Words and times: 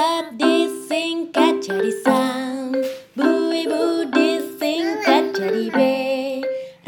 Sambat 0.00 0.32
disingkat 0.40 1.60
jadi 1.60 1.92
sam 2.00 2.72
Bu 3.12 3.52
ibu 3.52 4.08
disingkat 4.08 5.36
jadi 5.36 5.68
B 5.68 5.80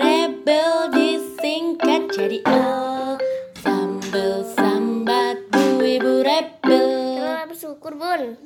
Rebel 0.01 0.73
disingkat 0.97 2.09
jadi 2.09 2.41
L 2.49 3.21
Sambel 3.61 4.49
sambat 4.57 5.45
bu 5.53 5.85
ibu 5.85 6.25
rebel 6.25 7.21
Kita 7.21 7.45
bersyukur 7.53 7.93
bun. 8.01 8.41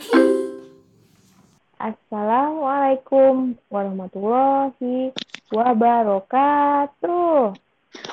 Assalamualaikum 1.79 3.55
warahmatullahi 3.71 5.15
wabarakatuh. 5.55 7.55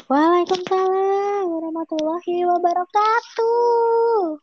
Waalaikumsalam 0.05 1.45
warahmatullahi 1.49 2.35
wabarakatuh. 2.45 4.37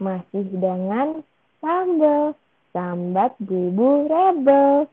Masih 0.00 0.48
dengan 0.56 1.20
sambal, 1.64 2.36
sambat 2.76 3.32
ibu 3.40 4.04
rebel. 4.04 4.84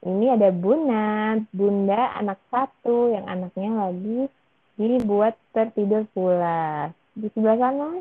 Ini 0.00 0.32
ada 0.32 0.48
Bunda, 0.48 1.36
Bunda 1.52 2.16
anak 2.16 2.40
satu 2.48 3.12
yang 3.12 3.28
anaknya 3.28 3.68
lagi 3.68 4.32
dibuat 4.80 5.36
tertidur 5.52 6.08
pulas. 6.16 6.96
Di 7.12 7.28
sebelah 7.36 7.60
sana 7.60 8.00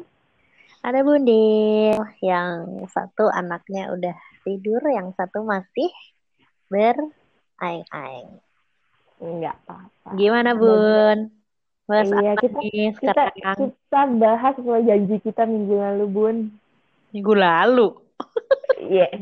Ada 0.80 1.04
Bundil 1.04 2.00
yang 2.24 2.88
satu 2.88 3.28
anaknya 3.28 3.92
udah 3.92 4.16
tidur, 4.48 4.80
yang 4.88 5.12
satu 5.12 5.44
masih 5.44 5.92
beraing-aing. 6.72 8.40
enggak 9.20 9.60
apa-apa. 9.68 10.16
Gimana 10.16 10.56
Bun? 10.56 11.36
Bahas 11.84 12.08
Iya, 12.08 12.40
kita- 12.40 12.64
Kita, 12.96 13.24
kita 13.60 14.02
bahas 14.16 14.56
sesuai 14.56 14.88
janji 14.88 15.20
kita 15.20 15.44
minggu 15.44 15.76
lalu, 15.76 16.06
Bun. 16.08 16.38
Minggu 17.10 17.34
lalu. 17.34 17.88
Iya, 18.80 19.06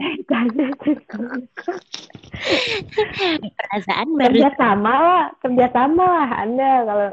Perasaan 3.58 4.08
baru 4.16 4.30
kerja 4.32 4.50
sama 4.56 4.94
lah, 4.94 5.26
kerja 5.42 5.68
sama 5.74 6.04
lah 6.06 6.30
Anda 6.40 6.72
kalau 6.86 7.10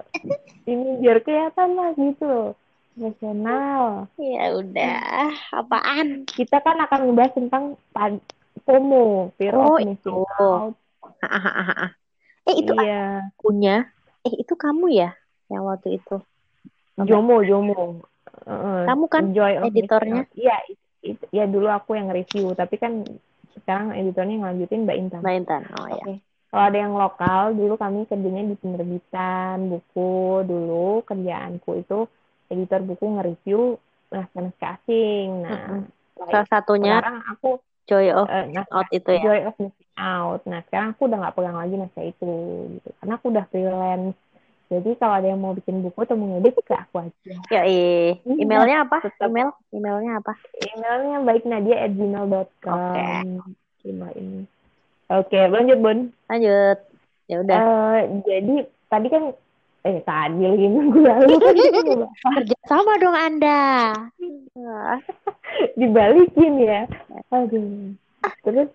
ini 0.65 0.89
biar 1.01 1.19
kelihatan 1.25 1.69
lah 1.75 1.91
gitu 1.97 2.25
loh, 2.25 2.49
profesional. 2.95 4.07
ya 4.17 4.45
udah. 4.55 5.29
Apaan? 5.53 6.29
Kita 6.29 6.61
kan 6.61 6.79
akan 6.79 7.01
ngebahas 7.11 7.33
tentang 7.33 7.65
FOMO, 8.65 9.33
fear 9.37 9.55
Oh, 9.57 9.77
of 9.77 9.85
missing 9.85 10.21
out. 10.39 10.73
Eh 12.45 12.55
itu 12.61 12.73
Iya, 12.77 13.25
akunya. 13.33 13.77
Eh 14.23 14.35
itu 14.37 14.55
kamu 14.55 14.93
ya 14.93 15.11
yang 15.49 15.65
waktu 15.65 15.97
itu. 15.97 16.21
Jomo, 16.97 17.41
Jomo. 17.43 18.05
Kamu 18.45 19.05
kan 19.09 19.33
editornya? 19.69 20.29
Iya, 20.37 20.57
ya 21.33 21.45
dulu 21.49 21.69
aku 21.69 21.97
yang 21.97 22.13
review, 22.13 22.53
tapi 22.53 22.77
kan 22.77 23.05
sekarang 23.61 23.97
editornya 23.97 24.41
ngelanjutin 24.41 24.85
Mbak 24.85 24.97
Intan. 25.01 25.21
Mbak 25.25 25.37
Intan. 25.41 25.63
Oh 25.81 25.89
ya. 25.89 26.05
Oke. 26.05 26.15
Kalau 26.55 26.65
ada 26.71 26.79
yang 26.79 26.95
lokal, 26.95 27.41
dulu 27.59 27.75
kami 27.75 28.07
kerjanya 28.07 28.47
di 28.47 28.55
penerbitan 28.55 29.75
buku. 29.75 30.47
Dulu 30.47 31.03
kerjaanku 31.03 31.71
itu 31.83 32.07
editor 32.47 32.81
buku 32.87 33.05
nge-review 33.19 33.75
naskah-naskah 34.15 34.79
asing. 34.79 35.43
Nah, 35.43 35.83
setelah 36.15 36.31
Salah 36.31 36.47
satunya 36.47 37.03
sekarang 37.03 37.19
aku 37.27 37.51
Joy 37.85 38.07
of 38.15 38.27
naskah 38.31 38.71
Out 38.71 38.89
itu 38.95 39.11
ya. 39.13 39.23
Joy 39.27 39.41
of 39.51 39.55
Missing 39.59 39.93
Out. 39.99 40.41
Nah, 40.47 40.61
sekarang 40.71 40.89
aku 40.95 41.03
udah 41.11 41.19
nggak 41.21 41.35
pegang 41.35 41.59
lagi 41.59 41.75
naskah 41.75 42.07
itu, 42.07 42.33
gitu. 42.79 42.89
Karena 43.03 43.13
aku 43.19 43.27
udah 43.35 43.45
freelance. 43.51 44.17
Jadi 44.73 44.97
kalau 44.97 45.15
ada 45.21 45.29
yang 45.29 45.41
mau 45.45 45.53
bikin 45.53 45.85
buku 45.85 45.99
atau 46.03 46.17
mau 46.17 46.35
ngedit 46.35 46.57
ke 46.65 46.73
aku 46.73 47.05
aja. 47.05 47.35
Ya 47.53 47.63
Emailnya 48.25 48.89
apa? 48.89 49.05
tetap. 49.05 49.29
Email? 49.29 49.53
Emailnya 49.71 50.13
apa? 50.25 50.33
Emailnya 50.57 51.17
baiknadia@gmail.com. 51.21 52.73
Oke. 52.73 53.09
Email 53.85 54.13
ini. 54.17 54.43
Oke, 55.13 55.39
lanjut 55.53 55.79
Bun. 55.85 55.99
Lanjut. 56.33 56.79
Ya 57.29 57.37
udah. 57.45 57.59
Eh, 57.61 58.01
jadi 58.25 58.55
tadi 58.89 59.07
kan 59.13 59.25
eh 59.85 60.01
tadi 60.01 60.41
lagi 60.49 60.65
minggu 60.65 60.97
lalu 61.05 61.37
kan 61.45 61.55
Kerja 62.41 62.57
sama 62.65 62.97
dong 62.97 63.13
Anda. 63.13 63.93
dibalikin 65.79 66.55
ya. 66.65 66.89
Aduh. 67.29 67.93
Terus 68.41 68.69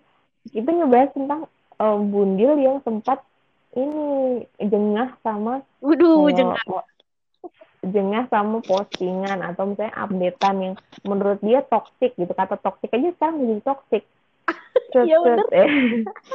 kita 0.54 0.70
ngebahas 0.70 1.10
tentang 1.10 1.40
eh, 1.82 1.98
bundil 1.98 2.54
yang 2.62 2.78
sempat 2.86 3.26
ini 3.76 4.04
jengah 4.58 5.14
sama 5.22 5.62
Waduh, 5.78 6.30
jangan. 6.34 6.58
jengah 7.80 8.24
sama 8.28 8.60
postingan 8.60 9.40
atau 9.40 9.72
misalnya 9.72 9.94
updatean 9.96 10.56
yang 10.60 10.74
menurut 11.06 11.40
dia 11.40 11.64
toxic 11.64 12.12
gitu 12.18 12.32
kata 12.34 12.60
toxic 12.60 12.92
aja 12.92 13.08
sekarang 13.16 13.36
jadi 13.46 13.62
toxic 13.64 14.02
Set, 14.90 15.04
Iya, 15.08 15.16
bener. 15.22 15.46
eh. 15.54 15.70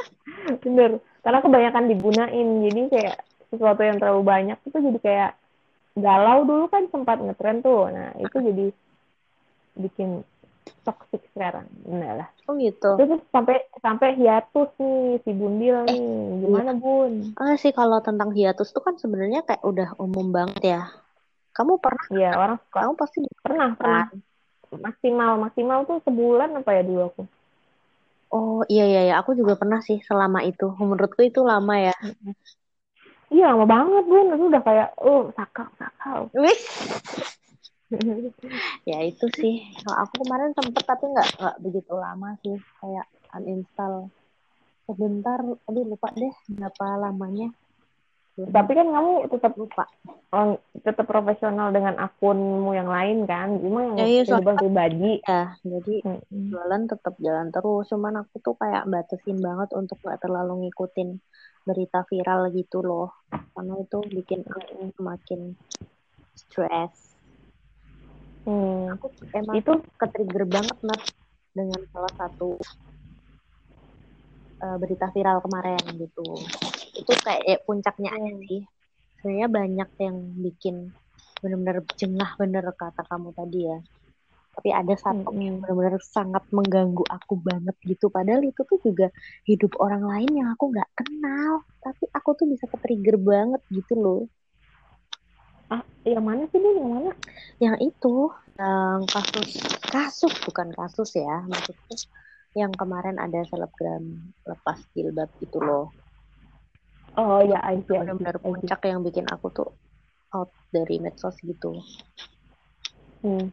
bener 0.64 0.90
karena 1.22 1.38
kebanyakan 1.42 1.84
digunain 1.90 2.48
jadi 2.66 2.80
kayak 2.90 3.16
sesuatu 3.50 3.82
yang 3.82 3.98
terlalu 4.02 4.22
banyak 4.26 4.58
itu 4.66 4.78
jadi 4.78 4.98
kayak 5.02 5.32
galau 5.96 6.42
dulu 6.44 6.66
kan 6.66 6.90
sempat 6.90 7.18
ngetren 7.22 7.62
tuh 7.62 7.88
nah 7.90 8.10
itu 8.18 8.36
jadi 8.42 8.66
bikin 9.76 10.24
toxic 10.86 11.22
sekarang 11.34 11.66
bener 11.82 12.12
lah 12.22 12.28
Oh 12.46 12.54
gitu. 12.54 12.94
terus 13.02 13.18
sampai 13.34 13.58
sampai 13.82 14.14
hiatus 14.14 14.70
nih 14.78 15.18
si 15.26 15.30
bundil 15.34 15.82
nih 15.90 16.06
gimana 16.46 16.72
bun 16.78 17.34
Ah 17.34 17.58
sih 17.58 17.74
kalau 17.74 17.98
tentang 17.98 18.30
hiatus 18.30 18.70
tuh 18.70 18.80
kan 18.86 18.94
sebenarnya 18.94 19.42
kayak 19.42 19.66
udah 19.66 19.88
umum 19.98 20.30
banget 20.30 20.62
ya. 20.62 20.82
Kamu 21.50 21.82
pernah? 21.82 22.06
ya 22.14 22.30
orang 22.38 22.56
suka 22.62 22.78
Kamu 22.86 22.94
pasti 22.94 23.18
pernah 23.42 23.68
pernah 23.74 24.04
maksimal 24.76 25.30
maksimal 25.42 25.78
tuh 25.90 25.98
sebulan 26.06 26.54
apa 26.54 26.70
ya 26.70 26.82
dulu 26.86 27.02
aku 27.10 27.22
Oh 28.26 28.60
iya 28.66 28.84
iya 28.90 29.00
iya, 29.06 29.14
aku 29.22 29.38
juga 29.38 29.54
pernah 29.54 29.78
sih 29.82 30.02
selama 30.02 30.42
itu. 30.42 30.66
Menurutku 30.78 31.22
itu 31.22 31.46
lama 31.46 31.78
ya. 31.78 31.94
iya 33.30 33.54
lama 33.54 33.66
banget 33.66 34.04
bun 34.06 34.26
itu 34.34 34.44
udah 34.50 34.62
kayak 34.62 34.88
oh 35.02 35.30
sakau 35.34 35.66
sakau 35.78 36.20
Wih. 36.34 36.58
Ya 38.90 38.98
itu 39.02 39.26
sih. 39.34 39.62
Kalau 39.82 39.96
aku 40.06 40.26
kemarin 40.26 40.50
sempet 40.54 40.84
tapi 40.86 41.04
nggak 41.10 41.28
nggak 41.38 41.56
begitu 41.62 41.92
lama 41.94 42.34
sih. 42.42 42.56
Kayak 42.82 43.06
uninstall 43.34 44.10
sebentar. 44.86 45.38
Aduh 45.42 45.84
lupa 45.86 46.08
deh 46.14 46.34
berapa 46.50 46.84
lamanya. 47.08 47.50
tapi 48.36 48.76
kan 48.76 48.92
kamu 48.92 49.32
tetap 49.32 49.56
lupa. 49.56 49.88
oh, 50.36 50.60
tetap 50.84 51.08
profesional 51.08 51.72
dengan 51.72 51.96
akunmu 51.96 52.76
yang 52.76 52.84
lain 52.84 53.24
kan 53.24 53.56
cuma 53.64 53.80
yang 53.80 53.96
Ya, 53.96 54.06
iya, 54.12 54.22
kehidupan 54.28 54.54
pribadi 54.60 55.12
Ya 55.24 55.42
jadi 55.64 55.94
Mm-mm. 56.04 56.52
jualan 56.52 56.82
tetap 56.84 57.14
jalan 57.16 57.48
terus. 57.48 57.88
Cuman 57.88 58.20
aku 58.20 58.36
tuh 58.44 58.54
kayak 58.60 58.84
batasin 58.92 59.40
banget 59.40 59.72
untuk 59.72 59.96
nggak 60.04 60.20
terlalu 60.20 60.68
ngikutin 60.68 61.16
berita 61.64 62.04
viral 62.06 62.52
gitu 62.52 62.84
loh. 62.84 63.08
Karena 63.56 63.74
itu 63.80 63.98
bikin 64.04 64.44
aku 64.44 64.92
semakin 65.00 65.40
stres. 66.36 67.05
Hmm. 68.46 68.94
Aku 68.94 69.06
emang 69.38 69.56
itu 69.60 69.72
ke-trigger 70.00 70.44
banget 70.54 70.76
Nat 70.86 71.02
dengan 71.56 71.80
salah 71.92 72.12
satu 72.20 72.48
eh, 74.64 74.76
berita 74.82 75.06
viral 75.14 75.38
kemarin 75.44 75.82
gitu. 76.02 76.24
Itu 77.00 77.12
kayak 77.24 77.42
eh, 77.50 77.58
puncaknya 77.66 78.10
aja 78.16 78.32
sih. 78.48 78.60
Sebenarnya 79.18 79.48
banyak 79.58 79.90
yang 80.06 80.16
bikin 80.46 80.76
benar-benar 81.42 81.78
jengah 82.00 82.30
bener 82.40 82.64
kata 82.80 83.02
kamu 83.10 83.30
tadi 83.38 83.58
ya. 83.70 83.78
Tapi 84.56 84.70
ada 84.80 84.94
satu 84.96 85.30
Mm-mm. 85.30 85.46
yang 85.46 85.56
benar-benar 85.62 86.00
sangat 86.16 86.44
mengganggu 86.56 87.04
aku 87.16 87.34
banget 87.48 87.76
gitu. 87.90 88.06
Padahal 88.16 88.42
itu 88.46 88.60
tuh 88.70 88.78
juga 88.86 89.06
hidup 89.50 89.72
orang 89.84 90.04
lain 90.12 90.30
yang 90.40 90.48
aku 90.54 90.64
nggak 90.74 90.90
kenal. 90.98 91.52
Tapi 91.84 92.04
aku 92.18 92.30
tuh 92.40 92.46
bisa 92.52 92.66
ke-trigger 92.72 93.16
banget 93.20 93.62
gitu 93.72 93.94
loh. 93.98 94.20
Ah 95.72 95.82
yang 96.06 96.24
mana 96.24 96.46
sih 96.50 96.58
bun 96.62 96.74
yang 96.78 96.90
mana 96.94 97.10
yang 97.58 97.76
itu 97.82 98.30
yang 98.56 99.02
kasus 99.10 99.48
kasus 99.90 100.34
bukan 100.46 100.70
kasus 100.72 101.10
ya 101.18 101.42
maksudku 101.44 101.94
yang 102.56 102.72
kemarin 102.72 103.20
ada 103.20 103.44
selebgram 103.50 104.04
lepas 104.46 104.78
jilbab 104.96 105.28
itu 105.42 105.58
loh 105.60 105.92
oh 107.18 107.40
ya 107.42 107.58
I 107.64 107.82
see, 107.84 107.98
I 107.98 108.06
see, 108.06 108.24
benar-benar 108.24 108.36
I 108.38 108.38
see. 108.38 108.44
puncak 108.46 108.80
yang 108.86 109.00
bikin 109.02 109.26
aku 109.28 109.46
tuh 109.52 109.70
out 110.32 110.50
dari 110.70 110.98
medsos 111.02 111.36
gitu 111.42 111.76
Hmm. 113.24 113.50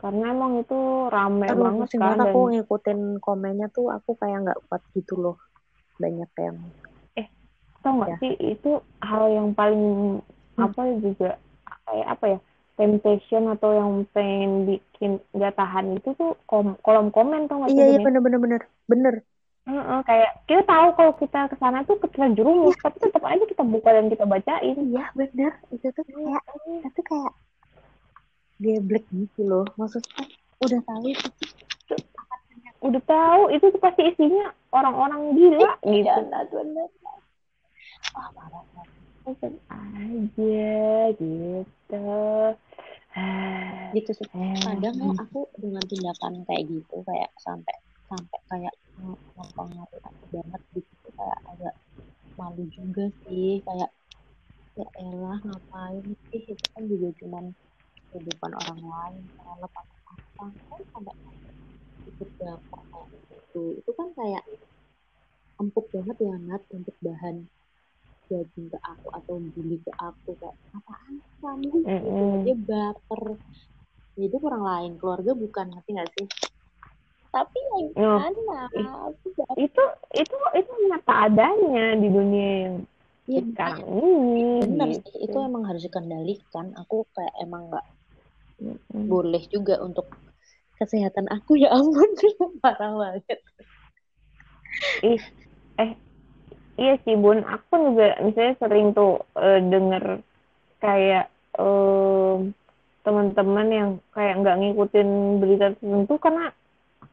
karena 0.00 0.32
emang 0.34 0.58
itu 0.58 0.78
rame 1.06 1.46
Aduh, 1.46 1.62
banget 1.70 1.88
kan 1.92 2.00
banget 2.02 2.18
dan 2.26 2.32
aku 2.34 2.40
ngikutin 2.50 3.00
komennya 3.22 3.68
tuh 3.70 3.86
aku 3.94 4.10
kayak 4.18 4.42
nggak 4.42 4.58
kuat 4.66 4.82
gitu 4.96 5.14
loh 5.16 5.36
banyak 6.02 6.30
yang 6.40 6.56
tau 7.80 7.92
nggak 8.02 8.10
Ya. 8.10 8.16
sih 8.18 8.32
itu 8.42 8.70
hal 8.98 9.24
yang 9.30 9.54
paling. 9.54 10.18
Apa 10.56 10.80
juga 11.00 11.30
kayak 11.86 12.06
apa 12.08 12.24
ya 12.36 12.38
temptation 12.76 13.44
atau 13.56 13.70
yang 13.72 13.92
pengen 14.12 14.68
bikin 14.68 15.16
nggak 15.32 15.56
tahan 15.56 15.96
itu 15.96 16.12
tuh 16.16 16.36
kom 16.44 16.76
kolom 16.84 17.08
komen 17.08 17.48
tau 17.48 17.64
nggak 17.64 17.72
iya 17.72 17.84
iya 17.88 17.98
Bun, 17.98 18.00
ya? 18.00 18.04
bener-bener 18.04 18.40
bener. 18.40 18.62
Bener. 18.86 19.14
Heeh, 19.66 20.00
kayak 20.06 20.30
kita 20.46 20.62
tahu 20.62 20.88
kalau 20.94 21.12
kita 21.18 21.40
ke 21.50 21.56
sana 21.58 21.82
tuh 21.82 21.98
keterjerumus 21.98 22.78
tapi 22.78 23.02
tetap 23.02 23.24
aja 23.26 23.42
kita 23.42 23.66
buka 23.66 23.90
dan 23.90 24.06
kita 24.06 24.22
bacain. 24.22 24.76
Iya 24.78 25.10
bener. 25.18 25.52
Itu 25.74 25.90
tuh 25.90 26.04
kayak 26.06 26.42
itu 26.86 27.00
kayak 27.02 27.32
geblek 28.62 29.04
gitu 29.10 29.42
loh. 29.42 29.66
Maksudnya 29.74 30.30
udah 30.62 30.80
tahu 30.86 31.04
itu 31.10 31.28
tuh 31.90 32.00
udah 32.86 33.02
tahu 33.08 33.42
itu 33.50 33.66
tuh 33.74 33.80
pasti 33.82 34.02
isinya 34.06 34.54
orang-orang 34.70 35.34
gila 35.34 35.72
gitu. 35.82 36.06
Iya, 36.06 36.46
bener. 36.52 36.88
Ah, 38.14 38.30
parah, 38.32 38.62
Tetep 39.26 39.54
aja 39.68 40.70
gitu. 41.20 42.04
Ah, 43.18 43.90
gitu 43.96 44.10
sih. 44.18 44.28
eh, 44.38 44.54
kadang 44.66 44.96
ya 45.02 45.10
aku 45.24 45.38
dengan 45.62 45.84
tindakan 45.90 46.34
kayak 46.46 46.64
gitu 46.72 46.96
kayak 47.08 47.30
sampai 47.46 47.76
sampai 48.10 48.40
kayak 48.50 48.74
ng- 49.02 49.22
mempengaruhi 49.38 50.00
aku 50.08 50.24
banget 50.36 50.62
gitu 50.76 51.08
kayak 51.18 51.38
agak 51.52 51.74
malu 52.38 52.64
juga 52.78 53.04
sih 53.24 53.48
kayak 53.68 53.90
ya 54.80 54.86
elah 55.04 55.38
ngapain 55.46 56.06
sih? 56.30 56.42
Itu 56.54 56.66
kan 56.74 56.84
juga 56.92 57.08
cuman 57.20 57.44
kehidupan 58.10 58.52
orang 58.62 58.80
lain 58.94 59.22
kalau 59.36 59.56
lepas 59.64 59.86
apa 60.14 60.46
kan 60.68 60.82
sampai 60.94 61.14
ikut 62.10 62.30
baper 62.40 62.82
kayak 62.92 63.08
gitu. 63.30 63.62
Itu 63.80 63.90
kan 63.98 64.08
kayak 64.18 64.44
empuk 65.62 65.86
banget 65.94 66.16
ya 66.28 66.34
Nat 66.48 66.62
untuk 66.76 66.96
bahan 67.06 67.36
judging 68.28 68.66
ke 68.72 68.78
aku 68.82 69.08
atau 69.18 69.34
bully 69.54 69.78
ke 69.82 69.92
aku 69.98 70.30
kayak 70.40 70.56
apaan 70.76 71.14
kamu? 71.42 71.68
Gitu. 71.82 71.86
Mm-mm. 71.88 72.44
dia 72.44 72.56
baper. 72.68 73.22
Ya, 74.16 74.22
itu 74.28 74.36
orang 74.40 74.64
lain 74.64 74.92
keluarga 75.00 75.32
bukan 75.36 75.66
ngerti 75.72 75.90
nggak 75.92 76.10
sih? 76.16 76.26
Tapi 77.34 77.58
ya 77.58 77.78
Oh, 77.96 78.20
gimana? 78.32 78.84
baper. 79.28 79.56
itu 79.56 79.82
itu 80.16 80.36
itu 80.56 80.72
nyata 80.88 81.12
adanya 81.28 81.84
di 82.00 82.08
dunia 82.08 82.48
yang 82.68 82.76
ya 83.26 83.40
sekarang 83.52 83.80
ini 83.92 84.42
bener 84.64 84.88
gitu. 84.96 85.00
sih 85.04 85.18
itu 85.26 85.36
emang 85.48 85.62
harus 85.68 85.82
dikendalikan. 85.86 86.66
Aku 86.80 87.04
kayak 87.12 87.34
emang 87.44 87.62
nggak 87.70 87.86
Mm-mm. 88.62 89.04
boleh 89.12 89.42
juga 89.52 89.74
untuk 89.86 90.06
kesehatan 90.80 91.26
aku. 91.32 91.52
Ya 91.62 91.68
ampun 91.76 92.10
parah 92.64 92.92
banget. 93.00 93.40
Ih, 95.04 95.22
eh, 95.82 95.90
iya 96.76 96.94
sih 97.02 97.14
Bun, 97.14 97.40
aku 97.40 97.72
juga 97.90 98.16
misalnya 98.20 98.54
sering 98.56 98.92
tuh 98.92 99.12
eh, 99.34 99.60
denger 99.62 100.04
kayak 100.78 101.26
em, 101.56 102.52
teman-teman 103.00 103.66
yang 103.68 103.88
kayak 104.10 104.34
nggak 104.40 104.56
ngikutin 104.58 105.08
berita 105.38 105.66
tertentu 105.72 106.14
karena 106.18 106.50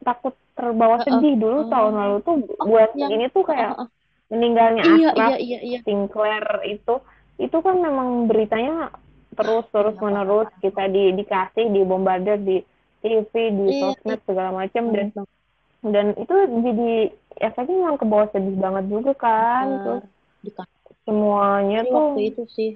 takut 0.02 0.34
terbawa 0.52 1.00
sedih 1.00 1.34
dulu 1.34 1.58
Oh. 1.64 1.70
tahun 1.70 1.94
lalu 1.94 2.16
tuh 2.20 2.34
bulan 2.58 2.90
yang- 2.92 3.10
segini 3.10 3.26
tuh 3.28 3.42
kayak 3.42 3.70
Heeh. 3.72 3.88
meninggalnya 4.26 4.82
iya 4.84 5.10
Ashraf 5.10 5.30
iya 5.30 5.38
iya 5.38 5.58
iya. 5.62 5.78
Sinclair 5.82 6.44
itu. 6.64 6.94
Itu 7.34 7.58
kan 7.58 7.76
memang 7.78 8.26
beritanya 8.26 8.94
terus 9.34 9.66
terus 9.68 9.94
Iya, 9.94 10.02
menerus. 10.02 10.46
Parah, 10.46 10.60
kita 10.60 10.82
di 10.86 11.02
dikasih 11.12 11.66
dibombardir 11.68 12.38
di 12.38 12.58
TV 13.00 13.32
di 13.50 13.66
Iya, 13.68 13.80
sosmed 13.94 14.20
segala 14.22 14.50
macam. 14.52 14.82
Dan 14.90 15.06
dan 15.84 16.16
itu 16.16 16.34
jadi 16.60 16.90
efeknya 17.38 17.76
memang 17.76 17.96
ke 17.96 18.06
bawah 18.06 18.28
sedih 18.30 18.56
banget 18.56 18.84
juga 18.88 19.12
kan 19.14 19.66
banget. 19.66 19.82
terus 19.82 20.04
Dikasih 20.40 20.94
semuanya 21.04 21.80
tuh 21.82 21.94
waktu 21.94 22.20
itu 22.26 22.42
sih 22.48 22.70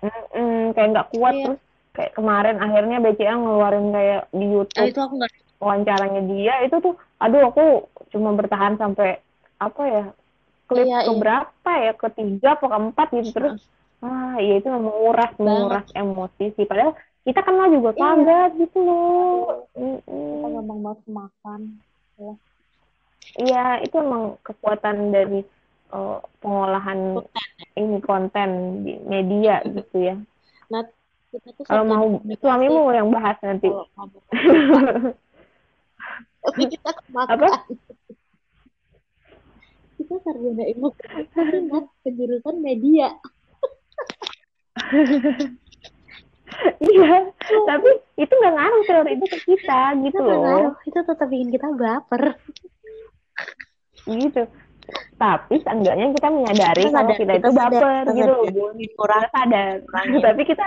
mm-mm, 0.00 0.72
kayak 0.72 0.88
nggak 0.90 1.08
kuat 1.12 1.34
Iya. 1.34 1.44
terus 1.46 1.60
kayak 1.90 2.12
kemarin 2.14 2.56
akhirnya 2.56 2.96
BCA 2.98 3.34
ngeluarin 3.34 3.86
kayak 3.90 4.20
di 4.30 4.40
ah, 4.40 4.50
YouTube 4.50 4.86
itu 4.86 5.00
aku 5.00 5.14
nggak 5.18 5.32
wawancaranya 5.60 6.22
dia 6.24 6.54
itu 6.64 6.76
tuh 6.78 6.94
aduh 7.18 7.42
aku 7.44 7.64
cuma 8.08 8.32
bertahan 8.32 8.74
sampai 8.74 9.20
apa 9.58 9.82
ya 9.84 10.04
klip 10.64 10.86
Iya, 10.86 10.98
iya. 10.98 11.08
keberapa 11.10 11.70
ya 11.76 11.92
ketiga 11.94 12.48
apa 12.56 12.66
keempat 12.66 13.06
gitu 13.12 13.30
terus 13.34 13.54
ah 14.00 14.40
iya 14.40 14.56
itu 14.56 14.68
menguras 14.70 15.32
menguras 15.36 15.84
emosi 15.92 16.56
sih 16.56 16.64
padahal 16.64 16.96
kita 17.20 17.44
kenal 17.44 17.68
juga 17.68 17.90
Iya. 17.92 18.00
kagak 18.00 18.48
gitu 18.56 18.78
loh 18.80 19.68
kita 19.68 19.84
Mm-mm. 20.08 20.56
gampang 20.56 20.80
banget 20.80 20.98
makan 21.12 21.60
Iya, 23.36 23.84
itu 23.84 23.94
emang 23.94 24.36
kekuatan 24.42 25.12
dari 25.12 25.40
eh, 25.92 26.18
pengolahan 26.40 27.20
ini 27.76 27.98
konten 28.02 28.48
di 28.82 28.98
media 29.06 29.60
gitu 29.64 29.96
ya. 29.96 30.16
kita 31.30 31.48
tuh 31.54 31.62
Kalau 31.62 31.86
mau 31.86 32.06
suamimu 32.42 32.90
yang 32.90 33.08
bahas 33.14 33.38
nanti. 33.40 33.70
kamu 33.70 34.18
tapi 36.40 36.62
kita 36.72 36.90
kemakan 36.96 37.36
Apa? 37.36 37.48
kita 40.00 40.14
sarjana 40.24 40.64
ilmu 40.72 40.88
penjurusan 42.00 42.56
media 42.64 43.12
Iya, 46.90 47.30
tapi 47.68 47.90
itu 48.18 48.32
nggak 48.32 48.54
ngaruh 48.56 48.82
teori 48.88 49.10
itu 49.16 49.26
ke 49.30 49.38
kita 49.46 49.82
gitu 50.02 50.18
itu 50.18 50.20
loh. 50.20 50.40
ngaruh 50.42 50.74
itu 50.84 50.98
tetap 51.06 51.26
bikin 51.30 51.48
kita 51.54 51.68
baper 51.76 52.22
Gitu. 54.08 54.42
Tapi 55.20 55.54
seenggaknya 55.60 56.06
kita 56.16 56.28
menyadari 56.32 56.82
Kita 56.88 56.96
kalau 56.96 57.12
sadar, 57.12 57.20
kita 57.20 57.32
kita 57.36 57.36
itu 57.36 57.50
baper 57.52 58.04
gitu 58.16 58.32
loh, 58.32 58.44
sadar. 58.48 58.56
Bun. 58.56 58.76
kurang 58.96 59.24
Kita 59.28 59.32
sadar. 59.36 59.74
Tapi 60.24 60.42
kita 60.48 60.66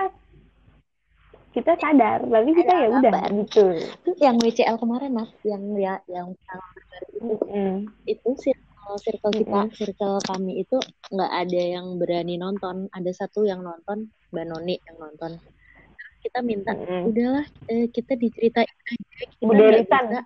kita 1.53 1.73
sadar, 1.77 2.19
tapi 2.25 2.49
kita 2.57 2.73
ya 2.73 2.87
udah 2.97 3.13
gitu. 3.29 3.65
itu 3.77 4.11
yang 4.25 4.41
WCL 4.41 4.77
kemarin 4.81 5.13
mas 5.13 5.29
yang 5.45 5.61
ya 5.77 6.01
yang 6.09 6.33
itu 6.33 7.21
Mm-mm. 7.21 7.85
itu 8.09 8.29
circle 8.41 8.97
circle 8.97 9.33
kita 9.37 9.59
Mm-mm. 9.69 9.77
circle 9.77 10.17
kami 10.25 10.65
itu 10.65 10.81
nggak 11.13 11.29
ada 11.29 11.61
yang 11.77 12.01
berani 12.01 12.41
nonton 12.41 12.89
ada 12.89 13.11
satu 13.13 13.45
yang 13.45 13.61
nonton 13.61 14.09
mbak 14.33 14.49
Noni 14.49 14.81
yang 14.81 14.97
nonton 14.97 15.37
kita 16.23 16.39
minta 16.39 16.71
Mm-mm. 16.71 17.11
udahlah 17.11 17.45
eh, 17.67 17.87
kita 17.91 18.15
diceritain 18.15 18.71
aja 18.71 18.95
kita 19.37 19.55
bisa 19.83 20.23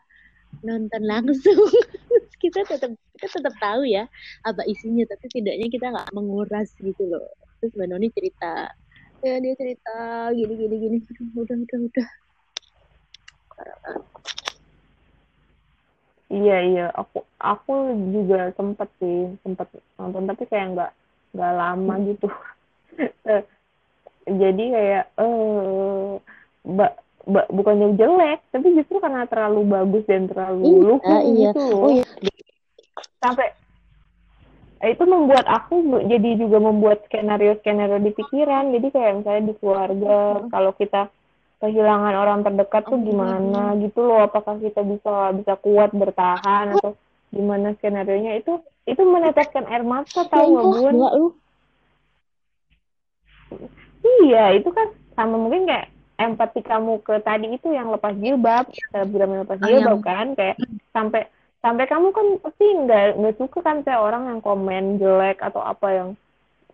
nonton 0.65 1.01
langsung. 1.05 1.61
Kita 2.37 2.61
tetap 2.69 2.93
kita 3.17 3.27
tetap 3.33 3.53
tahu 3.57 3.81
ya 3.89 4.05
apa 4.45 4.61
isinya 4.69 5.01
tapi 5.09 5.25
tidaknya 5.33 5.67
kita 5.73 5.89
nggak 5.89 6.13
menguras 6.13 6.69
gitu 6.77 7.09
loh. 7.09 7.25
Terus 7.57 7.73
mbak 7.73 7.89
Noni 7.89 8.13
cerita 8.13 8.69
ya 9.25 9.41
dia 9.41 9.57
cerita 9.57 9.95
gini 10.37 10.53
gini 10.53 10.75
gini. 10.77 10.97
Udah 11.33 11.57
udah 11.57 11.79
udah. 11.89 12.07
Iya 16.29 16.57
iya. 16.61 16.85
Aku 16.93 17.25
aku 17.41 17.73
juga 18.13 18.53
sempet 18.53 18.89
sih 19.01 19.33
sempet 19.41 19.67
nonton 19.97 20.29
tapi 20.29 20.45
kayak 20.45 20.77
nggak 20.77 20.91
nggak 21.33 21.53
lama 21.57 21.93
gitu. 22.05 22.27
Eh, 23.25 23.41
jadi 24.27 24.63
kayak 24.75 25.05
eh 25.15 26.11
ba, 26.67 26.87
ba- 27.23 27.47
bukannya 27.47 27.95
jelek 27.95 28.43
tapi 28.51 28.75
justru 28.75 28.99
karena 28.99 29.23
terlalu 29.25 29.63
bagus 29.65 30.03
dan 30.03 30.27
terlalu 30.27 30.63
Iya, 30.67 30.77
lucu 30.83 31.15
iya. 31.31 31.51
gitu 31.51 31.63
oh 31.71 31.91
iya. 31.95 32.05
Sampai 33.17 33.55
eh, 34.77 34.93
itu 34.93 35.03
membuat 35.09 35.47
aku 35.47 35.81
jadi 36.05 36.37
juga 36.37 36.61
membuat 36.61 37.01
skenario 37.09 37.57
skenario 37.57 37.97
di 37.97 38.13
pikiran. 38.13 38.69
Jadi 38.69 38.87
kayak 38.93 39.13
misalnya 39.21 39.43
di 39.49 39.53
keluarga 39.57 40.17
kalau 40.53 40.71
kita 40.77 41.09
kehilangan 41.57 42.13
orang 42.13 42.39
terdekat 42.45 42.85
tuh 42.85 43.01
Oh, 43.01 43.01
gimana 43.01 43.73
gitu 43.81 44.05
loh. 44.05 44.21
Apakah 44.21 44.61
kita 44.61 44.85
bisa 44.85 45.33
bisa 45.33 45.53
kuat 45.57 45.89
bertahan 45.97 46.77
atau 46.77 46.93
gimana 47.33 47.73
skenario 47.81 48.21
nya 48.21 48.37
itu 48.37 48.61
itu 48.85 49.01
meneteskan 49.01 49.65
air 49.67 49.83
mata 49.83 50.23
tahu 50.29 50.47
gila 50.77 51.09
lu 51.11 51.33
iya 54.23 54.43
itu 54.55 54.69
kan 54.71 54.87
sama 55.15 55.35
mungkin 55.37 55.65
kayak 55.65 55.87
empati 56.17 56.61
kamu 56.65 57.01
ke 57.05 57.21
tadi 57.21 57.45
itu 57.53 57.67
yang 57.69 57.93
lepas 57.93 58.13
jilbab 58.17 58.65
selebgram 58.89 59.29
yang 59.33 59.41
lepas 59.45 59.59
Ah, 59.61 59.65
jilbab 59.69 59.99
kan 60.01 60.27
kayak 60.33 60.57
sampai 60.91 61.21
sampai 61.61 61.85
kamu 61.85 62.07
kan 62.13 62.27
pasti 62.41 62.65
nggak 62.65 63.05
nggak 63.17 63.35
suka 63.37 63.59
kan 63.61 63.77
kayak 63.85 64.01
orang 64.01 64.23
yang 64.29 64.39
komen 64.41 64.97
jelek 64.97 65.37
atau 65.41 65.61
apa 65.61 65.87
yang 65.93 66.09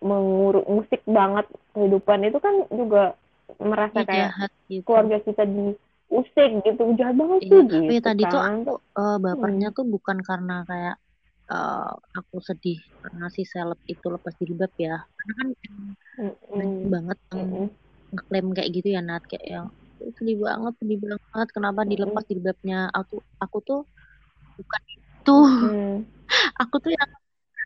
menguruk 0.04 0.68
musik 0.68 1.00
banget 1.08 1.48
kehidupan. 1.72 2.28
Itu 2.28 2.40
kan 2.44 2.56
juga 2.68 3.16
merasa 3.60 4.04
kayak 4.04 4.36
jahat 4.36 4.52
gitu. 4.68 4.84
keluarga 4.84 5.18
kita 5.24 5.44
diusik 5.48 6.52
gitu 6.68 6.84
jahat 7.00 7.16
banget 7.16 7.40
Iya, 7.44 7.48
sih 7.48 7.64
tapi 7.68 7.96
gitu 7.96 8.04
tadi 8.04 8.24
tuh 8.28 8.42
kan. 8.44 8.56
aku 8.64 8.72
eh, 9.00 9.18
bapernya 9.20 9.68
tuh 9.72 9.86
bukan 9.88 10.18
karena 10.24 10.56
kayak 10.68 10.96
eh, 11.52 11.88
aku 12.18 12.36
sedih 12.50 12.78
karena 13.02 13.26
si 13.36 13.42
seleb 13.52 13.80
itu 13.94 14.06
lepas 14.16 14.34
jilbab 14.42 14.72
ya. 14.86 14.92
Karena 15.18 15.34
kan 15.40 15.48
banyak 16.58 16.84
Mm-mm. 16.84 16.92
banget 16.94 17.18
yang 17.32 17.42
Mm-mm. 17.54 17.70
ngeklaim 18.14 18.48
kayak 18.58 18.70
gitu 18.78 18.88
ya 18.96 19.02
Nat 19.08 19.24
kayak 19.32 19.46
yang 19.56 19.68
"Eh, 20.04 20.12
sedih 20.18 20.38
banget, 20.48 20.74
sedih 20.82 21.00
banget 21.06 21.48
kenapa 21.56 21.82
dilepas 21.92 22.24
jilbabnya. 22.32 22.78
Aku 23.00 23.16
aku 23.44 23.58
tuh 23.68 23.80
bukan 24.60 24.84
itu. 24.96 25.32
Mm. 25.62 26.06
Aku 26.64 26.76
tuh 26.84 26.92
yang 26.98 27.10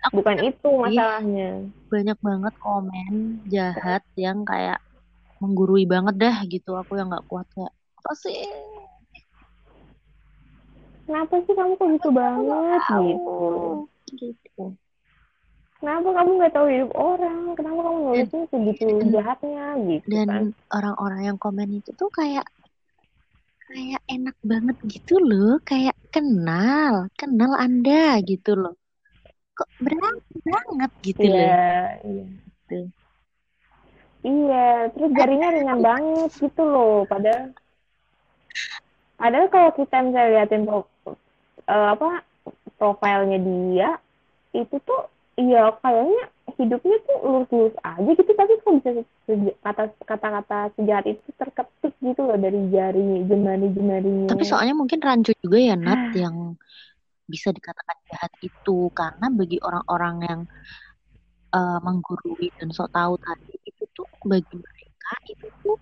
aku 0.08 0.18
bukan 0.18 0.38
itu 0.50 0.68
masalahnya 0.84 1.68
banyak 1.94 2.18
banget 2.28 2.54
komen 2.66 3.14
jahat 3.54 4.04
yang 4.26 4.40
kayak 4.50 4.78
menggurui 5.44 5.84
banget 5.94 6.16
dah 6.24 6.38
gitu. 6.54 6.70
Aku 6.82 6.92
yang 7.00 7.08
nggak 7.12 7.26
kuat 7.32 7.48
kayak 7.56 7.74
apa 8.00 8.14
sih? 8.24 8.38
Kenapa 11.08 11.34
sih 11.48 11.54
kamu 11.56 11.74
kok 11.80 11.88
gitu 11.96 12.10
banget 12.12 12.82
gitu 12.92 13.38
Gitu. 14.08 14.64
Kenapa 15.78 16.10
kamu 16.10 16.30
nggak 16.42 16.54
tahu 16.58 16.68
hidup 16.74 16.92
orang? 16.98 17.54
Kenapa 17.54 17.80
kamu 17.86 18.00
nulisnya 18.02 18.44
segitu 18.50 18.88
jahatnya 19.14 19.66
gitu 19.86 20.08
dan 20.10 20.28
kan? 20.28 20.44
orang-orang 20.74 21.22
yang 21.30 21.38
komen 21.38 21.70
itu 21.70 21.94
tuh 21.94 22.10
kayak 22.10 22.48
kayak 23.68 24.02
enak 24.10 24.34
banget 24.42 24.78
gitu 24.88 25.20
loh 25.22 25.60
kayak 25.62 25.94
kenal 26.10 27.12
kenal 27.20 27.52
anda 27.60 28.18
gitu 28.24 28.56
loh 28.56 28.74
kok 29.54 29.70
berani 29.78 30.24
banget 30.48 30.92
gitu 31.04 31.20
Iya, 31.28 31.36
loh 31.36 31.52
iya. 32.08 32.26
Gitu. 32.68 32.80
Iya, 34.28 34.66
terus 34.92 35.10
jarinya 35.14 35.48
ringan 35.56 35.80
banget 35.80 36.32
gitu 36.42 36.62
loh. 36.66 37.06
Padahal 37.06 37.54
padahal 39.18 39.48
kalau 39.50 39.70
kita 39.74 39.98
misalnya 40.06 40.46
liatin 40.46 40.64
pro, 40.64 40.86
eh, 41.68 41.88
apa 41.94 42.22
profilnya 42.78 43.38
dia 43.42 43.90
itu 44.54 44.78
tuh 44.86 45.10
iya 45.38 45.74
kayaknya 45.82 46.24
hidupnya 46.58 46.98
tuh 47.06 47.18
lurus-lurus 47.22 47.78
aja 47.86 48.10
gitu 48.10 48.32
tapi 48.34 48.54
kok 48.62 48.74
bisa 48.82 48.90
kata-kata 50.08 50.74
sejahat 50.80 51.06
itu 51.06 51.30
terketik 51.38 51.94
gitu 52.02 52.22
loh 52.24 52.38
dari 52.40 52.58
jari 52.74 53.28
jemari-jemarinya. 53.28 54.32
tapi 54.32 54.44
soalnya 54.48 54.74
mungkin 54.74 54.98
rancu 55.04 55.36
juga 55.44 55.58
ya 55.60 55.76
Nat 55.78 56.16
yang 56.18 56.58
bisa 57.28 57.52
dikatakan 57.52 57.98
jahat 58.08 58.32
itu 58.40 58.88
karena 58.96 59.28
bagi 59.30 59.60
orang-orang 59.60 60.16
yang 60.26 60.42
eh, 61.54 61.80
menggurui 61.84 62.48
dan 62.58 62.72
sok 62.72 62.90
tahu 62.96 63.20
tadi 63.20 63.54
itu 63.68 63.84
tuh 63.94 64.08
bagi 64.26 64.56
mereka 64.56 65.12
itu 65.28 65.48
tuh 65.62 65.78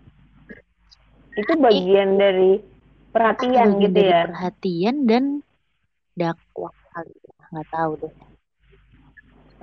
itu 1.35 1.53
bagian 1.59 2.17
dari 2.17 2.74
perhatian 3.15 3.79
bagian 3.79 3.83
gitu 3.87 3.99
ya. 4.03 4.21
perhatian 4.27 4.95
dan 5.07 5.23
dakwah 6.19 6.75
kali 6.91 7.15
ya. 7.15 7.35
Nggak 7.55 7.67
tahu 7.71 7.91
deh. 8.03 8.13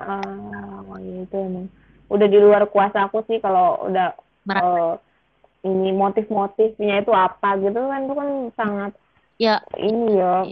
Ah, 0.00 0.96
itu 0.98 1.36
emang. 1.36 1.68
Udah 2.08 2.26
di 2.28 2.38
luar 2.40 2.64
kuasa 2.72 3.06
aku 3.08 3.20
sih 3.28 3.38
kalau 3.44 3.88
udah 3.92 4.16
Merasa- 4.48 4.64
eh, 4.64 5.68
ini 5.68 5.94
motif-motifnya 5.94 7.04
itu 7.04 7.12
apa 7.14 7.54
gitu 7.60 7.78
kan 7.78 8.00
itu 8.02 8.14
kan 8.18 8.28
sangat 8.58 8.92
ya. 9.38 9.62
ini 9.78 10.18
ya 10.18 10.42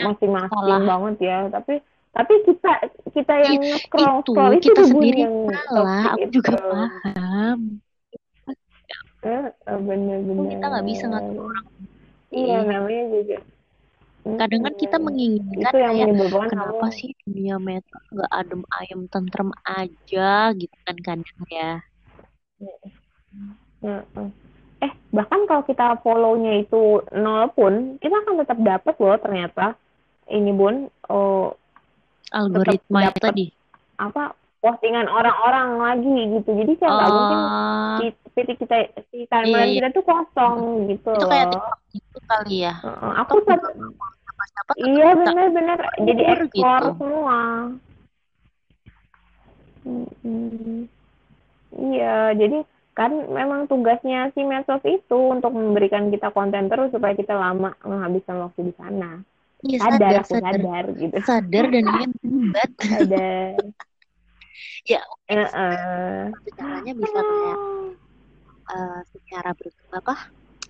masing-masing 0.00 0.86
banget 0.86 1.14
ya. 1.20 1.38
Tapi 1.50 1.82
tapi 2.16 2.34
kita 2.48 2.72
kita 3.12 3.34
yang 3.44 3.60
Ih, 3.60 3.76
scroll 3.84 4.16
itu 4.24 4.32
scroll 4.32 4.52
itu 4.56 4.68
kita 4.72 4.82
sendiri 4.88 5.18
yang 5.28 5.36
salah. 5.52 6.16
Aku 6.16 6.26
juga 6.32 6.52
itu. 6.56 6.64
paham. 6.72 7.58
Eh, 9.26 9.46
eh, 9.50 9.78
bener-bener. 9.82 10.48
Kita 10.56 10.64
nggak 10.70 10.86
bisa 10.86 11.04
ngatur 11.10 11.42
orang 11.52 11.66
iya 12.36 12.58
Ih, 12.60 12.68
namanya 12.68 13.02
juga 13.08 13.38
kadang 14.26 14.60
kan 14.66 14.74
kita 14.74 14.96
Mm-mm. 14.98 15.06
menginginkan 15.06 15.54
itu 15.62 15.76
yang 15.78 15.94
kayak 15.96 16.08
kenapa 16.50 16.86
kamu 16.86 16.98
sih 16.98 17.10
dunia 17.24 17.56
meta 17.62 17.98
nggak 18.12 18.32
adem 18.34 18.62
ayem 18.82 19.00
tentrem 19.08 19.50
aja 19.64 20.30
gitu 20.52 20.76
kan 20.84 20.96
kadang 21.00 21.40
ya 21.48 21.72
Heeh. 23.84 24.28
Eh, 24.82 24.92
bahkan 25.12 25.44
kalau 25.48 25.62
kita 25.64 26.00
follow-nya 26.00 26.64
itu 26.64 27.04
nol 27.16 27.48
pun, 27.52 28.00
kita 28.00 28.12
akan 28.24 28.40
tetap 28.40 28.58
dapat 28.60 28.94
loh 28.96 29.16
ternyata. 29.20 29.66
Ini 30.26 30.50
Bun, 30.56 30.88
oh, 31.12 31.54
algoritma 32.34 33.12
dapet 33.12 33.22
tadi 33.22 33.46
apa 33.96 34.36
postingan 34.66 35.06
orang-orang 35.06 35.68
lagi 35.78 36.16
gitu. 36.34 36.50
Jadi 36.50 36.72
kayak 36.82 36.92
nggak 36.98 37.10
mungkin 37.14 37.38
oh 37.38 37.96
si, 37.96 38.06
si 38.34 38.52
kita 38.58 38.76
si 39.14 39.18
timeline 39.30 39.70
Iya, 39.70 39.72
iya. 39.72 39.78
kita 39.80 39.88
tuh 39.94 40.04
kosong 40.04 40.56
gitu 40.90 41.14
itu 41.14 41.26
kayak. 41.30 41.46
TikTok 41.54 41.76
gitu 41.94 42.18
kali 42.26 42.56
ya 42.66 42.74
Heeh, 42.82 43.12
aku 43.22 43.34
siapa-siapa 43.46 44.72
tetap 44.74 44.76
iya 44.82 45.08
benar-benar 45.14 45.78
jadi 46.02 46.22
explore 46.34 46.82
gitu 46.82 46.98
semua. 47.00 47.40
Mm-mm. 49.86 50.90
Iya, 51.76 52.34
jadi 52.34 52.58
kan 52.96 53.12
memang 53.28 53.68
tugasnya 53.68 54.32
si 54.32 54.40
medsos 54.40 54.80
itu 54.88 55.18
untuk 55.30 55.52
memberikan 55.52 56.08
kita 56.08 56.32
konten 56.32 56.72
terus 56.72 56.88
supaya 56.90 57.12
kita 57.12 57.36
lama 57.36 57.76
menghabiskan 57.84 58.40
waktu 58.40 58.72
di 58.72 58.74
sana. 58.80 59.20
iya 59.64 59.78
Sadar, 59.80 60.00
sadar 60.00 60.16
aku 60.24 60.32
sadar 60.32 60.52
sadar 60.56 60.84
gitu. 60.96 61.18
sadar 61.24 61.64
dan 61.72 61.84
ingin 61.86 62.10
Sadar. 62.92 63.52
Ya 64.92 65.00
Heeh. 65.30 66.30
satu 66.32 66.50
caranya 66.58 66.92
bisa 66.94 67.18
kayak 67.22 67.58
eh, 68.72 69.00
secara 69.12 69.50
ber 69.58 69.66
apa 69.98 70.14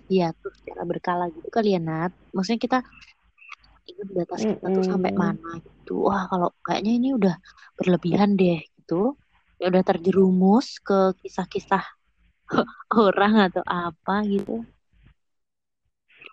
ya 0.07 0.31
tuh 0.41 0.51
secara 0.59 0.81
berkala 0.87 1.23
gitu 1.35 1.47
kali 1.51 1.75
ya 1.75 1.79
Nat 1.83 2.11
maksudnya 2.31 2.61
kita 2.65 2.77
ingat 3.87 4.09
batas 4.17 4.41
kita 4.43 4.67
tuh 4.75 4.83
sampai 4.83 5.11
mana 5.15 5.49
gitu 5.63 6.07
wah 6.07 6.23
kalau 6.31 6.49
kayaknya 6.65 6.91
ini 6.99 7.09
udah 7.15 7.35
berlebihan 7.79 8.35
deh 8.39 8.59
gitu 8.77 9.15
ya 9.59 9.65
udah 9.71 9.83
terjerumus 9.83 10.67
ke 10.83 11.15
kisah-kisah 11.23 11.83
orang 13.07 13.33
atau 13.51 13.63
apa 13.65 14.15
gitu 14.27 14.63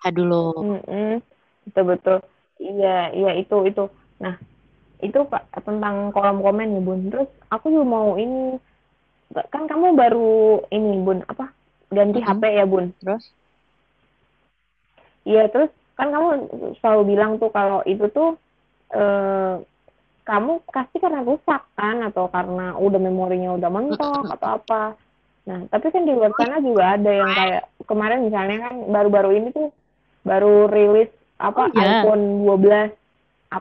aduh 0.04 0.26
loh 0.30 0.52
Mm-mm. 0.60 1.22
Betul 1.64 1.84
betul. 1.96 2.18
Iya, 2.60 3.10
iya 3.16 3.30
itu 3.40 3.56
itu. 3.66 3.82
Nah, 4.20 4.34
itu 5.00 5.18
Pak 5.24 5.50
tentang 5.64 6.10
kolom 6.10 6.38
komen 6.38 6.76
ya, 6.76 6.80
Bun. 6.80 7.00
Terus 7.10 7.28
aku 7.48 7.70
juga 7.70 7.86
mau 7.86 8.08
ini 8.14 8.58
kan 9.50 9.66
kamu 9.66 9.94
baru 9.94 10.62
ini, 10.68 11.00
Bun, 11.00 11.22
apa? 11.26 11.50
Ganti 11.90 12.20
Mm-mm. 12.20 12.28
HP 12.28 12.42
ya, 12.54 12.64
Bun. 12.66 12.92
terus 13.00 13.24
Iya, 15.24 15.48
terus 15.48 15.72
kan 15.96 16.12
kamu 16.12 16.28
selalu 16.82 17.02
bilang 17.16 17.40
tuh 17.40 17.48
kalau 17.48 17.80
itu 17.88 18.04
tuh 18.12 18.36
eh, 18.92 19.54
kamu 20.24 20.60
pasti 20.68 20.96
karena 21.00 21.20
rusak 21.24 21.64
kan 21.76 22.00
atau 22.04 22.28
karena 22.28 22.76
udah 22.76 23.00
memorinya 23.00 23.56
udah 23.56 23.70
mentok 23.72 24.24
atau 24.28 24.48
apa. 24.60 24.82
Nah, 25.44 25.68
tapi 25.68 25.92
kan 25.92 26.08
di 26.08 26.12
luar 26.16 26.32
sana 26.36 26.60
juga 26.60 26.96
ada 26.96 27.10
yang 27.12 27.28
kayak 27.28 27.62
kemarin 27.84 28.24
misalnya 28.24 28.68
kan 28.68 28.74
baru-baru 28.88 29.30
ini 29.36 29.48
tuh 29.52 29.68
baru 30.24 30.72
rilis 30.72 31.12
apa 31.36 31.68
Oh, 31.68 31.72
iya. 31.76 32.00
iPhone 32.00 32.24
12 32.48 33.03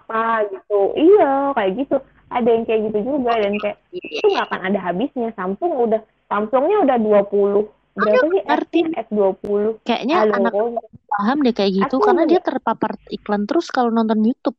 apa 0.02 0.50
gitu. 0.50 0.80
Iya, 0.98 1.54
kayak 1.54 1.72
gitu. 1.86 1.98
Ada 2.34 2.50
yang 2.50 2.64
kayak 2.66 2.82
gitu 2.90 3.00
juga 3.14 3.34
dan 3.38 3.54
kayak 3.62 3.78
itu 3.94 4.26
nggak 4.26 4.46
akan 4.50 4.62
ada 4.74 4.80
habisnya. 4.82 5.30
Samsung 5.38 5.72
udah 5.78 6.02
Samsungnya 6.34 6.78
udah 6.82 6.98
20 6.98 7.70
berapa 7.94 8.26
sih 8.26 8.42
ngerti. 8.42 8.80
S20 9.06 9.86
kayaknya 9.86 10.26
Halo, 10.26 10.34
anak 10.34 10.54
paham 11.14 11.38
deh 11.46 11.54
kayak 11.54 11.72
gitu 11.78 11.96
Aku 12.02 12.06
karena 12.10 12.26
dia 12.26 12.42
terpapar 12.42 12.98
iklan 13.14 13.46
terus 13.46 13.70
kalau 13.70 13.94
nonton 13.94 14.26
YouTube 14.26 14.58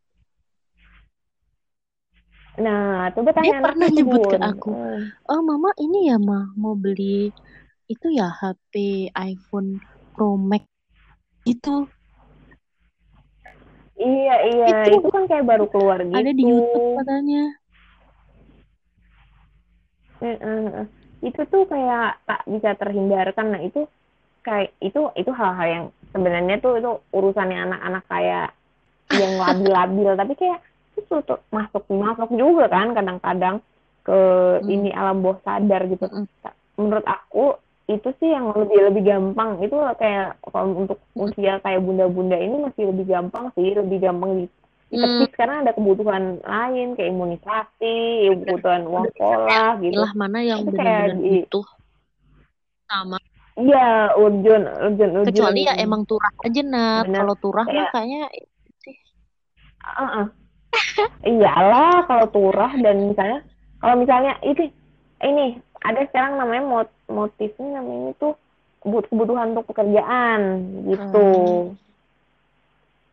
Nah, 2.55 3.11
coba 3.11 3.35
Dia 3.35 3.59
tanya 3.59 3.67
pernah 3.67 3.91
anaknya, 3.91 3.99
nyebut 3.99 4.23
ke 4.31 4.39
aku. 4.39 4.71
Hmm. 4.71 5.03
oh 5.27 5.41
mama 5.43 5.75
ini 5.83 6.15
ya 6.15 6.23
mah 6.23 6.55
mau 6.55 6.79
beli 6.79 7.35
itu 7.91 8.07
ya 8.15 8.31
HP 8.31 9.11
iPhone 9.11 9.83
Pro 10.15 10.39
Max 10.39 10.63
gitu 11.43 11.91
Iya, 14.07 14.33
iya, 14.49 14.67
Itu 14.71 14.91
itu 14.97 15.07
kan 15.15 15.23
kayak 15.29 15.45
baru 15.51 15.65
keluar 15.73 15.99
gitu. 16.13 16.17
ada 16.17 16.31
di 16.39 16.43
YouTube 16.51 16.87
katanya. 16.97 17.41
Itu 21.25 21.41
tuh 21.49 21.65
kayak 21.73 22.21
tak 22.29 22.41
bisa 22.49 22.71
terhindarkan. 22.77 23.47
Nah, 23.57 23.61
itu 23.65 23.89
kayak 24.47 24.71
itu 24.83 25.01
itu 25.21 25.31
hal-hal 25.33 25.69
yang 25.69 25.85
sebenarnya 26.13 26.57
tuh 26.65 26.73
itu 26.81 26.91
urusannya 27.17 27.59
anak-anak 27.71 28.05
kayak 28.13 28.47
yang 29.13 29.35
labil-labil, 29.41 30.11
tapi 30.21 30.35
kayak 30.39 30.61
itu 30.99 31.15
tuh 31.29 31.41
masuk 31.53 31.85
masuk 31.91 32.31
juga 32.35 32.67
kan 32.71 32.93
kadang-kadang 32.97 33.57
ke 34.07 34.19
Hmm. 34.61 34.71
ini 34.71 34.91
alam 34.95 35.23
bawah 35.25 35.39
sadar 35.47 35.83
gitu. 35.91 36.07
Mm-mm. 36.13 36.29
Menurut 36.81 37.07
aku 37.07 37.57
itu 37.85 38.09
sih 38.17 38.33
yang 38.33 38.53
lebih 38.53 38.81
lebih 38.89 39.03
gampang. 39.05 39.61
Itu 39.61 39.77
kayak 39.97 40.41
kalau 40.41 40.87
untuk 40.87 40.99
usia 41.13 41.61
kayak 41.61 41.85
bunda-bunda 41.85 42.37
ini 42.37 42.57
masih 42.63 42.89
lebih 42.89 43.05
gampang 43.07 43.53
sih 43.55 43.73
lebih 43.73 44.01
gampang 44.01 44.33
di 44.41 44.45
Hmm. 44.95 45.01
dikepis 45.01 45.33
karena 45.35 45.55
ada 45.67 45.73
kebutuhan 45.75 46.39
lain 46.39 46.95
kayak 46.95 47.11
imunisasi 47.11 47.97
kebutuhan 48.31 48.87
uang 48.87 49.11
sekolah 49.11 49.81
gitu. 49.83 49.97
Pilah 49.97 50.13
mana 50.15 50.39
yang 50.39 50.61
benar-benar 50.63 51.19
butuh? 51.19 51.67
Sama. 52.87 53.19
Iya 53.55 54.15
urgent 54.15 54.65
urgent 54.79 55.13
urgent. 55.19 55.29
Kecuali 55.35 55.67
ya 55.67 55.75
emang 55.83 56.07
turah 56.07 56.31
aja 56.43 56.63
Nat. 56.63 57.11
Kalau 57.11 57.35
turah 57.39 57.65
mah 57.67 57.73
Kayak- 57.75 57.91
kayaknya 57.91 58.23
Heeh. 59.85 60.27
iyalah 61.27 62.07
kalau 62.07 62.27
turah 62.31 62.73
dan 62.79 63.11
misalnya 63.11 63.41
kalau 63.79 63.95
misalnya 63.99 64.33
itu 64.43 64.63
ini 65.21 65.59
ada 65.83 66.07
sekarang 66.07 66.39
namanya 66.39 66.63
mot 66.63 66.89
motifnya 67.07 67.81
namanya 67.81 68.13
itu 68.13 68.29
kebut- 68.81 69.09
kebutuhan 69.09 69.53
untuk 69.53 69.67
pekerjaan 69.69 70.41
gitu. 70.89 71.29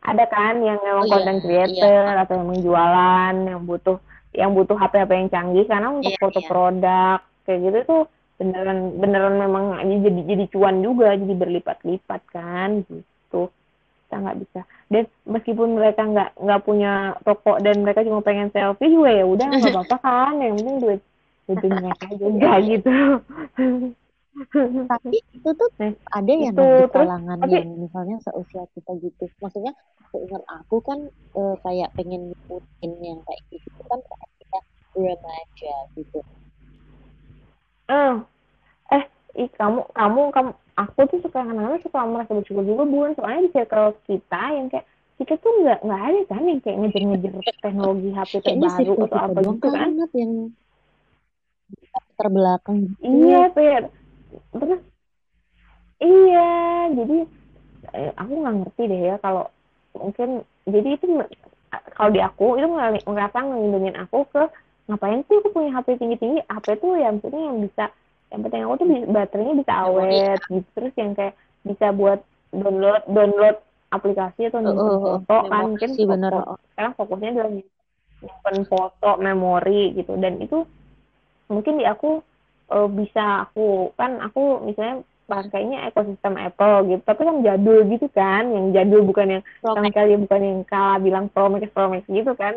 Ada 0.02 0.24
kan 0.26 0.58
yang 0.58 0.82
memang 0.82 1.06
Oh, 1.06 1.08
iya, 1.08 1.14
content 1.14 1.40
creator 1.40 2.02
atau 2.18 2.34
yang 2.42 2.58
jualan 2.58 3.34
yang 3.46 3.62
butuh 3.62 3.96
yang 4.34 4.50
butuh 4.50 4.74
HP 4.74 4.98
HP 4.98 5.10
yang 5.14 5.30
canggih. 5.30 5.64
Karena 5.70 5.88
untuk 5.94 6.10
Iya, 6.10 6.20
foto 6.20 6.40
iya. 6.42 6.48
produk 6.50 7.18
kayak 7.46 7.60
gitu 7.62 7.78
tuh 7.86 8.02
beneran 8.40 8.78
beneran 8.98 9.34
memang 9.38 9.64
jadi 9.78 10.20
jadi 10.26 10.44
cuan 10.50 10.82
juga 10.82 11.14
jadi 11.14 11.34
berlipat-lipat 11.38 12.20
kan 12.34 12.82
gitu. 12.90 13.46
Kita 14.08 14.14
nggak 14.18 14.38
bisa. 14.42 14.60
Dan 14.90 15.06
meskipun 15.24 15.78
mereka 15.78 16.02
nggak 16.02 16.30
nggak 16.34 16.60
punya 16.66 16.92
toko 17.22 17.62
dan 17.62 17.86
mereka 17.86 18.02
cuma 18.02 18.20
pengen 18.20 18.50
selfie 18.50 18.90
juga 18.90 19.08
ya 19.14 19.22
udah 19.22 19.46
nggak 19.46 19.70
apa-apa 19.70 19.96
kan. 20.02 20.34
Yang 20.42 20.54
penting 20.58 20.76
duit 20.82 21.00
duit 21.54 21.72
mereka 21.72 22.06
juga 22.14 22.50
gitu. 22.60 22.92
Tapi 24.88 25.16
itu 25.20 25.50
tuh 25.52 25.68
Nah, 25.76 25.92
ada 26.08 26.32
ya 26.32 26.48
itu, 26.48 26.56
di 26.56 26.84
terus, 26.88 26.90
kalangan 27.04 27.36
tapi- 27.36 27.52
yang 27.52 27.68
misalnya 27.76 28.16
seusia 28.24 28.64
kita 28.72 28.92
gitu. 28.98 29.24
Maksudnya 29.38 29.72
seingat 30.08 30.42
aku 30.48 30.76
kan 30.80 30.98
eh, 31.08 31.54
kayak 31.60 31.92
pengen 31.92 32.32
ngikutin 32.32 32.92
yang 33.00 33.20
kayak 33.24 33.42
gitu 33.52 33.80
kan 33.84 34.00
kayak 34.00 34.28
kita 34.40 34.58
remaja 34.96 35.74
gitu. 35.92 36.18
Eh, 37.88 38.14
eh, 38.92 39.04
ih, 39.36 39.50
kamu, 39.52 39.84
kamu, 39.92 40.20
kamu, 40.32 40.50
aku 40.80 41.00
tuh 41.08 41.18
suka 41.20 41.44
kadang-kadang 41.44 41.82
suka 41.84 41.98
merasa 42.08 42.32
bersyukur 42.32 42.64
juga 42.64 42.84
bun, 42.88 43.12
soalnya 43.12 43.44
di 43.44 43.50
circle 43.52 43.92
kita 44.08 44.42
yang 44.56 44.66
kayak 44.72 44.86
kita 45.20 45.36
tuh 45.38 45.52
nggak 45.60 45.78
nggak 45.84 46.02
ada 46.08 46.20
kan 46.24 46.42
yang 46.48 46.60
kayak 46.64 46.76
ngejar-ngejar 46.82 47.32
teknologi 47.60 48.08
HP 48.10 48.32
terbaru 48.40 48.92
atau 49.06 49.18
apa 49.20 49.40
gitu 49.44 49.66
kan? 49.68 49.88
yang 50.16 50.32
terbelakang 52.22 52.76
gitu 52.86 52.94
Iya, 53.02 53.40
Fer. 53.50 53.82
Terus, 54.54 54.80
iya, 55.98 56.50
jadi 56.94 57.16
eh, 57.92 58.10
aku 58.14 58.32
nggak 58.32 58.54
ngerti 58.62 58.82
deh 58.86 59.00
ya 59.10 59.16
kalau 59.18 59.44
mungkin, 59.92 60.28
jadi 60.64 60.88
itu 60.96 61.06
kalau 61.92 62.10
di 62.10 62.20
aku 62.20 62.56
itu 62.56 62.68
ngerasa 63.04 63.38
ngelindungin 63.42 63.96
aku 63.98 64.24
ke 64.30 64.42
ngapain 64.86 65.22
sih 65.26 65.38
aku 65.38 65.48
punya 65.52 65.70
HP 65.72 65.98
tinggi-tinggi, 66.00 66.40
HP 66.46 66.66
tuh 66.78 66.98
yang 66.98 67.22
penting 67.22 67.42
yang 67.42 67.58
bisa, 67.60 67.84
yang 68.30 68.40
penting 68.42 68.60
aku 68.66 68.74
tuh 68.82 68.86
bisa, 68.88 69.04
baterainya 69.08 69.54
bisa 69.62 69.72
awet 69.86 70.40
gitu, 70.50 70.68
terus 70.74 70.92
yang 70.98 71.12
kayak 71.14 71.34
bisa 71.62 71.86
buat 71.94 72.18
download 72.50 73.02
download 73.06 73.56
aplikasi 73.92 74.50
atau 74.50 74.58
Oh, 74.60 74.66
nyimpen 74.66 74.82
oh, 74.82 74.98
oh. 74.98 75.18
foto 75.22 75.36
kan 75.46 75.60
mungkin 75.68 75.88
sih 75.94 76.04
bener 76.04 76.32
foto- 76.34 76.50
oh. 76.56 76.58
sekarang 76.74 76.92
fokusnya 76.98 77.30
adalah 77.30 77.52
nyimpen 78.22 78.56
foto 78.66 79.10
memori 79.20 79.82
gitu 79.94 80.12
dan 80.18 80.34
itu 80.40 80.58
mungkin 81.52 81.78
di 81.78 81.84
aku 81.84 82.24
eh, 82.72 82.88
bisa 82.90 83.46
aku 83.46 83.92
kan 83.94 84.18
aku 84.18 84.64
misalnya 84.64 85.04
pakainya 85.22 85.88
ekosistem 85.88 86.34
Apple 86.36 86.90
gitu 86.90 87.02
tapi 87.06 87.22
kan 87.24 87.40
jadul 87.40 87.86
gitu 87.88 88.04
kan 88.10 88.44
yang 88.48 88.74
jadul 88.74 89.00
bukan 89.06 89.38
yang 89.38 89.42
sama 89.62 89.88
sekali 89.88 90.18
bukan 90.18 90.40
yang 90.42 90.60
kala 90.66 90.98
bilang 90.98 91.30
Pro 91.30 91.48
Max 91.48 91.68
Pro 91.70 91.86
Max 91.88 92.04
gitu 92.08 92.32
kan. 92.34 92.54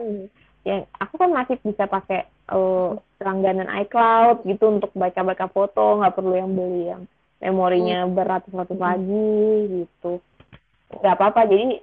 Yang 0.65 0.89
aku 0.97 1.13
kan 1.21 1.29
masih 1.29 1.55
bisa 1.61 1.85
pakai 1.85 2.25
eh, 2.25 2.89
langganan 3.21 3.69
iCloud 3.85 4.43
gitu 4.49 4.65
untuk 4.65 4.89
baca-baca 4.97 5.45
foto 5.47 6.01
nggak 6.01 6.15
perlu 6.17 6.33
yang 6.33 6.51
beli 6.57 6.83
yang 6.89 7.03
memorinya 7.37 8.09
beratus-ratus 8.09 8.73
Hmm. 8.73 8.87
lagi 8.89 9.37
gitu. 9.85 10.11
Nggak 10.99 11.15
apa-apa 11.15 11.41
jadi 11.45 11.79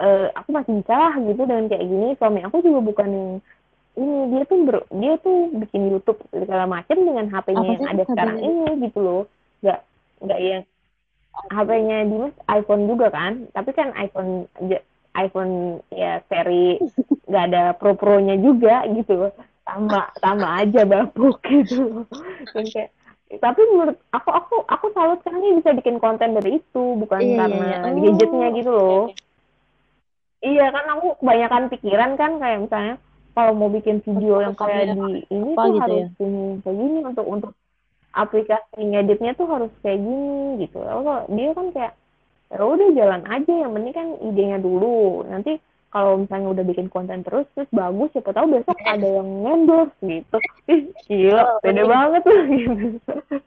eh, 0.00 0.26
aku 0.34 0.48
masih 0.50 0.72
bisa 0.80 0.94
lah 0.96 1.14
gitu 1.22 1.42
dengan 1.44 1.70
kayak 1.70 1.86
gini. 1.86 2.08
Suami 2.18 2.40
aku 2.42 2.56
juga 2.66 2.80
bukan 2.82 3.08
yang 3.08 3.30
ini 3.98 4.16
dia 4.30 4.42
tuh 4.46 4.58
ber, 4.66 4.76
dia 4.94 5.14
tuh 5.18 5.50
bikin 5.54 5.90
YouTube 5.90 6.20
segala 6.30 6.64
macam 6.66 6.96
dengan 6.98 7.26
HP-nya 7.26 7.68
yang 7.74 7.88
ada 7.90 8.04
sekarang 8.06 8.38
HP-nya? 8.38 8.50
ini 8.50 8.86
gitu 8.86 8.98
loh 9.02 9.22
nggak 9.60 9.80
nggak 10.22 10.40
yang 10.40 10.62
HP-nya 11.50 11.96
Dimas 12.06 12.34
iPhone 12.46 12.84
juga 12.86 13.06
kan 13.10 13.32
tapi 13.50 13.70
kan 13.74 13.90
iPhone 13.98 14.46
iPhone 15.18 15.82
ya 15.90 16.22
seri 16.30 16.78
nggak 17.28 17.44
ada 17.50 17.62
pro 17.74 17.98
pronya 17.98 18.38
juga 18.38 18.86
gitu 18.90 19.30
sama 19.66 20.10
sama 20.18 20.62
aja 20.62 20.82
bapuk 20.86 21.42
gitu 21.46 22.06
kayak 22.54 22.90
tapi 23.38 23.62
menurut 23.70 23.94
aku 24.10 24.30
aku 24.34 24.54
aku 24.66 24.86
salut 24.90 25.22
dia 25.22 25.54
bisa 25.54 25.70
bikin 25.78 26.02
konten 26.02 26.34
dari 26.34 26.58
itu 26.58 26.84
bukan 26.98 27.22
Iya, 27.22 27.30
iya, 27.30 27.38
karena 27.38 27.62
iya. 27.62 27.78
Oh, 27.86 28.02
gadgetnya 28.02 28.48
gitu 28.58 28.70
loh. 28.74 29.04
Iya 30.40 30.66
kan 30.74 30.84
aku 30.98 31.06
kebanyakan 31.22 31.62
pikiran 31.70 32.10
kan 32.18 32.42
kayak 32.42 32.58
misalnya 32.66 32.94
kalau 33.40 33.52
mau 33.56 33.72
bikin 33.72 34.04
video 34.04 34.44
yang 34.44 34.52
kayak 34.52 34.92
di 34.92 35.24
ini 35.32 35.50
tuh 35.56 35.72
gitu 35.72 35.80
harus 35.80 36.04
ya? 36.04 36.08
kayak 36.60 36.76
gini 36.76 36.98
untuk 37.00 37.24
untuk 37.24 37.50
aplikasi 38.12 38.80
ngeditnya 38.84 39.32
tuh 39.32 39.48
harus 39.48 39.72
kayak 39.80 39.96
gini 39.96 40.66
gitu. 40.66 40.78
Lalu 40.84 41.00
kalau 41.08 41.22
dia 41.32 41.50
kan 41.56 41.66
kayak 41.72 41.92
ya 42.50 42.60
udah 42.60 42.88
jalan 42.92 43.22
aja 43.24 43.52
yang 43.56 43.72
penting 43.72 43.94
kan 43.96 44.08
idenya 44.20 44.58
dulu. 44.60 45.24
Nanti 45.24 45.56
kalau 45.90 46.22
misalnya 46.22 46.48
udah 46.54 46.64
bikin 46.68 46.86
konten 46.86 47.24
terus 47.24 47.48
terus 47.56 47.70
bagus 47.72 48.12
siapa 48.12 48.30
tahu 48.30 48.46
besok 48.52 48.78
ada 48.84 49.08
yang 49.08 49.28
endorse 49.42 49.96
gitu. 50.02 50.36
Ih, 50.68 50.82
gila, 51.08 51.42
Oh, 51.42 51.58
beda 51.64 51.82
bener. 51.82 51.86
banget 51.88 52.22
tuh 52.22 52.40
gitu. 52.46 52.86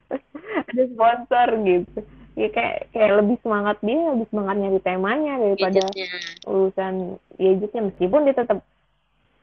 ada 0.72 0.84
sponsor 0.90 1.48
gitu. 1.64 2.00
Ya 2.34 2.48
kayak 2.50 2.90
kayak 2.90 3.12
lebih 3.22 3.38
semangat 3.46 3.78
dia, 3.86 4.10
lebih 4.10 4.28
semangat 4.34 4.56
nyari 4.58 4.80
temanya 4.82 5.34
daripada 5.38 5.86
gadgetnya 5.86 6.20
urusan 6.50 6.94
gadgetnya 7.38 7.82
meskipun 7.94 8.20
dia 8.26 8.36
tetap 8.36 8.60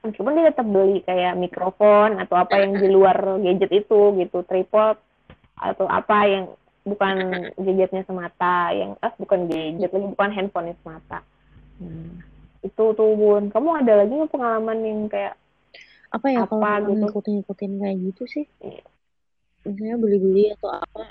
meskipun 0.00 0.32
dia 0.32 0.48
tetap 0.48 0.64
beli 0.64 1.00
kayak 1.00 1.36
mikrofon 1.36 2.16
atau 2.16 2.36
apa 2.36 2.56
yang 2.56 2.72
di 2.74 2.88
luar 2.88 3.16
gadget 3.38 3.70
itu 3.74 4.16
gitu 4.16 4.40
tripod 4.42 4.96
atau 5.54 5.84
apa 5.84 6.18
yang 6.24 6.44
bukan 6.80 7.16
gadgetnya 7.54 8.02
semata 8.02 8.72
yang 8.72 8.96
ah 8.98 9.12
bukan 9.14 9.44
gadget 9.44 9.90
lagi 9.90 10.06
bukan 10.08 10.30
handphone 10.30 10.72
semata 10.76 11.20
Hmm. 11.76 12.20
itu 12.60 12.92
tuh 12.92 13.16
bun 13.16 13.48
kamu 13.48 13.80
ada 13.80 14.04
lagi 14.04 14.12
nggak 14.12 14.28
pengalaman 14.28 14.78
yang 14.80 15.00
kayak 15.08 15.32
apa 16.08 16.26
ya 16.28 16.44
kalau 16.44 16.60
Apa 16.60 16.76
memang 16.76 16.92
gitu? 16.92 17.00
ngikutin 17.08 17.32
ngikutin 17.40 17.72
kayak 17.80 17.96
gitu 18.04 18.22
sih 18.26 18.44
Iya. 18.60 18.84
misalnya 19.64 19.96
beli-beli 19.96 20.44
atau 20.52 20.76
apa 20.76 21.02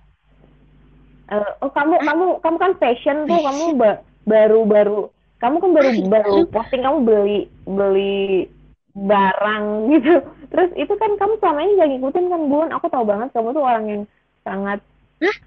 eh, 1.29 1.51
oh 1.61 1.69
kamu 1.69 1.95
kamu 2.01 2.25
kamu 2.37 2.57
kan 2.57 2.73
fashion 2.77 3.25
tuh 3.25 3.41
kamu 3.41 3.65
ba- 3.77 4.01
baru-baru 4.25 5.09
kamu 5.37 5.55
kan 5.57 5.71
baru 5.73 5.89
baru 6.05 6.33
posting 6.49 6.81
kamu 6.81 6.97
beli 7.01 7.39
beli 7.65 8.45
barang 8.93 9.65
gitu. 9.93 10.13
Terus 10.49 10.69
itu 10.75 10.93
kan 10.97 11.11
kamu 11.15 11.33
selama 11.37 11.59
ini 11.61 11.71
gak 11.77 11.89
ngikutin 11.93 12.25
kan 12.27 12.41
bun? 12.47 12.69
Aku 12.73 12.85
tahu 12.89 13.05
banget 13.05 13.29
kamu 13.31 13.53
tuh 13.53 13.63
orang 13.63 13.85
yang 13.85 14.01
sangat 14.41 14.79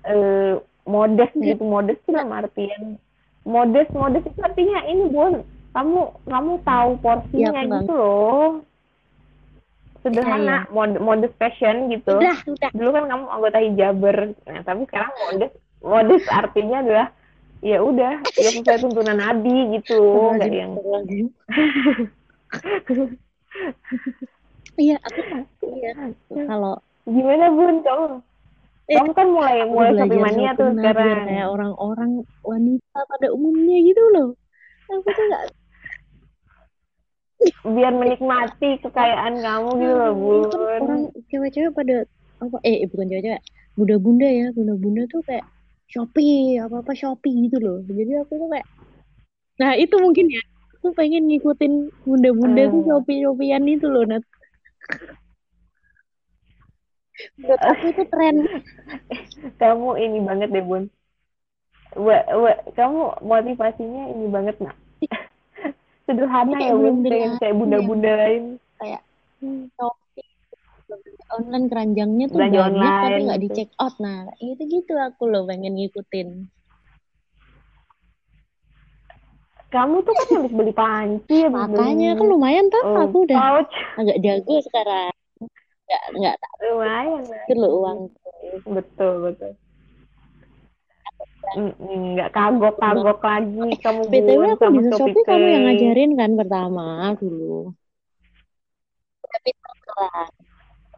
eh, 0.07 0.55
modest 0.85 1.35
gitu. 1.35 1.63
Modest 1.63 2.01
tuh 2.05 2.13
dalam 2.15 2.33
artian 2.33 2.97
modest 3.43 3.91
modest 3.91 4.31
itu 4.31 4.39
artinya 4.39 4.79
ini 4.87 5.11
bun. 5.11 5.43
Kamu 5.73 6.01
kamu 6.29 6.53
tahu 6.63 6.91
porsinya 7.01 7.65
nggak- 7.65 7.83
gitu 7.83 7.95
loh. 7.95 8.51
Sederhana 10.03 10.67
Iya, 10.67 10.75
mod- 10.75 10.99
modest 10.99 11.35
fashion 11.39 11.87
gitu. 11.87 12.19
Udah 12.19 12.35
udah. 12.43 12.71
Dulu 12.75 12.91
kan 12.91 13.05
kamu 13.07 13.25
anggota 13.31 13.59
hijaber. 13.63 14.17
Nah 14.51 14.63
tapi 14.63 14.83
sekarang 14.91 15.13
modest 15.17 15.55
modest 15.79 16.27
artinya 16.27 16.79
adalah 16.83 17.07
ya 17.63 17.79
udah 17.79 18.19
ya 18.35 18.51
sesuai 18.51 18.83
tuntunan 18.83 19.15
nabi 19.15 19.79
gitu. 19.79 20.03
Nggak 20.35 20.51
yang 20.51 20.75
iya 24.81 24.97
aku 25.05 25.21
iya. 25.69 25.93
kalau 26.49 26.81
gimana 27.07 27.51
bun? 27.51 27.83
Kamu? 27.83 28.07
Eh, 28.91 28.97
kamu 28.99 29.11
kan 29.15 29.27
mulai 29.31 29.63
mulai 29.67 29.95
shopee 29.95 30.19
mania 30.19 30.51
tuh 30.59 30.75
sekarang. 30.75 31.27
kayak 31.27 31.49
orang-orang 31.51 32.11
wanita 32.43 32.99
pada 33.07 33.27
umumnya 33.31 33.79
gitu 33.83 34.03
loh. 34.15 34.29
Aku 34.91 35.09
tuh 35.11 35.25
nggak 35.31 35.45
biar 37.67 37.91
menikmati 37.99 38.79
kekayaan 38.87 39.43
kamu 39.43 39.71
gitu 39.83 39.95
loh 39.99 40.13
kan 40.15 40.15
bun. 40.15 40.43
orang 40.79 41.03
cewek-cewek 41.27 41.75
pada 41.75 42.07
apa 42.39 42.57
eh 42.63 42.87
eh, 42.87 42.89
bukan 42.91 43.11
cewek-cewek 43.11 43.43
bunda-bunda 43.75 44.29
ya 44.31 44.47
bunda-bunda 44.55 45.03
tuh 45.11 45.23
kayak 45.27 45.43
shopee 45.91 46.59
apa 46.63 46.87
apa 46.87 46.93
shopee 46.95 47.51
gitu 47.51 47.59
loh. 47.59 47.79
Jadi 47.87 48.13
aku 48.19 48.33
tuh 48.39 48.49
kayak 48.51 48.67
nah 49.59 49.75
itu 49.75 49.95
mungkin 49.99 50.27
ya 50.31 50.43
aku 50.83 50.99
pengen 50.99 51.31
ngikutin 51.31 51.95
bunda-bunda 52.03 52.67
tuh 52.67 52.83
Hmm. 52.83 52.89
shopee 52.91 53.23
shopeean 53.23 53.71
itu 53.71 53.87
loh 53.87 54.03
Nat. 54.03 54.27
Menurut 57.39 57.63
aku 57.63 57.85
itu 57.95 58.03
tren 58.11 58.37
kamu 59.63 59.89
ini 60.03 60.19
banget 60.27 60.49
deh 60.51 60.65
bun. 60.67 60.91
Wa- 61.95 62.27
wa- 62.35 62.63
kamu 62.75 63.15
motivasinya 63.23 64.11
ini 64.11 64.27
banget 64.27 64.59
nak. 64.59 64.75
Sederhana 66.11 66.51
Kayak 66.59 66.67
ya 66.67 66.75
bun. 66.75 66.83
bunda 66.99 67.11
kayak 67.39 67.55
bunda-bunda 67.55 68.11
lain. 68.27 68.45
Kayak 68.83 69.03
shopee 69.79 70.31
online 71.31 71.67
keranjangnya 71.71 72.27
tuh 72.27 72.43
Belanja 72.43 72.59
banyak 72.59 72.75
tapi 72.75 72.75
online 72.75 73.23
nggak 73.23 73.39
di 73.39 73.47
gitu. 73.47 73.55
check 73.55 73.71
out. 73.79 73.95
Nah 74.03 74.19
itu 74.43 74.63
gitu 74.67 74.93
aku 74.99 75.31
loh 75.31 75.47
pengen 75.47 75.79
ngikutin 75.79 76.29
kamu 79.73 79.97
tuh 80.05 80.13
kan 80.13 80.29
habis 80.37 80.53
beli 80.53 80.73
panci 80.77 81.39
makanya 81.49 82.13
beli 82.13 82.21
kan 82.21 82.27
lumayan 82.29 82.67
tuh 82.69 82.83
oh, 82.85 83.09
aku 83.09 83.17
udah 83.25 83.39
pouch. 83.41 83.77
agak 83.97 84.19
jago 84.21 84.57
sekarang. 84.69 85.13
Nggak 85.89 86.03
nggak 86.21 86.35
tak 86.37 86.53
lumayan 86.61 87.23
loh 87.63 87.71
uang. 87.81 87.99
Betul 88.69 89.15
betul. 89.33 89.53
Mm, 91.53 91.73
mm, 91.75 92.03
nggak 92.17 92.31
kagok 92.33 92.77
kagok 92.81 93.21
lagi 93.21 93.69
kamu 93.83 94.01
btw 94.09 94.43
aku 94.57 94.63
sama 94.63 94.81
bisa 94.81 94.91
shopee 94.97 95.25
kamu 95.27 95.47
yang 95.49 95.65
ngajarin 95.69 96.11
kan 96.17 96.31
pertama 96.37 96.87
dulu. 97.19 97.73
Tapi 99.25 99.51
lah 99.93 100.29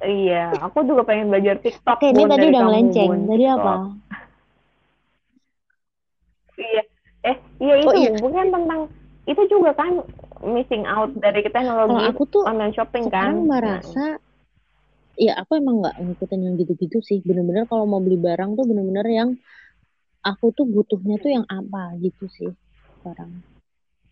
iya 0.04 0.50
aku 0.58 0.82
juga 0.86 1.02
pengen 1.06 1.30
belajar 1.30 1.58
TikTok 1.62 1.98
oke 1.98 2.06
ini 2.10 2.22
tadi 2.26 2.46
udah 2.50 2.62
melenceng. 2.66 3.10
tadi 3.30 3.44
apa 3.46 3.72
iya 6.58 6.82
eh 7.24 7.36
iya 7.60 7.74
itu 7.80 7.88
Oh, 7.88 7.94
iya. 7.96 8.10
bukan 8.20 8.46
tentang 8.52 8.80
itu 9.24 9.42
juga 9.48 9.70
kan 9.72 9.92
missing 10.44 10.84
out 10.84 11.10
dari 11.16 11.40
teknologi 11.48 11.96
kalau 11.96 12.02
aku 12.12 12.22
tuh 12.28 12.42
online 12.44 12.74
shopping 12.76 13.04
kan. 13.08 13.32
sekarang 13.32 13.36
Nah, 13.48 13.48
merasa 13.48 14.04
ya 15.16 15.32
aku 15.40 15.52
emang 15.56 15.80
nggak 15.80 15.96
ngikutin 16.04 16.40
yang 16.44 16.54
gitu-gitu 16.60 16.98
sih. 17.00 17.18
Bener-bener 17.24 17.64
kalau 17.70 17.84
mau 17.88 18.00
beli 18.04 18.18
barang 18.20 18.50
tuh 18.58 18.64
bener-bener 18.68 19.06
yang 19.08 19.30
aku 20.24 20.46
tuh 20.56 20.66
butuhnya 20.68 21.16
tuh 21.20 21.30
yang 21.36 21.46
apa 21.48 21.96
gitu 22.00 22.24
sih 22.32 22.50
barang 23.04 23.32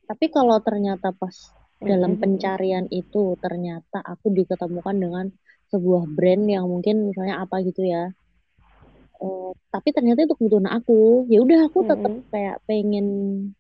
tapi 0.05 0.27
kalau 0.29 0.61
ternyata 0.61 1.09
pas 1.17 1.33
dalam 1.81 2.21
pencarian 2.21 2.85
itu 2.93 3.35
ternyata 3.41 3.99
aku 4.05 4.29
diketemukan 4.31 4.97
dengan 5.05 5.27
sebuah 5.73 6.05
brand 6.13 6.45
yang 6.47 6.69
mungkin 6.69 7.09
misalnya 7.09 7.41
apa 7.43 7.65
gitu 7.65 7.81
ya 7.83 8.13
Eh, 9.23 9.51
tapi 9.71 9.89
ternyata 9.95 10.27
itu 10.27 10.35
kebutuhan 10.35 10.67
aku 10.67 11.31
ya 11.31 11.39
udah 11.47 11.71
aku 11.71 11.87
tetap 11.87 12.11
Mm-mm. 12.11 12.27
kayak 12.35 12.57
pengen 12.67 13.07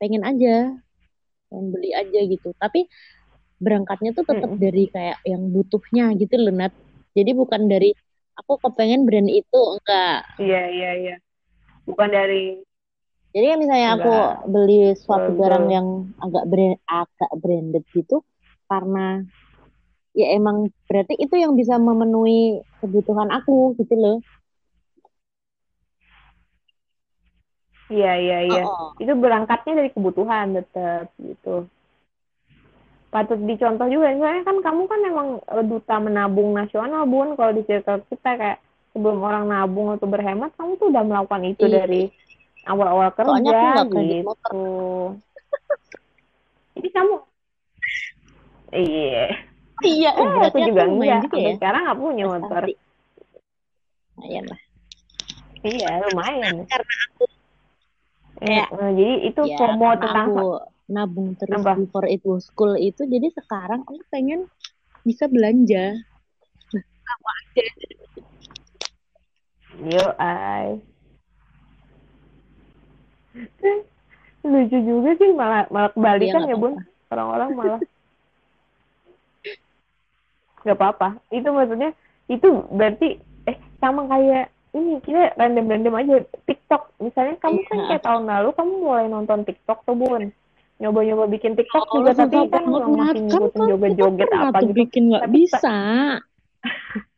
pengen 0.02 0.22
aja 0.26 0.74
pengen 1.48 1.66
beli 1.70 1.90
aja 1.94 2.18
gitu 2.26 2.50
tapi 2.58 2.90
berangkatnya 3.62 4.10
tuh 4.10 4.26
tetap 4.26 4.50
Mm-mm. 4.50 4.58
dari 4.58 4.84
kayak 4.90 5.18
yang 5.22 5.42
butuhnya 5.54 6.04
gitu 6.18 6.34
loh 6.34 6.50
Nat 6.50 6.74
jadi 7.14 7.30
bukan 7.38 7.70
dari 7.70 7.94
aku 8.34 8.58
kepengen 8.58 9.06
brand 9.06 9.30
itu 9.30 9.60
enggak 9.78 10.26
Iya, 10.42 10.62
iya, 10.74 10.90
iya. 10.98 11.14
Bukan 11.86 12.10
dari 12.10 12.58
jadi 13.32 13.46
kan 13.54 13.58
misalnya 13.62 13.88
aku 13.96 14.10
Enggak. 14.10 14.30
beli 14.50 14.82
suatu 14.98 15.30
Betul. 15.30 15.40
barang 15.40 15.66
yang 15.70 15.88
agak 16.20 16.44
brand 16.50 16.76
agak 16.90 17.30
branded 17.38 17.84
gitu 17.94 18.16
karena 18.66 19.22
ya 20.12 20.26
emang 20.36 20.68
berarti 20.90 21.14
itu 21.16 21.34
yang 21.38 21.54
bisa 21.56 21.78
memenuhi 21.78 22.60
kebutuhan 22.82 23.30
aku 23.30 23.78
gitu 23.80 23.94
loh 23.96 24.16
Iya, 27.92 28.12
iya, 28.16 28.38
iya. 28.48 28.62
Oh, 28.64 28.72
oh. 28.72 28.90
Itu 28.96 29.12
berangkatnya 29.20 29.84
dari 29.84 29.90
kebutuhan 29.92 30.56
tetap 30.56 31.12
gitu. 31.20 31.68
Patut 33.12 33.36
dicontoh 33.44 33.84
juga. 33.92 34.08
Soalnya 34.16 34.42
kan 34.48 34.56
kamu 34.64 34.82
kan 34.88 35.00
emang 35.04 35.28
eh, 35.44 35.64
duta 35.68 35.96
menabung 36.00 36.56
nasional, 36.56 37.04
Bun. 37.04 37.36
Kalau 37.36 37.52
di 37.52 37.62
circle 37.68 38.00
kita 38.08 38.30
kayak 38.40 38.58
sebelum 38.96 39.20
orang 39.20 39.44
nabung 39.52 39.92
atau 39.92 40.08
berhemat, 40.08 40.56
kamu 40.56 40.80
tuh 40.80 40.88
udah 40.88 41.04
melakukan 41.04 41.44
itu 41.44 41.68
Iya. 41.68 41.84
dari 41.84 42.02
awal-awal 42.64 43.10
kerja 43.12 43.28
Soalnya 43.28 43.58
aku 43.84 43.98
gitu. 44.00 44.62
Jadi 46.72 46.88
kamu 46.88 47.14
Iya. 48.72 49.24
iya 49.84 50.10
Eh, 50.16 50.48
aku 50.48 50.58
juga 50.64 50.88
enggak. 50.88 51.20
juga 51.28 51.36
ya 51.36 51.52
sekarang 51.60 51.82
nggak 51.84 51.98
punya 52.00 52.24
motor. 52.24 52.62
lumayan 54.16 54.44
lah 54.48 54.60
Iya, 55.62 55.90
lumayan. 56.10 56.54
karena 56.66 56.94
aku 57.06 57.24
Kayak- 58.42 58.70
eh, 58.74 58.90
jadi 58.98 59.14
itu 59.30 59.40
ya 59.46 59.56
FOMO 59.58 59.88
tentang 59.94 60.26
aku 60.26 60.34
nabung 60.90 61.28
terus 61.38 61.62
Apa? 61.62 61.78
before 61.78 62.06
it 62.10 62.22
was 62.26 62.50
cool 62.58 62.74
itu 62.74 63.06
jadi 63.06 63.30
sekarang 63.38 63.86
aku 63.86 64.02
pengen 64.10 64.50
bisa 65.06 65.30
belanja 65.30 65.94
Yo, 69.82 70.04
ay. 70.20 70.78
Lucu 74.44 74.78
juga 74.84 75.10
sih 75.16 75.30
malah 75.32 75.64
malah 75.72 75.90
kebalikan 75.94 76.44
Iya, 76.44 76.44
ya, 76.44 76.46
nggak 76.50 76.60
Bun. 76.60 76.74
Orang-orang 77.08 77.48
malah 77.56 77.80
nggak 80.62 80.76
apa-apa. 80.78 81.08
Itu 81.32 81.48
maksudnya 81.50 81.90
itu 82.30 82.48
berarti 82.70 83.08
eh 83.48 83.56
sama 83.82 84.06
kayak 84.06 84.50
ini 84.72 85.02
kita 85.02 85.34
random-random 85.36 85.94
aja 85.98 86.16
TikTok. 86.72 86.88
Misalnya 86.98 87.36
kamu 87.36 87.58
kan 87.62 87.76
Iya. 87.76 87.86
kayak 87.86 88.02
tahun 88.02 88.24
lalu 88.24 88.48
kamu 88.52 88.72
mulai 88.80 89.06
nonton 89.06 89.44
TikTok 89.44 89.78
tuh, 89.84 89.92
Bun. 89.92 90.22
Nyoba-nyoba 90.80 91.24
bikin 91.28 91.52
TikTok 91.52 91.84
Oh, 91.84 92.00
juga 92.00 92.10
tapi 92.16 92.48
kan 92.48 92.64
Nat. 92.64 93.12
Kan 93.12 93.22
ngikutin 93.22 93.28
kamu 93.28 93.68
joget-joget 93.68 94.26
pernah 94.26 94.48
apa 94.48 94.58
gitu. 94.58 94.72
bikin 94.74 95.02
nggak 95.12 95.28
bisa 95.28 95.76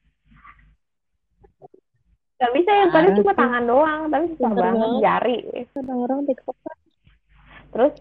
Gak 2.34 2.50
bisa 2.52 2.66
ya, 2.68 2.86
paling 2.90 3.08
Parah 3.08 3.18
cuma 3.22 3.32
tangan 3.32 3.64
doang, 3.64 4.00
tapi 4.10 4.24
susah 4.34 4.52
banget 4.52 4.74
banget. 4.74 5.00
jari. 5.00 5.36
orang-orang 5.72 6.20
TikTok 6.26 6.56
kan 6.60 6.76
terus 7.74 7.92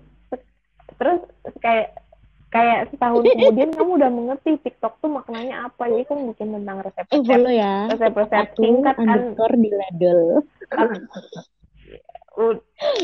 terus 0.93 1.19
kayak 1.57 1.87
kayak 2.53 2.79
setahun 2.93 3.25
kemudian 3.25 3.73
kamu 3.73 3.91
udah 3.97 4.09
mengerti 4.13 4.61
TikTok 4.61 5.01
tuh 5.01 5.09
maknanya 5.09 5.65
apa 5.65 5.89
jadi 5.89 6.05
kan 6.05 6.17
bikin 6.29 6.53
tentang 6.53 6.77
eh 6.77 6.85
resep-resep 6.85 7.25
follow 7.25 7.49
ya 7.49 7.75
resep-resep 7.89 8.45
aku 8.45 8.61
singkat 8.61 8.95
kan 8.95 9.19
di 9.57 9.69
ladel 9.73 10.19
U- 10.37 10.45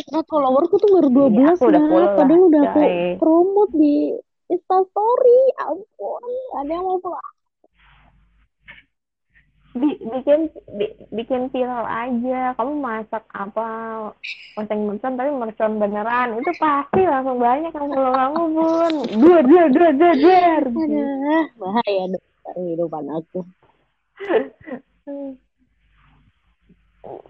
nah 0.10 0.24
followerku 0.26 0.76
tuh 0.82 0.90
baru 0.90 1.08
12 1.14 1.38
Iya, 1.38 1.54
aku 1.54 1.64
udah 1.70 1.82
Nat. 1.82 1.90
follow 1.90 2.02
lah, 2.02 2.18
padahal 2.18 2.42
udah 2.50 2.62
aku 2.66 2.82
promote 3.22 3.74
di 3.78 3.96
instastory. 4.50 5.42
Ampun 5.62 6.24
ada 6.58 6.72
yang 6.74 6.86
mau 6.86 6.98
follow? 6.98 7.22
Bi- 9.78 10.02
bikin 10.02 10.50
bi- 10.76 10.98
bikin 11.14 11.42
viral 11.54 11.86
aja. 11.86 12.58
Kamu 12.58 12.74
masak 12.82 13.22
apa? 13.30 13.70
Oseng 14.58 14.90
mercon 14.90 15.14
tapi 15.14 15.30
mercon 15.30 15.78
beneran. 15.78 16.42
Itu 16.42 16.52
pasti 16.58 17.06
langsung 17.06 17.38
banyak 17.38 17.70
yang 17.70 17.88
follow 17.94 18.14
kamu 18.18 18.42
bun. 18.58 18.94
Dua 19.14 19.40
dua 19.46 19.64
dua 19.70 19.90
dua 19.94 20.12
dua 20.18 20.38
bahaya 21.60 22.04
dong 22.10 22.26
kehidupan 22.50 23.06
aku 23.14 23.46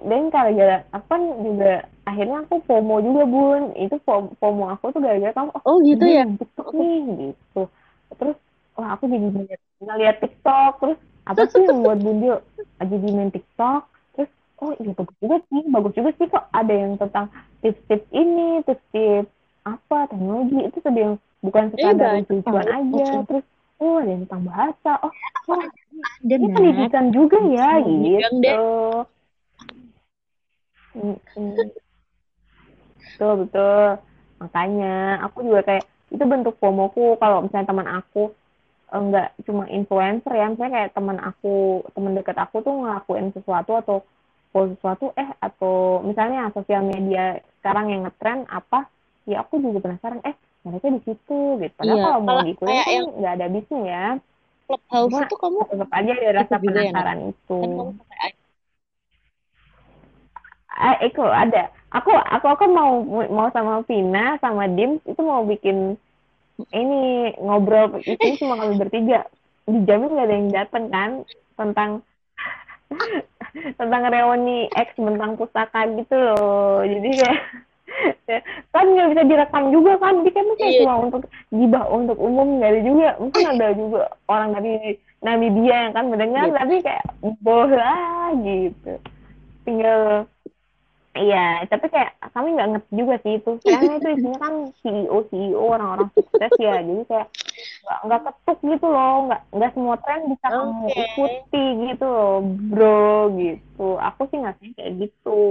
dan 0.01 0.33
gara-gara 0.33 0.81
aku 0.89 1.05
kan 1.05 1.23
juga 1.45 1.73
akhirnya 2.09 2.37
aku 2.41 2.55
FOMO 2.65 2.95
juga 3.05 3.23
bun. 3.29 3.61
Itu 3.77 4.01
FOMO, 4.05 4.65
aku 4.73 4.89
tuh 4.89 5.01
gara-gara 5.01 5.33
kamu 5.33 5.49
oh 5.53 5.61
oh 5.61 5.77
gitu 5.85 6.03
dia 6.03 6.17
ya? 6.17 6.23
di 6.25 6.35
TikTok 6.41 6.69
nih 6.73 6.97
gitu. 7.29 7.61
Terus 8.17 8.37
wah 8.73 8.89
aku 8.97 9.03
jadi 9.05 9.27
banyak 9.29 9.59
ngeliat 9.85 10.15
TikTok. 10.25 10.71
Terus 10.81 10.99
apa 11.29 11.41
sih 11.45 11.61
yang 11.61 11.85
buat 11.85 11.99
bundil 12.01 12.35
jadi 12.81 13.07
main 13.13 13.29
TikTok. 13.29 13.83
Terus 14.17 14.29
oh 14.65 14.71
iya 14.81 14.91
bagus 14.97 15.15
juga 15.21 15.37
sih 15.45 15.61
bagus 15.69 15.93
juga 15.93 16.09
sih 16.17 16.27
kok 16.27 16.45
ada 16.49 16.73
yang 16.73 16.93
tentang 16.97 17.25
tips-tips 17.61 18.07
ini 18.09 18.47
tips-tips 18.65 19.29
apa 19.69 19.97
teknologi. 20.09 20.59
Itu 20.65 20.77
ada 20.81 20.99
yang 20.99 21.15
bukan 21.45 21.63
sekadar 21.77 22.09
banyak 22.17 22.25
lucu-lucuan 22.25 22.65
tahu. 22.65 22.73
aja. 22.73 23.05
Oke. 23.05 23.25
terus 23.29 23.45
oh 23.79 23.95
ada 24.01 24.09
yang 24.09 24.21
tentang 24.25 24.43
bahasa. 24.49 24.91
Oh 25.05 25.11
wah 25.45 25.65
ada 26.25 26.35
pendidikan 26.57 27.05
juga 27.13 27.37
ya 27.45 27.69
gitu. 27.85 28.65
Betul 33.19 33.33
betul. 33.45 33.83
Makanya 34.39 34.95
aku 35.27 35.43
juga 35.43 35.61
kayak 35.67 35.85
itu 36.09 36.23
bentuk 36.25 36.55
FOMOku. 36.57 37.19
Kalau 37.19 37.43
misalnya 37.45 37.67
teman 37.69 37.87
aku 37.87 38.31
eh, 38.89 39.01
nggak 39.01 39.27
cuma 39.45 39.63
influencer 39.69 40.33
ya 40.33 40.49
misalnya 40.49 40.73
kayak 40.81 40.91
teman 40.97 41.17
aku 41.21 41.83
teman 41.93 42.15
dekat 42.17 42.37
aku 42.39 42.63
tuh 42.65 42.73
ngelakuin 42.73 43.29
sesuatu 43.35 43.77
atau 43.77 43.97
post 44.49 44.73
sesuatu 44.79 45.13
eh 45.13 45.29
atau 45.37 46.01
misalnya 46.01 46.49
sosial 46.57 46.81
media 46.81 47.37
sekarang 47.61 47.93
yang 47.93 48.01
ngetren 48.09 48.49
apa 48.49 48.89
ya 49.29 49.45
aku 49.45 49.61
juga 49.61 49.77
penasaran 49.85 50.25
eh 50.25 50.33
mereka 50.65 50.89
di 50.89 51.01
situ 51.05 51.39
gitu. 51.61 51.73
Padahal 51.77 51.97
Iya, 51.97 52.03
kalau 52.09 52.19
mau 52.25 52.39
diikutin 52.41 52.67
kayak 52.73 52.85
kan 52.87 52.95
yang- 52.97 53.13
nggak 53.21 53.33
ada 53.37 53.47
bisnis 53.53 53.83
ya. 53.85 54.05
Clubhouse 54.65 55.05
Cuma 55.09 55.19
itu 55.25 55.35
kamu 55.37 55.59
tetap 55.69 55.89
aja 55.93 56.11
ada 56.13 56.29
rasa 56.33 56.55
Ikut 56.57 56.61
juga 56.65 56.79
ya, 56.79 56.91
penasaran 56.91 57.19
itu 57.29 57.59
Ah, 60.79 60.95
Eko 61.03 61.27
ada. 61.27 61.67
Aku 61.91 62.07
aku 62.13 62.47
aku 62.47 62.63
mau 62.71 63.03
mau 63.27 63.51
sama 63.51 63.83
Vina 63.83 64.39
sama 64.39 64.65
Dim 64.65 65.01
itu 65.03 65.19
mau 65.19 65.43
bikin 65.43 65.99
ini 66.71 67.33
ngobrol 67.35 67.99
itu 67.99 68.39
cuma 68.39 68.55
kami 68.55 68.79
bertiga. 68.79 69.27
Dijamin 69.65 70.15
nggak 70.15 70.27
ada 70.27 70.35
yang 70.35 70.49
datang 70.49 70.85
kan 70.87 71.11
tentang 71.53 71.89
tentang 73.79 74.01
reuni 74.07 74.71
X 74.71 74.95
tentang 74.95 75.35
pustaka 75.35 75.83
gitu 75.93 76.15
loh. 76.15 76.81
Jadi 76.81 77.09
kayak 77.19 77.37
kan 78.69 78.85
nggak 78.85 79.09
bisa 79.11 79.23
direkam 79.25 79.63
juga 79.73 79.97
kan 79.97 80.21
dia 80.21 80.31
kan 80.31 80.45
kayak 80.55 80.71
Iya. 80.71 80.79
cuma 80.85 80.95
untuk 81.09 81.21
gibah 81.49 81.85
untuk 81.89 82.17
umum 82.21 82.61
nggak 82.61 82.69
ada 82.69 82.81
juga 82.85 83.07
mungkin 83.17 83.43
ada 83.49 83.67
juga 83.73 84.01
orang 84.29 84.49
dari 84.55 84.73
Namibia 85.19 85.77
yang 85.89 85.93
kan 85.97 86.05
mendengar 86.07 86.45
Iya. 86.47 86.55
tapi 86.61 86.75
kayak 86.85 87.05
bola 87.41 87.97
gitu 88.39 88.93
tinggal 89.65 90.29
iya 91.19 91.47
tapi 91.67 91.85
kayak 91.91 92.15
kami 92.31 92.55
nggak 92.55 92.69
ngerti 92.75 92.91
juga 92.95 93.15
sih 93.21 93.33
itu. 93.37 93.51
Karena 93.61 93.91
itu 93.99 94.07
isinya 94.15 94.39
kan 94.39 94.53
CEO 94.81 95.17
CEO 95.27 95.63
orang-orang 95.63 96.09
sukses 96.15 96.51
ya. 96.57 96.79
Jadi 96.79 97.03
kayak 97.05 97.27
nggak 98.07 98.21
ketuk 98.25 98.59
gitu 98.63 98.87
loh. 98.87 99.15
Nggak 99.27 99.41
nggak 99.53 99.71
semua 99.75 99.95
tren 100.01 100.21
bisa 100.31 100.47
kamu 100.47 100.71
Oke. 100.87 101.03
ikuti 101.03 101.65
gitu 101.91 102.05
loh 102.07 102.37
bro 102.43 103.13
gitu. 103.35 103.87
Aku 103.99 104.21
sih 104.31 104.39
ngasih 104.39 104.69
kayak 104.79 104.91
gitu. 105.03 105.41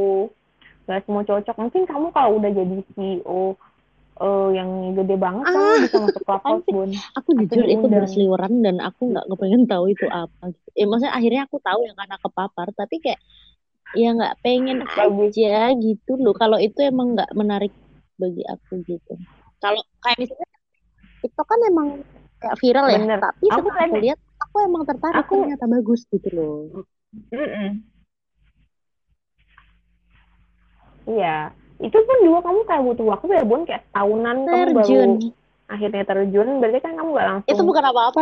Nggak 0.89 1.03
semua 1.05 1.23
cocok. 1.29 1.57
Mungkin 1.61 1.83
kamu 1.85 2.07
kalau 2.17 2.31
udah 2.41 2.51
jadi 2.51 2.77
CEO 2.97 3.43
eh, 4.19 4.49
yang 4.57 4.71
gede 4.97 5.17
banget 5.21 5.45
kamu 5.47 5.63
Ah, 5.63 5.79
bisa 5.85 5.97
masuk 6.03 6.23
clubhouse 6.27 6.67
bun 6.67 6.91
aku 7.15 7.29
jujur 7.45 7.67
itu 7.69 7.87
berseliweran 7.87 8.65
dan 8.65 8.77
aku 8.83 9.15
nggak 9.15 9.27
kepengen 9.31 9.69
tahu 9.69 9.93
itu 9.93 10.07
apa. 10.09 10.51
Ya 10.73 10.87
maksudnya 10.89 11.13
akhirnya 11.15 11.43
aku 11.45 11.61
tahu 11.61 11.81
yang 11.85 11.97
karena 11.99 12.17
kepapar. 12.19 12.67
Tapi 12.73 12.97
kayak 13.05 13.21
ya 13.95 14.09
nggak 14.13 14.35
pengen 14.41 14.85
Bagus. 14.85 15.33
aja 15.33 15.73
gitu 15.75 16.13
loh. 16.17 16.35
Kalau 16.35 16.59
itu 16.59 16.79
emang 16.81 17.17
nggak 17.17 17.31
menarik 17.33 17.73
bagi 18.17 18.45
aku 18.45 18.85
gitu. 18.85 19.15
Kalau 19.59 19.81
kayak 20.01 20.19
misalnya 20.19 20.49
TikTok 21.19 21.47
kan 21.47 21.61
emang 21.67 21.89
kayak 22.39 22.57
viral 22.59 22.87
ya. 22.87 22.99
Bener. 23.01 23.19
tapi 23.19 23.45
Aku 23.49 23.59
setelah 23.65 23.75
aku 23.75 23.95
liat- 23.97 24.05
lihat 24.05 24.21
aku 24.39 24.57
emang 24.63 24.83
tertarik 24.85 25.17
Aku- 25.25 25.35
ternyata 25.43 25.67
bagus 25.67 26.01
gitu 26.09 26.29
loh. 26.35 26.85
Mm-mm. 27.33 27.71
Iya, 31.09 31.51
itu 31.81 31.97
pun 32.05 32.17
juga 32.21 32.45
kamu 32.45 32.61
kayak 32.69 32.83
butuh 32.85 33.07
waktu 33.09 33.27
ya 33.33 33.45
bun. 33.49 33.63
Kayak 33.65 33.83
tahunan 33.91 34.37
kamu 34.45 34.53
baru 34.53 34.73
terjun. 34.85 35.11
akhirnya 35.69 36.05
terjun. 36.05 36.49
Berarti 36.61 36.79
kan 36.85 36.93
kamu 36.97 37.09
nggak 37.17 37.29
langsung 37.29 37.49
itu 37.49 37.63
bukan 37.65 37.85
apa-apa 37.89 38.19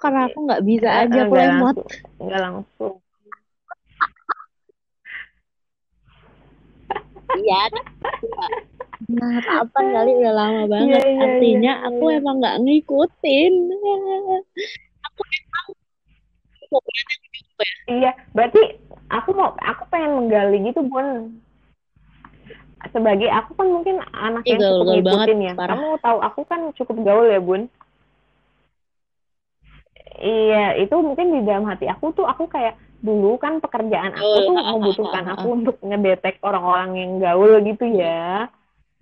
karena 0.00 0.20
aku 0.24 0.38
nggak 0.48 0.62
bisa 0.64 0.88
Eh, 0.88 1.00
aja 1.04 1.20
aku 1.20 1.32
nggak 1.32 1.48
lemot 1.52 1.76
nggak 2.16 2.40
langsung 2.40 2.94
iya. 7.38 7.62
Nah 9.10 9.42
apa 9.42 9.78
kali 9.80 10.10
udah 10.22 10.34
lama 10.34 10.62
banget. 10.70 10.86
Iya, 10.86 11.00
iya, 11.02 11.20
artinya 11.24 11.72
iya, 11.82 11.86
aku 11.88 12.04
iya. 12.10 12.18
emang 12.22 12.36
nggak 12.38 12.56
ngikutin. 12.62 13.54
Aku 15.08 15.20
emang 15.24 15.66
iya 17.90 18.12
berarti 18.30 18.62
aku 19.10 19.34
mau 19.34 19.50
aku 19.58 19.82
pengen 19.90 20.14
menggali 20.14 20.58
gitu 20.70 20.86
bun. 20.86 21.40
Sebagai 22.90 23.28
aku 23.28 23.52
kan 23.60 23.68
mungkin 23.68 24.00
anak 24.16 24.42
Ih, 24.48 24.56
yang 24.56 24.60
cukup 24.64 24.88
gaul-gaul 24.88 25.04
banget, 25.04 25.26
ngikutin 25.28 25.40
ya. 25.44 25.52
parah. 25.52 25.76
kamu 25.76 25.88
tahu 26.00 26.18
aku 26.24 26.40
kan 26.48 26.60
cukup 26.78 26.96
gaul 27.04 27.26
ya 27.28 27.40
bun. 27.42 27.62
Iya 30.20 30.76
itu 30.76 30.94
mungkin 31.00 31.32
di 31.32 31.40
dalam 31.48 31.64
hati 31.64 31.88
aku 31.88 32.12
tuh 32.12 32.28
aku 32.28 32.44
kayak 32.48 32.76
dulu 33.00 33.40
kan 33.40 33.58
pekerjaan 33.64 34.12
aku 34.12 34.36
tuh 34.44 34.56
ah, 34.56 34.64
ah, 34.64 34.72
membutuhkan 34.76 35.24
ah, 35.24 35.30
ah, 35.32 35.36
aku 35.40 35.48
untuk 35.56 35.76
ngedetek 35.80 36.36
orang-orang 36.44 36.90
yang 36.96 37.12
gaul 37.20 37.52
gitu 37.64 37.84
ya. 37.88 38.48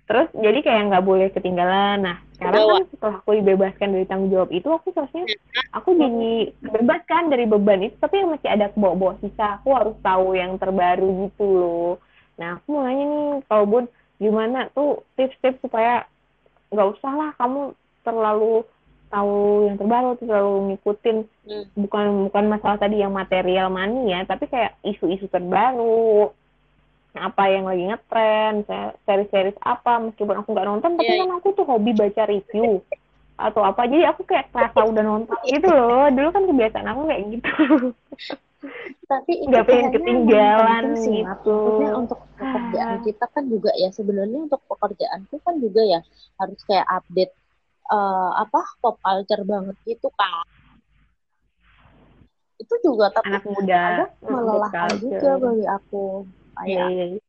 Terus 0.08 0.28
jadi 0.32 0.58
kayak 0.64 0.82
nggak 0.88 1.04
boleh 1.04 1.28
ketinggalan. 1.34 2.06
Nah 2.06 2.16
sekarang 2.38 2.64
kan 2.64 2.84
setelah 2.88 3.16
aku 3.18 3.30
dibebaskan 3.42 3.88
dari 3.92 4.06
tanggung 4.06 4.30
jawab 4.30 4.50
itu 4.54 4.68
aku 4.70 4.94
seharusnya 4.94 5.26
aku 5.74 5.90
jadi 5.98 6.54
bebas 6.62 7.02
kan 7.11 7.26
dari 7.26 7.44
beban 7.50 7.82
itu 7.82 7.98
tapi 7.98 8.22
masih 8.22 8.48
ada 8.48 8.70
bawa-bawa 8.78 9.18
sisa 9.18 9.58
aku 9.58 9.74
harus 9.74 9.98
tahu 10.00 10.38
yang 10.38 10.54
terbaru 10.56 11.28
gitu 11.28 11.44
loh. 11.44 11.92
Nah 12.38 12.56
aku 12.56 12.66
mau 12.78 12.87
nanya 12.87 13.04
nih 13.04 13.26
kalau 13.50 13.64
bun 13.66 13.84
gimana 14.22 14.70
tuh 14.70 15.02
tips-tips 15.18 15.58
supaya 15.61 16.06
nggak 16.70 16.88
usah 16.94 17.12
lah 17.12 17.30
kamu 17.34 17.74
terlalu 18.06 18.62
tahu 19.09 19.35
yang 19.64 19.77
terbaru 19.77 20.11
terlalu 20.16 20.53
ngikutin. 20.71 21.16
Hmm. 21.49 21.64
bukan 21.75 22.07
bukan 22.29 22.44
masalah 22.47 22.77
tadi 22.77 23.01
yang 23.01 23.11
material 23.11 23.68
money 23.68 24.12
ya 24.12 24.21
tapi 24.23 24.44
kayak 24.47 24.77
isu-isu 24.83 25.27
terbaru. 25.27 26.29
Apa 27.12 27.49
yang 27.49 27.64
lagi 27.64 27.83
ngetren 27.83 28.62
saya 28.62 28.92
series-series 29.03 29.57
apa 29.59 29.99
meskipun 29.99 30.38
aku 30.38 30.53
nggak 30.53 30.68
nonton 30.68 30.90
tapi 30.94 31.09
Iya, 31.09 31.25
kan 31.25 31.31
aku 31.35 31.49
tuh 31.53 31.64
hobi 31.64 31.90
baca 31.92 32.23
review. 32.25 32.85
Atau 33.35 33.62
apa 33.62 33.87
jadi 33.87 34.11
aku 34.11 34.23
kayak 34.23 34.51
kerasa 34.51 34.83
udah 34.83 35.03
nonton 35.03 35.38
gitu 35.44 35.66
loh. 35.66 36.07
Dulu 36.09 36.29
kan 36.29 36.44
kebiasaan 36.44 36.87
aku 36.87 37.03
kayak 37.07 37.23
gitu. 37.33 37.51
Tapi 39.07 39.33
Nggak 39.47 39.64
pengen 39.64 39.88
ketinggalan 39.94 40.85
sih, 40.99 41.23
gitu. 41.23 41.55
maksudnya 41.55 41.90
untuk 41.94 42.18
pekerjaan 42.35 42.90
Ah. 42.92 43.03
kita 43.07 43.25
kan 43.31 43.44
juga 43.47 43.71
ya 43.73 43.88
sebenarnya 43.88 44.38
untuk 44.44 44.61
pekerjaanku 44.66 45.35
kan 45.40 45.55
juga 45.59 45.81
ya 45.81 46.01
harus 46.37 46.59
kayak 46.66 46.87
update 46.90 47.33
eh, 47.94 48.31
apa 48.42 48.61
pop 48.81 48.96
culture 49.05 49.42
banget 49.53 49.77
gitu 49.88 50.09
kan 50.18 50.46
itu 52.62 52.74
juga 52.87 53.07
tapi 53.14 53.31
anak 53.31 53.44
muda 53.46 53.77
agak 53.88 54.09
melelahkan 54.27 54.90
culture. 54.90 55.03
juga 55.03 55.31
bagi 55.44 55.64
aku 55.77 56.03
Iya, 56.66 56.83
kayak 56.83 56.88
iya, 56.90 57.05
iya. 57.12 57.20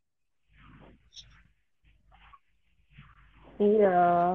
Iya. 3.59 3.87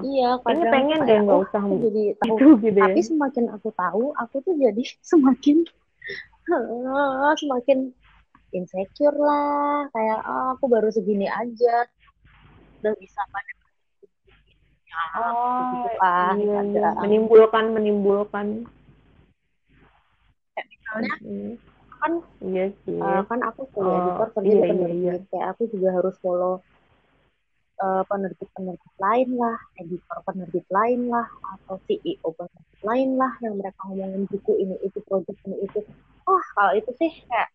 iya 0.07 0.25
Ini 0.45 0.65
kadang 0.65 0.73
pengen 0.73 1.01
deh 1.09 1.17
nggak 1.25 1.39
oh, 1.39 1.43
usah 1.45 1.61
aku 1.65 1.75
jadi 1.85 2.01
tahu 2.21 2.37
gitu 2.39 2.47
gitu 2.65 2.81
ya. 2.81 2.85
tapi 2.85 3.01
semakin 3.09 3.45
aku 3.57 3.69
tahu 3.81 4.05
aku 4.23 4.37
tuh 4.47 4.55
jadi 4.65 4.83
semakin 5.11 5.57
semakin 7.43 7.79
insecure 8.59 9.17
lah 9.29 9.89
kayak 9.95 10.19
ah, 10.31 10.47
aku 10.55 10.65
baru 10.75 10.89
segini 10.97 11.27
aja 11.41 11.87
udah 12.81 12.95
bisa 13.03 13.21
pada 13.35 13.53
Oh, 15.15 15.71
gitu 15.75 15.89
kan 15.99 16.35
iya, 16.37 16.59
ada 16.61 16.71
iya. 16.71 16.89
menimbulkan 16.99 17.65
menimbulkan. 17.71 18.47
kayak 20.55 20.67
misalnya 20.71 21.15
Mm. 21.21 21.53
kan 21.99 22.13
Iya 22.45 22.65
sih. 22.85 23.01
eh, 23.01 23.23
kan 23.27 23.41
aku 23.43 23.61
sebagai 23.73 23.91
Oh, 23.91 23.99
editor 23.99 24.29
kerja 24.35 24.45
iya, 24.45 24.55
di 24.55 24.61
iya, 24.61 24.69
penerbit 24.71 25.01
iya. 25.01 25.15
kayak 25.33 25.47
aku 25.57 25.63
juga 25.73 25.89
harus 25.91 26.15
follow 26.21 26.55
eh, 27.75 28.03
penerbit-penerbit 28.07 28.95
lain 28.99 29.29
lah 29.35 29.59
editor 29.81 30.19
penerbit 30.23 30.67
lain 30.71 31.01
lah 31.11 31.27
atau 31.57 31.75
CEO 31.87 32.29
penerbit 32.31 32.81
lain 32.83 33.09
lah 33.19 33.33
yang 33.43 33.55
mereka 33.59 33.81
ngomongin 33.89 34.31
buku 34.31 34.53
ini 34.63 34.77
itu 34.85 34.99
project 35.03 35.39
ini 35.43 35.57
itu 35.65 35.81
wah 36.23 36.45
kalau 36.55 36.73
itu 36.77 36.91
sih 36.95 37.13
kayak 37.27 37.51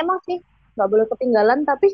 emang 0.00 0.18
sih 0.26 0.40
nggak 0.74 0.88
boleh 0.92 1.06
ketinggalan 1.12 1.60
tapi 1.68 1.88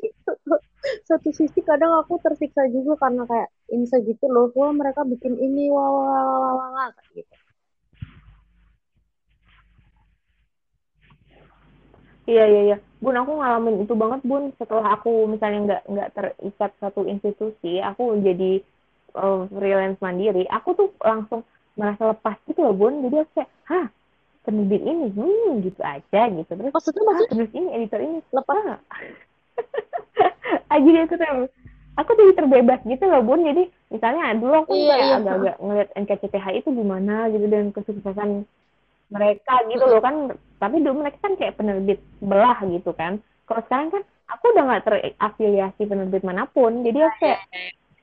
satu 1.08 1.28
sisi 1.34 1.60
kadang 1.66 1.92
aku 2.00 2.22
tersiksa 2.24 2.62
juga 2.70 2.94
karena 3.02 3.22
kayak 3.30 3.48
insa 3.74 3.96
gitu 4.02 4.24
loh 4.30 4.50
wah 4.54 4.70
mereka 4.70 5.02
bikin 5.02 5.34
ini 5.38 5.68
wah 5.74 5.88
wah 5.90 6.06
wah 6.06 6.22
wah, 6.38 6.52
wah, 6.58 6.68
wah, 6.74 6.90
gitu 7.16 7.34
Iya 12.28 12.44
iya 12.44 12.60
iya. 12.68 12.76
Bun 13.00 13.16
aku 13.16 13.32
ngalamin 13.40 13.76
itu 13.84 13.94
banget 13.96 14.20
Bun. 14.28 14.52
Setelah 14.60 15.00
aku 15.00 15.24
misalnya 15.32 15.58
nggak 15.66 15.82
nggak 15.88 16.08
terikat 16.16 16.70
satu 16.82 17.00
institusi, 17.08 17.80
aku 17.80 18.20
jadi 18.20 18.60
eh, 19.16 19.40
freelance 19.48 19.98
mandiri. 20.04 20.44
Aku 20.52 20.76
tuh 20.76 20.88
langsung 21.00 21.40
merasa 21.78 22.12
lepas 22.12 22.36
gitu 22.44 22.60
loh 22.60 22.74
Bun. 22.76 23.00
Jadi 23.00 23.16
aku 23.24 23.30
kayak, 23.32 23.50
hah 23.70 23.86
penerbit 24.48 24.80
ini, 24.80 25.12
hmm 25.12 25.60
gitu 25.60 25.80
aja 25.84 26.20
gitu. 26.32 26.48
Terus 26.48 26.72
maksudnya 26.72 27.02
ah, 27.04 27.06
maksudnya 27.12 27.30
terus 27.36 27.52
ini 27.52 27.68
editor 27.76 28.00
ini. 28.00 28.18
Lepas. 28.32 28.60
Ah. 28.64 28.80
aja 30.74 30.88
itu 31.04 31.14
tuh 31.20 31.48
aku 32.00 32.10
jadi 32.16 32.32
terbebas 32.40 32.80
gitu 32.88 33.04
loh 33.04 33.20
bun. 33.20 33.44
Jadi 33.44 33.68
misalnya 33.92 34.32
dulu 34.40 34.54
aku 34.64 34.72
Iya, 34.72 34.96
iya. 34.96 35.14
agak-agak 35.20 35.56
ngeliat 35.60 35.88
NKCTH 35.92 36.46
itu 36.64 36.68
gimana 36.72 37.28
gitu 37.28 37.46
dan 37.52 37.68
kesuksesan 37.76 38.48
mereka 39.12 39.54
gitu 39.68 39.84
loh 39.84 40.00
kan. 40.00 40.32
Tapi 40.56 40.76
dulu 40.80 41.04
mereka 41.04 41.18
kan 41.20 41.36
kayak 41.36 41.60
penerbit 41.60 42.00
belah 42.24 42.58
gitu 42.64 42.96
kan. 42.96 43.20
Kalau 43.44 43.60
sekarang 43.68 43.88
kan 43.92 44.02
aku 44.32 44.44
udah 44.56 44.64
nggak 44.64 44.84
terafiliasi 44.88 45.82
penerbit 45.84 46.22
mana 46.24 46.48
pun. 46.48 46.80
Jadi 46.80 46.98
aku 47.04 47.18
kayak 47.20 47.40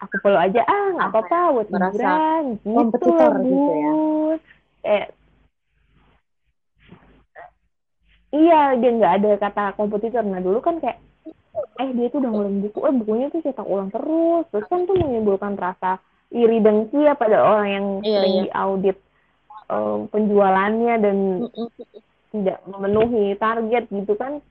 aku 0.04 0.16
follow 0.22 0.40
aja 0.40 0.62
ah 0.68 0.86
nggak 0.94 1.10
Apa 1.10 1.20
apa-apa 1.24 1.40
buat 1.56 1.68
merasa 1.72 1.96
hiburan 1.96 2.44
gitu 2.62 3.10
gitu 3.48 3.72
ya. 3.74 3.92
kayak 4.86 5.08
Iya, 8.36 8.62
dia 8.76 8.92
nggak 8.92 9.14
ada 9.24 9.32
kata 9.40 9.64
kompetitor. 9.80 10.24
Nah 10.28 10.44
dulu 10.44 10.60
kan 10.60 10.84
kayak, 10.84 11.00
eh 11.80 11.90
dia 11.96 12.12
tuh 12.12 12.20
udah 12.20 12.32
ngeluarin 12.36 12.60
buku, 12.68 12.80
eh 12.84 12.94
bukunya 13.00 13.28
tuh 13.32 13.40
cetak 13.40 13.64
ulang 13.64 13.88
terus. 13.96 14.44
Terus 14.52 14.66
kan 14.68 14.84
tuh 14.84 14.96
menimbulkan 15.00 15.56
rasa 15.56 16.04
iri 16.36 16.60
dengki 16.60 17.00
ya 17.00 17.16
pada 17.16 17.40
orang 17.40 17.68
yang 17.72 17.86
Iya, 18.04 18.20
sering 18.20 18.34
iya. 18.36 18.44
diaudit 18.52 18.98
eh, 19.72 19.98
penjualannya 20.12 20.96
dan 21.00 21.18
tidak 22.36 22.60
memenuhi 22.68 23.40
target 23.40 23.84
gitu 23.88 24.14
kan. 24.20 24.44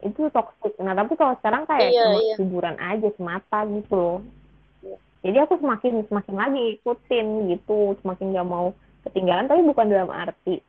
Itu 0.00 0.30
toxic. 0.30 0.78
Nah 0.78 0.94
tapi 0.94 1.18
kalau 1.18 1.34
sekarang 1.42 1.66
kayak 1.66 1.90
Iya, 1.90 2.04
cuma 2.06 2.20
iya. 2.22 2.34
hiburan 2.38 2.76
aja 2.78 3.08
semata 3.18 3.58
gitu 3.66 3.94
loh. 3.98 4.18
Iya. 4.86 4.96
Jadi 5.26 5.38
aku 5.42 5.54
semakin 5.58 6.06
semakin 6.06 6.34
lagi 6.38 6.62
ikutin 6.78 7.26
gitu, 7.50 7.98
semakin 8.06 8.26
nggak 8.32 8.48
mau 8.48 8.70
ketinggalan. 9.02 9.50
Tapi 9.50 9.66
bukan 9.66 9.90
dalam 9.90 10.14
arti 10.14 10.62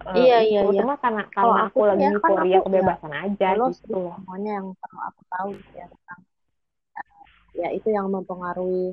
eh, 0.00 0.16
Iya, 0.18 0.36
iya, 0.48 0.60
iya. 0.72 0.80
Cuma 0.82 0.94
karena 1.04 1.22
Kalau 1.34 1.54
karena 1.54 1.60
aku 1.66 1.78
aku 1.78 1.88
lagi 1.88 2.02
kan 2.02 2.12
euforia 2.16 2.48
ya 2.56 2.60
kebebasan 2.66 3.12
aja 3.24 3.48
gitu 3.68 3.84
loh. 3.92 4.14
semuanya 4.18 4.50
yang 4.58 4.66
perlu 4.80 5.00
aku 5.08 5.20
tahu 5.32 5.48
gitu 5.58 5.72
ya 5.80 5.86
tentang 5.92 6.20
eh, 6.98 7.22
ya 7.62 7.68
itu 7.76 7.88
yang 7.96 8.06
mempengaruhi 8.14 8.84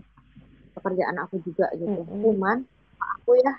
pekerjaan 0.75 1.17
aku 1.23 1.35
juga 1.47 1.65
gitu. 1.81 1.99
Mm-mm. 1.99 2.21
Cuman 2.23 2.57
aku 3.15 3.31
ya 3.45 3.53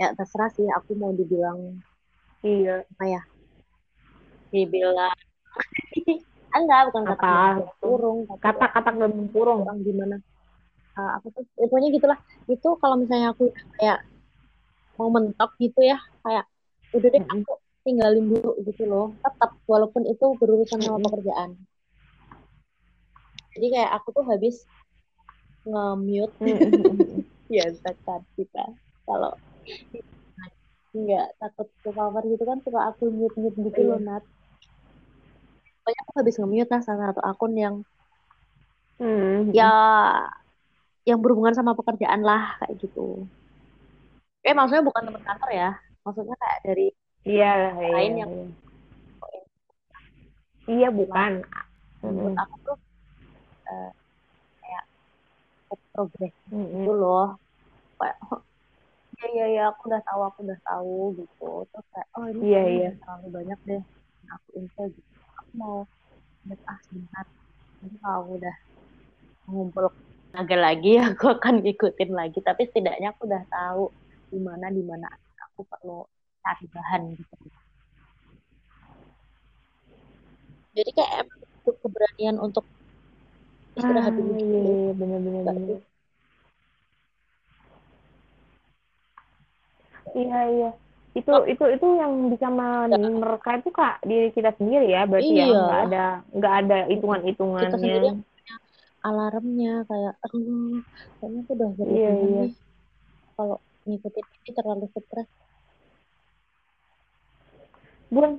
ya 0.00 0.08
terserah 0.18 0.50
sih 0.56 0.66
aku 0.78 0.90
mau 1.02 1.12
dibilang 1.16 1.58
Iya. 2.44 2.84
apa 2.96 3.04
ya? 3.14 3.20
Dibilang 4.52 5.14
enggak 6.56 6.80
bukan 6.88 7.04
kata 7.04 7.28
tapi 7.60 7.88
Kata-kata 8.40 8.90
dalam 8.96 9.12
kurung. 9.34 9.60
orang 9.66 9.78
gimana 9.84 10.16
eh, 10.98 11.10
apa 11.16 11.26
tuh 11.34 11.44
ya, 11.60 11.64
pokoknya 11.68 11.88
gitulah 11.96 12.18
itu 12.48 12.68
kalau 12.80 12.96
misalnya 13.00 13.28
aku 13.34 13.44
kayak 13.78 13.98
mau 14.98 15.08
mentok 15.12 15.50
gitu 15.60 15.80
ya 15.84 15.98
kayak 16.24 16.44
udah 16.94 17.08
deh 17.10 17.24
aku 17.24 17.52
tinggalin 17.86 18.26
dulu 18.30 18.50
gitu 18.66 18.82
loh. 18.86 19.14
Tetap 19.22 19.50
walaupun 19.66 20.06
itu 20.06 20.26
berurusan 20.38 20.82
sama 20.82 20.98
pekerjaan. 21.02 21.54
Jadi 23.56 23.66
kayak 23.72 23.90
aku 23.98 24.08
tuh 24.12 24.24
habis 24.28 24.62
nge-mute. 25.66 26.34
Mm-mm. 26.44 27.24
biasa 27.46 27.94
kan 28.02 28.26
kita 28.34 28.74
kalau 29.06 29.38
nggak 30.90 31.26
takut 31.38 31.68
ke 31.70 31.90
cover 31.94 32.22
gitu 32.26 32.42
kan 32.42 32.58
suka 32.66 32.90
aku 32.90 33.06
mute-mute 33.06 33.54
gitu 33.70 33.80
Iya. 33.86 33.88
loh 33.94 34.00
Nat. 34.02 34.24
Pokoknya 35.86 36.00
aku 36.02 36.12
habis 36.18 36.34
nge-mute 36.42 36.70
lah 36.74 36.82
salah 36.82 37.14
satu 37.14 37.22
akun 37.22 37.54
yang 37.54 37.74
ya 39.54 39.70
yang 41.06 41.22
berhubungan 41.22 41.54
sama 41.54 41.78
pekerjaan 41.78 42.26
lah 42.26 42.58
kayak 42.58 42.82
gitu. 42.82 43.30
Eh 44.42 44.50
maksudnya 44.50 44.82
bukan 44.82 45.06
teman 45.06 45.22
kantor 45.22 45.50
ya 45.54 45.70
maksudnya 46.06 46.36
kayak 46.42 46.60
dari 46.66 46.86
Iya, 47.26 47.50
iya. 47.82 47.88
Lain 47.94 48.12
yang- 48.22 48.30
iya. 48.32 48.44
Iya, 50.72 50.88
bukan. 50.98 51.32
menurut 52.02 52.34
Mm-mm. 52.34 52.42
aku 52.42 52.54
tuh 52.66 52.76
eh, 53.70 53.90
kayak 54.62 54.84
progres 55.92 56.34
Mm-mm. 56.52 56.82
gitu 56.86 56.92
loh 57.02 57.24
kayak 57.98 58.16
oh, 58.30 58.40
iya 59.16 59.26
iya 59.34 59.44
iya 59.54 59.62
aku 59.70 59.82
udah 59.90 60.02
tahu 60.08 60.20
aku 60.28 60.38
udah 60.46 60.58
tahu 60.68 60.94
gitu 61.20 61.44
terus 61.70 61.86
kayak 61.94 62.08
oh 62.16 62.26
ini 62.32 62.42
Iya, 62.46 62.60
iya. 62.74 62.88
udah 62.90 62.98
terlalu 63.02 63.26
banyak 63.38 63.58
deh 63.70 63.82
aku 64.34 64.48
info 64.60 64.82
gitu 64.96 65.12
aku 65.40 65.52
mau 65.62 65.76
lihat 66.46 66.60
ah 66.72 66.78
sebentar 66.88 67.26
nanti 67.80 67.96
kalau 68.02 68.18
aku 68.22 68.32
udah 68.40 68.56
ngumpul 69.50 69.84
tenaga 70.30 70.56
lagi 70.66 70.90
aku 71.08 71.24
akan 71.36 71.54
ngikutin 71.62 72.10
lagi 72.20 72.38
tapi 72.48 72.62
setidaknya 72.68 73.08
aku 73.14 73.22
udah 73.30 73.42
tahu 73.52 73.84
di 74.32 74.38
mana 74.48 74.66
di 74.76 74.82
mana 74.90 75.08
aku 75.56 75.62
perlu 75.72 75.96
cari 76.44 76.64
bahan 76.74 77.02
gitu 77.18 77.34
jadi 80.76 80.90
kayak 80.98 81.22
butuh 81.64 81.74
keberanian 81.82 82.36
untuk 82.46 82.64
istirahat 83.78 84.12
Ah, 84.12 84.18
dulu 84.18 84.32
iya, 84.40 84.40
gitu. 84.40 84.56
iya, 84.70 84.90
benar-benar. 85.00 85.82
Iya, 90.18 90.36
iya. 90.52 90.66
Itu 91.18 91.30
itu 91.52 91.64
itu 91.74 91.86
yang 92.00 92.12
bisa 92.32 92.46
menerka 92.60 93.50
itu 93.58 93.68
kak 93.78 93.94
diri 94.10 94.26
kita 94.36 94.50
sendiri 94.58 94.84
ya, 94.94 95.00
berarti 95.10 95.32
ya 95.40 95.44
Iya. 95.44 95.56
nggak 95.62 95.80
ada 95.84 95.98
nggak 96.36 96.54
ada 96.60 96.74
kita 97.56 97.66
sendiri 97.72 97.96
hitungan-hitungannya. 97.96 98.00
yang 98.08 98.18
punya 98.24 98.54
alarmnya 99.08 99.72
kayak 99.90 100.12
aduh 100.24 100.44
kayaknya 101.18 101.40
aku 101.44 101.52
udah 101.56 101.68
Iya, 101.88 102.08
berlebihan 102.08 102.28
iya. 102.28 102.42
nih 102.42 102.52
kalau 103.36 103.56
ngikutin 103.88 104.26
ini 104.38 104.50
terlalu 104.58 104.84
stres 104.94 105.28
Bun, 108.06 108.38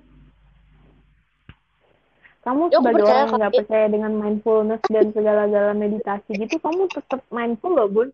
kamu 2.48 2.62
aku 2.72 2.80
sebagai 2.80 2.96
percaya, 3.04 3.12
orang 3.12 3.28
yang 3.28 3.40
nggak 3.44 3.56
percaya 3.60 3.86
dengan 3.92 4.12
mindfulness 4.16 4.82
dan 4.88 5.06
segala-gala 5.12 5.72
meditasi 5.76 6.32
gitu, 6.40 6.56
kamu 6.64 6.88
tetap 6.96 7.20
mindful 7.28 7.76
loh, 7.76 7.88
Bun. 7.92 8.10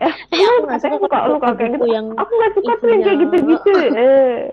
Eh, 0.00 0.14
Ya, 0.32 0.46
aku 0.48 0.64
nggak 0.64 0.80
katanya 0.80 0.98
suka 1.02 1.18
suka 1.18 1.28
lu 1.28 1.36
kayak 1.42 1.70
gitu. 1.76 1.86
yang 1.90 2.06
Aku 2.16 2.32
nggak 2.32 2.52
suka 2.56 2.72
tuh 2.78 2.88
yang 2.88 3.02
kayak 3.02 3.18
gitu-gitu. 3.26 3.72
Eh. 4.00 4.48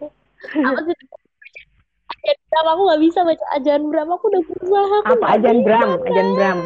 ajan 2.27 2.37
Bram 2.51 2.67
aku 2.73 2.81
nggak 2.87 3.01
bisa 3.07 3.19
baca 3.23 3.45
ajan 3.55 3.81
Bram 3.89 4.09
aku 4.11 4.25
udah 4.29 4.41
berusaha 4.43 4.95
aku 5.01 5.07
Apa 5.07 5.13
nggak 5.15 5.33
ajan 5.39 5.57
Bram? 5.63 5.79
Bram. 5.81 6.07
Ajan 6.07 6.27
Bram. 6.35 6.59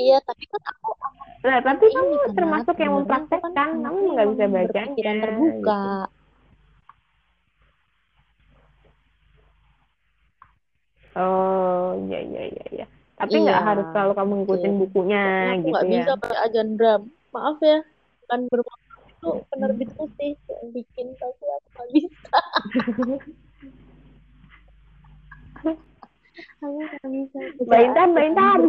Iya 0.00 0.16
tapi 0.26 0.44
kan 0.50 0.62
aku 0.70 0.90
Nah, 1.44 1.60
tapi 1.60 1.84
ini 1.84 1.92
kamu 2.00 2.14
kan, 2.24 2.32
termasuk 2.40 2.76
yang 2.80 2.92
aku 2.96 2.96
mempraktekkan, 3.04 3.52
kan 3.52 3.68
kamu 3.84 3.98
nggak 4.16 4.28
bisa 4.32 4.44
emang 4.48 4.54
bacanya. 4.56 4.72
berpikiran 4.72 5.16
terbuka 5.20 5.80
Oh, 11.14 11.94
iya 12.08 12.18
iya 12.26 12.42
iya 12.50 12.64
iya. 12.74 12.84
Tapi 13.20 13.34
nggak 13.44 13.58
Iya, 13.60 13.66
harus 13.68 13.84
selalu 13.92 14.12
kamu 14.18 14.32
ngikutin 14.40 14.72
oke. 14.72 14.80
bukunya 14.82 15.20
aku 15.52 15.66
gitu 15.68 15.70
nggak 15.70 15.84
ya. 15.84 15.90
bisa 15.94 16.12
pakai 16.22 16.38
ajan 16.48 16.68
maaf 17.34 17.58
ya 17.62 17.78
kan 18.30 18.40
bermaksud 18.50 19.02
itu 19.12 19.28
penerbit 19.52 19.90
putih 19.98 20.32
yang 20.48 20.66
bikin 20.72 21.06
tapi 21.20 21.44
aku 21.56 21.68
nggak 21.76 21.88
bisa 21.92 22.38
aku 26.64 26.78
nggak 26.80 27.08
bisa 27.12 27.38
Mbak 27.60 27.80
Intan, 27.84 28.08
Mbak 28.12 28.24
Intan. 28.32 28.60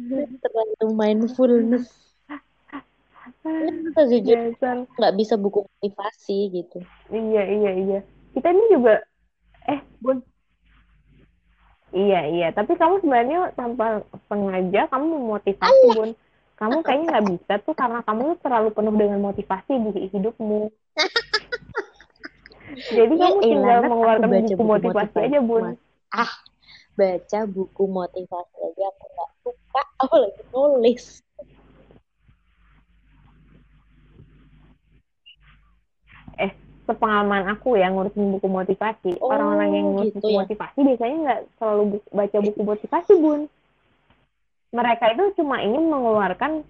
Terlalu 0.40 0.86
mindfulness 0.96 2.00
kita 3.40 4.02
jujur 4.06 4.38
nggak 4.96 5.14
bisa 5.16 5.34
buku 5.40 5.64
motivasi 5.64 6.38
gitu 6.52 6.78
Iya 7.10 7.42
iya 7.48 7.70
iya. 7.74 8.00
Kita 8.30 8.54
ini 8.54 8.64
juga 8.70 9.02
eh 9.66 9.80
Bun. 9.98 10.22
Iya 11.90 12.20
iya. 12.30 12.48
Tapi 12.54 12.78
kamu 12.78 13.02
sebenarnya 13.02 13.50
tanpa 13.58 14.06
sengaja 14.30 14.86
kamu 14.86 15.06
memotivasi 15.10 15.86
Bun. 15.98 16.10
Kamu 16.54 16.84
kayaknya 16.86 17.06
nggak 17.16 17.26
bisa 17.34 17.52
tuh 17.66 17.74
karena 17.74 18.04
kamu 18.06 18.38
terlalu 18.44 18.70
penuh 18.70 18.94
dengan 18.94 19.18
motivasi 19.18 19.72
di 19.90 20.06
hidupmu. 20.14 20.70
Jadi 22.70 23.14
Ya 23.18 23.26
kamu 23.26 23.38
tinggal 23.42 23.76
aku 23.82 23.88
mengeluarkan 23.90 24.28
baca 24.30 24.54
buku 24.54 24.62
motivasi 24.64 25.10
motivasi, 25.10 25.26
aja 25.26 25.40
Bun. 25.42 25.64
Ah 26.14 26.32
baca 26.98 27.40
buku 27.48 27.82
motivasi 27.88 28.56
aja 28.60 28.84
aku 28.92 29.04
nggak 29.10 29.30
suka 29.42 29.82
apalagi 30.02 30.42
nulis 30.54 31.04
Sepengalaman 36.90 37.46
aku 37.54 37.78
ya 37.78 37.86
ngurusin 37.86 38.34
buku 38.34 38.50
motivasi, 38.50 39.22
Oh, 39.22 39.30
orang-orang 39.30 39.70
yang 39.70 39.86
ngurus 39.94 40.10
gitu 40.10 40.16
buku 40.18 40.28
ya. 40.34 40.38
motivasi 40.42 40.78
biasanya 40.82 41.16
nggak 41.22 41.40
selalu 41.54 41.82
bu- 41.86 42.08
baca 42.10 42.38
buku 42.42 42.60
motivasi 42.66 43.12
Bun. 43.14 43.40
Mereka 44.74 45.04
itu 45.14 45.24
cuma 45.38 45.62
ingin 45.62 45.86
mengeluarkan 45.86 46.66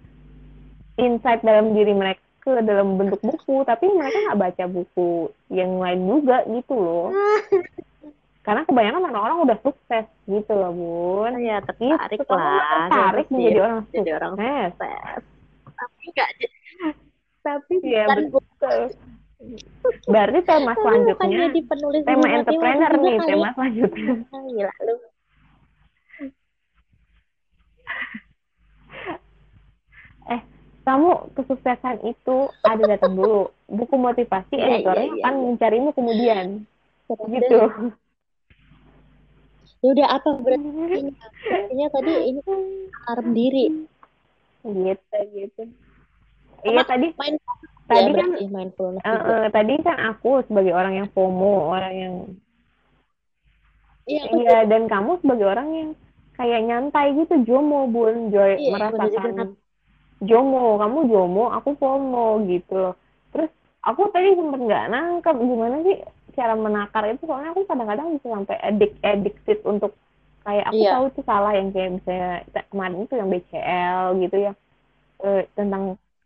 insight 1.01 1.41
dalam 1.41 1.73
diri 1.73 1.93
mereka 1.97 2.21
ke 2.41 2.51
dalam 2.61 2.97
bentuk 2.97 3.21
buku, 3.21 3.61
tapi 3.63 3.85
mereka 3.87 4.17
nggak 4.19 4.41
baca 4.41 4.63
buku 4.65 5.11
yang 5.47 5.77
lain 5.77 6.01
juga 6.03 6.41
gitu 6.45 6.73
loh. 6.73 7.07
Karena 8.45 8.65
kebanyakan 8.65 9.05
orang-orang 9.05 9.37
udah 9.45 9.57
sukses 9.61 10.05
gitu 10.25 10.49
loh, 10.51 10.73
Bun. 10.73 11.37
ya 11.37 11.61
Gitu, 11.61 11.93
tertarik 11.93 12.19
kamu 12.25 12.33
lah 12.35 12.57
tertarik 12.89 13.27
menjadi 13.29 13.45
jadi- 13.47 13.61
orang 13.61 13.79
jadi 13.87 14.11
orang 14.11 14.33
sukses. 14.33 14.71
sukses 14.73 15.21
tapi 15.71 16.03
nggak 16.09 16.29
tapi 17.41 17.73
Iya, 17.81 18.03
bukan 18.05 18.25
betul. 18.31 18.79
Berarti 20.05 20.39
tema 20.41 20.71
bukan 20.71 20.77
selanjutnya, 20.77 21.37
jadi 21.43 21.59
penulis 21.65 22.01
tema 22.05 22.27
entrepreneur 22.29 22.91
nih, 22.95 23.15
kali. 23.15 23.25
tema 23.25 23.47
selanjutnya. 23.53 24.11
Gila 24.29 24.73
lu 24.85 24.95
Kamu 30.81 31.37
kesuksesan 31.37 32.01
itu 32.09 32.49
ada 32.65 32.83
datang 32.89 33.13
dulu. 33.13 33.53
Buku 33.69 33.95
motivasi 33.95 34.57
Iya, 34.57 34.81
editornya 34.81 35.05
iya, 35.05 35.13
iya, 35.13 35.23
akan 35.23 35.33
iya. 35.37 35.45
mencarimu 35.53 35.89
kemudian. 35.93 36.47
Gitu. 37.11 37.59
ya 39.81 39.89
udah 39.97 40.07
apa 40.13 40.29
berarti 40.37 41.09
artinya 41.49 41.87
tadi 41.89 42.13
ini 42.29 42.41
alarm 43.09 43.27
diri 43.33 43.65
gitu 44.61 45.17
gitu. 45.33 45.63
Iya 46.61 46.85
tadi 46.85 47.09
main 47.17 47.35
tadi 47.89 48.11
ya 48.13 48.21
kan 48.21 48.29
mindfulness 48.53 49.01
eh, 49.01 49.09
juga 49.09 49.33
eh, 49.33 49.47
tadi 49.49 49.73
kan 49.81 49.97
aku 50.13 50.45
sebagai 50.45 50.73
orang 50.77 50.93
yang 51.01 51.07
FOMO, 51.09 51.73
orang 51.73 51.93
yang 51.97 52.13
iya 54.05 54.23
iya 54.37 54.57
dan 54.69 54.85
kamu 54.85 55.17
sebagai 55.25 55.47
orang 55.49 55.69
yang 55.73 55.89
kayak 56.37 56.61
nyantai 56.65 57.17
gitu, 57.17 57.41
jomo 57.45 57.89
bun, 57.89 58.29
joy 58.29 58.57
Iya, 58.57 58.77
juga, 58.77 58.93
merasakan 58.93 59.57
jomo, 60.21 60.77
kamu 60.77 61.09
jomo, 61.09 61.49
aku 61.49 61.73
FOMO 61.75 62.45
gitu 62.45 62.73
loh. 62.77 62.95
Terus 63.33 63.49
aku 63.81 64.07
tadi 64.09 64.37
sempet 64.37 64.61
nggak 64.61 64.85
nangkep 64.89 65.35
gimana 65.35 65.75
sih 65.81 65.97
cara 66.31 66.53
menakar 66.55 67.03
itu, 67.11 67.25
soalnya 67.27 67.51
aku 67.51 67.67
kadang-kadang 67.67 68.15
bisa 68.15 68.27
sampai 68.31 68.57
addict 68.61 68.95
addicted 69.03 69.59
untuk 69.65 69.91
kayak 70.41 70.65
aku 70.69 70.81
Iya. 70.81 70.91
tahu 70.95 71.03
itu 71.11 71.21
salah 71.21 71.51
yang 71.53 71.69
kayak 71.69 71.89
misalnya 72.01 72.31
kemarin 72.73 72.97
itu 73.05 73.13
yang 73.13 73.29
BCL 73.29 74.03
gitu 74.25 74.37
ya 74.41 74.53
eh, 75.21 75.41
tentang 75.53 75.83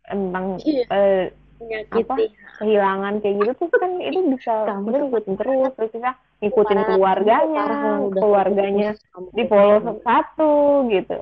tentang 0.08 0.46
Iya. 0.64 0.84
eh, 0.88 1.24
menyakiti 1.56 2.24
kehilangan 2.60 3.14
kayak 3.20 3.34
gitu 3.44 3.52
tuh 3.68 3.78
kan 3.80 3.92
itu 4.00 4.20
bisa 4.32 4.52
Kamu 4.68 4.88
ngikutin 4.88 5.34
terus 5.36 5.72
terus 5.76 5.90
kita 5.92 6.10
ngikutin 6.40 6.80
keluarganya 6.84 7.64
keluarganya 8.12 8.90
di 9.32 9.42
follow 9.48 10.00
satu 10.00 10.84
gitu 10.88 11.16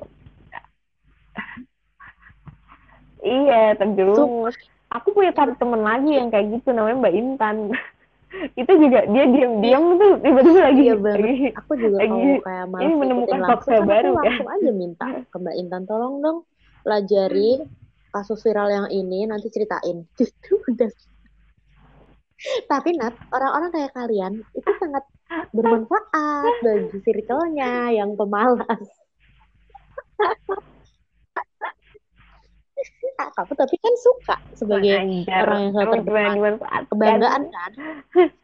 iya 3.24 3.62
terjerumus. 3.74 4.54
Aku 4.92 5.10
punya 5.10 5.34
satu 5.34 5.58
temen 5.58 5.82
lagi 5.82 6.14
yang 6.14 6.30
kayak 6.30 6.60
gitu 6.60 6.70
namanya 6.70 7.02
Mbak 7.02 7.14
Intan. 7.16 7.56
Itu 8.60 8.72
juga 8.82 9.06
dia 9.06 9.24
diam-diam 9.30 9.94
tuh 9.94 10.18
tiba-tiba 10.18 10.60
lagi 10.66 10.82
Iya 10.82 10.94
lagi 11.06 11.48
aku 11.54 11.72
juga 11.78 11.96
lagi 12.02 12.10
kalau 12.10 12.42
kayak 12.42 12.66
malas 12.66 12.82
ini 12.82 12.94
menemukan 12.98 13.40
fakta 13.46 13.70
langsung, 13.70 13.86
baru 13.86 14.10
aku 14.10 14.10
ya. 14.10 14.18
langsung 14.18 14.50
aja 14.50 14.70
minta 14.74 15.06
ke 15.30 15.36
Mbak 15.38 15.54
Intan 15.54 15.82
tolong 15.86 16.14
dong 16.18 16.38
pelajari 16.82 17.50
kasus 18.10 18.38
viral 18.42 18.68
yang 18.70 18.88
ini 18.90 19.26
nanti 19.26 19.46
ceritain. 19.50 20.06
Gitu 20.18 20.50
udah. 20.70 20.90
Tapi 22.68 22.88
Nat 22.98 23.14
orang-orang 23.30 23.70
kayak 23.72 23.92
kalian 23.94 24.32
itu 24.52 24.70
sangat 24.82 25.06
bermanfaat 25.54 26.54
bagi 26.60 26.98
circle-nya 27.06 27.94
yang 27.94 28.18
pemalas 28.18 28.82
Ah, 33.14 33.28
kamu 33.30 33.52
tapi 33.54 33.76
kan 33.78 33.94
suka 33.94 34.36
sebagai 34.58 34.94
Anjar. 34.98 35.42
orang 35.46 35.60
yang 35.62 35.72
sangat 35.74 35.98
dimanfaatkan. 36.02 36.88
kebanggaan 36.90 37.42
kan 37.50 37.70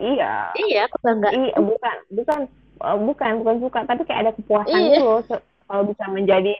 iya 0.00 0.32
iya 0.56 0.82
kebanggaan 0.92 1.32
Iya, 1.34 1.56
bukan, 1.60 1.96
bukan, 2.12 2.40
eh, 2.80 2.98
bukan, 3.00 3.32
bukan 3.44 3.56
suka, 3.64 3.80
tapi 3.88 4.02
kayak 4.08 4.20
ada 4.28 4.32
kepuasan 4.36 4.80
Iya. 4.80 4.86
gitu 4.96 5.02
loh. 5.04 5.20
Kalau 5.70 5.82
bisa 5.86 6.04
menjadi 6.10 6.52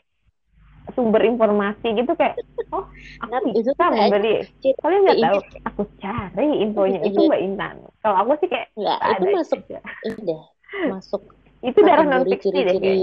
sumber 0.96 1.22
informasi 1.22 1.86
gitu 1.94 2.12
kayak 2.18 2.34
oh 2.74 2.84
aku 3.22 3.30
Nah, 3.30 3.52
itu 3.54 3.70
kayak 3.78 3.92
memberi 3.94 4.34
kalian 4.82 5.00
nggak 5.06 5.20
tahu 5.22 5.38
aku 5.68 5.82
cari 6.02 6.48
infonya 6.66 6.98
itu 7.06 7.18
Iya. 7.20 7.28
mbak 7.30 7.40
Intan 7.46 7.74
kalau 8.02 8.16
aku 8.26 8.32
sih 8.42 8.48
kayak 8.50 8.66
nggak 8.74 8.98
itu 8.98 9.06
ada 9.22 9.26
masuk 9.38 9.60
ini 10.06 10.20
deh. 10.26 10.42
Masuk 10.90 11.22
itu 11.60 11.78
darah 11.84 12.06
non 12.08 12.24
fiksi 12.26 12.48
deh 12.50 12.64
ciri-ciri 12.64 12.94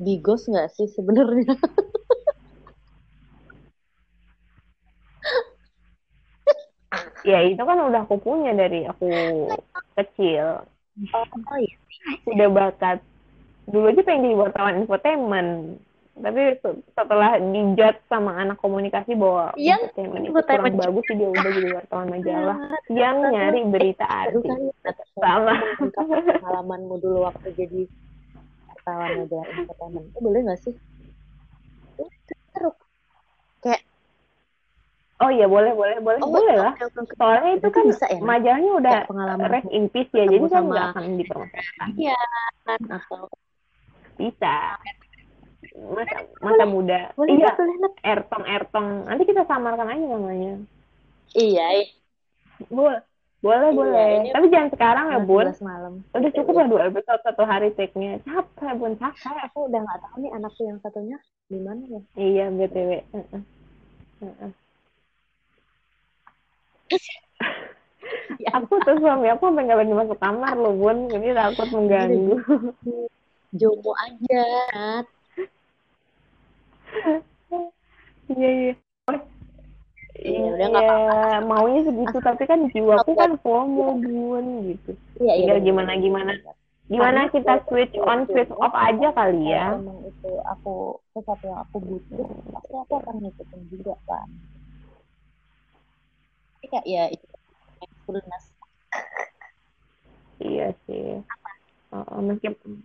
bigos 0.00 0.42
nggak 0.48 0.68
sih 0.72 0.86
sebenarnya? 0.92 1.52
Ya 7.22 7.38
itu 7.46 7.62
kan 7.62 7.78
udah 7.88 8.00
aku 8.08 8.16
punya 8.20 8.50
dari 8.56 8.84
aku 8.88 9.06
kecil. 9.96 10.64
Oh 11.14 11.24
iya. 11.60 11.74
udah 12.28 12.48
bakat. 12.50 12.98
Dulu 13.70 13.84
aja 13.92 14.02
pengen 14.02 14.24
jadi 14.26 14.36
wartawan 14.36 14.74
infotainment. 14.82 15.50
Tapi 16.20 16.42
se- 16.60 16.80
setelah 16.92 17.40
dijat 17.40 17.96
sama 18.10 18.36
anak 18.36 18.60
komunikasi 18.60 19.16
bahwa 19.16 19.54
Yang 19.56 19.94
infotainment 19.94 20.20
itu 20.20 20.30
infotainment 20.34 20.74
kurang 20.74 20.82
bagus 20.84 21.04
sih 21.08 21.16
dia 21.16 21.28
udah 21.30 21.50
jadi 21.56 21.68
wartawan 21.80 22.08
majalah 22.12 22.58
yang 22.92 23.16
nyari 23.24 23.60
berita 23.70 24.04
Aduh 24.28 24.42
kan 24.44 24.58
arti 24.84 25.04
sama. 25.16 25.52
pengalamanmu 26.36 26.94
dulu 27.00 27.18
waktu 27.24 27.48
jadi 27.56 27.80
wartawan 28.68 29.10
majalah 29.24 29.46
entertainment 29.48 30.04
itu 30.12 30.18
boleh 30.20 30.40
nggak 30.44 30.60
sih? 30.60 30.74
Seru. 32.52 32.70
Oh 35.20 35.28
iya 35.28 35.44
boleh 35.44 35.76
boleh 35.76 35.96
boleh. 36.00 36.20
Oh 36.24 36.32
boleh. 36.32 36.56
Lah. 36.56 36.72
Oke, 36.80 36.84
oke. 36.96 37.12
soalnya 37.20 37.50
itu 37.60 37.68
kan 37.68 37.84
bisa 37.92 38.06
ya, 38.08 38.20
majalahnya 38.24 38.72
udah 38.72 38.98
pengalaman. 39.04 39.48
rest 39.52 39.68
in 39.68 39.84
peace 39.92 40.12
ya. 40.16 40.24
Jadi 40.24 40.46
kan 40.48 40.62
nggak 40.64 40.86
akan 40.96 41.04
dipermasalahkan. 41.20 41.88
Iya 42.00 42.20
atau 42.64 43.22
bisa. 44.16 44.56
Masa 45.76 46.18
masa 46.40 46.64
muda. 46.64 47.00
Boleh 47.20 47.36
iya 47.36 47.52
boleh 47.52 47.76
ertong 48.00 48.44
ertong 48.48 48.86
nanti 49.04 49.22
kita 49.28 49.44
samarkan 49.44 49.92
aja 49.92 50.04
namanya. 50.08 50.52
Iya, 51.36 51.66
iya. 51.78 51.86
boleh 52.72 53.00
boleh 53.40 53.68
Iya, 53.72 53.76
boleh. 53.76 54.08
ini 54.20 54.28
tapi 54.36 54.46
jangan 54.52 54.68
sekarang 54.72 55.06
ya 55.12 55.18
bun. 55.20 55.46
11 55.48 55.64
malam. 55.64 55.92
udah 56.12 56.30
cukup 56.36 56.54
lah 56.60 56.66
dua 56.68 56.82
episode 56.92 57.20
satu 57.24 57.42
hari 57.44 57.68
take-nya. 57.76 58.20
Capek 58.24 58.72
bun 58.76 58.96
capek. 58.96 59.36
Aku 59.52 59.68
udah 59.68 59.80
nggak 59.84 60.00
tahu 60.00 60.16
nih 60.24 60.30
anakku 60.32 60.62
yang 60.64 60.80
satunya 60.80 61.16
di 61.48 61.58
mana 61.60 61.82
ya. 61.88 62.00
iya 62.16 62.46
btw 62.48 62.90
Heeh. 63.12 63.42
Heeh. 64.24 64.52
Ya, 68.40 68.56
aku 68.56 68.80
tuh 68.82 68.96
suami 68.98 69.28
aku 69.28 69.52
sampai 69.52 69.68
nggak 69.68 69.78
berani 69.84 69.94
masuk 69.94 70.18
kamar 70.18 70.56
loh 70.56 70.72
bun. 70.72 71.12
Jadi 71.12 71.36
takut 71.36 71.68
mengganggu. 71.70 72.40
Jomo 73.60 73.92
aja. 74.00 74.44
Iya 78.30 78.50
iya. 78.50 78.74
Iya, 80.20 80.48
udah 80.52 80.66
nggak 80.68 80.84
Iya, 80.84 81.38
maunya 81.48 81.80
segitu 81.86 82.18
tapi 82.20 82.42
kan 82.44 82.60
jiwaku 82.72 83.12
kan 83.16 83.32
FOMO 83.40 84.00
bun 84.00 84.44
gitu. 84.68 84.90
Iya, 85.20 85.34
iya. 85.36 85.54
gimana 85.60 85.92
gimana. 85.96 86.32
Gimana 86.90 87.30
kita 87.30 87.62
switch 87.70 87.94
on 88.02 88.26
switch 88.26 88.50
off 88.58 88.74
aja 88.74 89.14
kali 89.14 89.54
ya. 89.54 89.78
Emang 89.78 90.02
itu 90.04 90.30
aku 90.44 90.98
sesuatu 91.14 91.44
yang 91.46 91.62
aku 91.62 91.76
butuh, 91.78 92.26
pasti 92.50 92.74
aku 92.74 92.92
akan 92.98 93.14
ngikutin 93.22 93.62
juga 93.70 93.94
kan. 94.10 94.28
Kayak 96.60 96.84
ya 96.86 97.04
itu 97.08 97.26
mindfulness. 97.80 98.44
Iya 100.40 100.68
sih. 100.88 101.20
Uh, 101.90 102.20
meskipun 102.22 102.80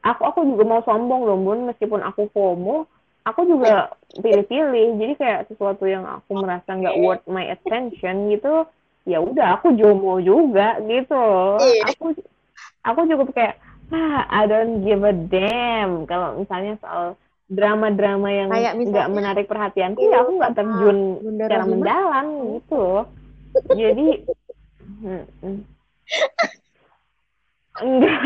aku 0.00 0.22
aku 0.24 0.40
juga 0.48 0.64
mau 0.64 0.80
sombong 0.82 1.28
loh 1.28 1.36
bun 1.36 1.68
meskipun 1.68 2.00
aku 2.00 2.32
FOMO 2.32 2.88
aku 3.28 3.44
juga 3.44 3.92
pilih-pilih 4.16 4.96
jadi 4.96 5.14
kayak 5.20 5.40
sesuatu 5.52 5.84
yang 5.84 6.08
aku 6.08 6.40
merasa 6.40 6.72
nggak 6.72 6.96
worth 7.04 7.26
my 7.28 7.52
attention 7.52 8.32
gitu 8.32 8.64
ya 9.04 9.20
udah 9.20 9.60
aku 9.60 9.76
jomo 9.76 10.16
juga 10.24 10.80
gitu 10.88 11.24
Iya. 11.60 11.92
aku 11.92 12.04
aku 12.80 13.00
cukup 13.12 13.28
kayak 13.36 13.60
ah 13.92 14.24
I 14.32 14.48
don't 14.48 14.80
give 14.88 15.04
a 15.04 15.12
damn 15.12 16.08
kalau 16.08 16.40
misalnya 16.40 16.80
soal 16.80 17.20
drama-drama 17.50 18.30
yang 18.30 18.48
nggak 18.54 19.10
menarik 19.10 19.50
perhatianku 19.50 19.98
ya 19.98 20.22
aku 20.22 20.38
nggak 20.38 20.54
terjun 20.54 21.18
Bunda 21.18 21.50
secara 21.50 21.66
mendalam 21.66 22.26
gitu 22.62 22.78
loh. 22.78 23.04
Jadi 23.74 24.22
enggak, 27.82 28.18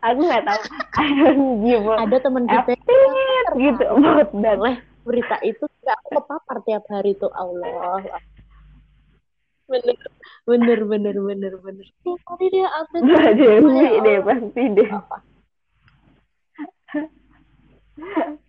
aku 0.08 0.20
nggak 0.24 0.44
tahu. 0.48 0.60
Ada 2.08 2.16
teman 2.24 2.48
kita 2.48 2.72
gitu 3.60 3.84
that. 4.40 4.56
oleh 4.56 4.80
berita 5.04 5.36
itu 5.44 5.68
nggak 5.84 5.96
aku 6.00 6.24
kepapar 6.24 6.56
tiap 6.64 6.88
hari 6.88 7.12
tuh 7.20 7.28
Allah. 7.36 8.00
Bener, 9.68 9.96
bener, 10.48 10.80
bener, 10.88 11.16
bener, 11.20 11.52
bener. 11.60 11.86
Tiap 12.00 12.20
hari 12.32 12.48
dia 12.48 12.68
update. 12.80 13.04
Ya 13.04 13.36
deh 13.36 13.60
Allah. 13.60 14.24
pasti 14.24 14.62
deh. 14.72 14.88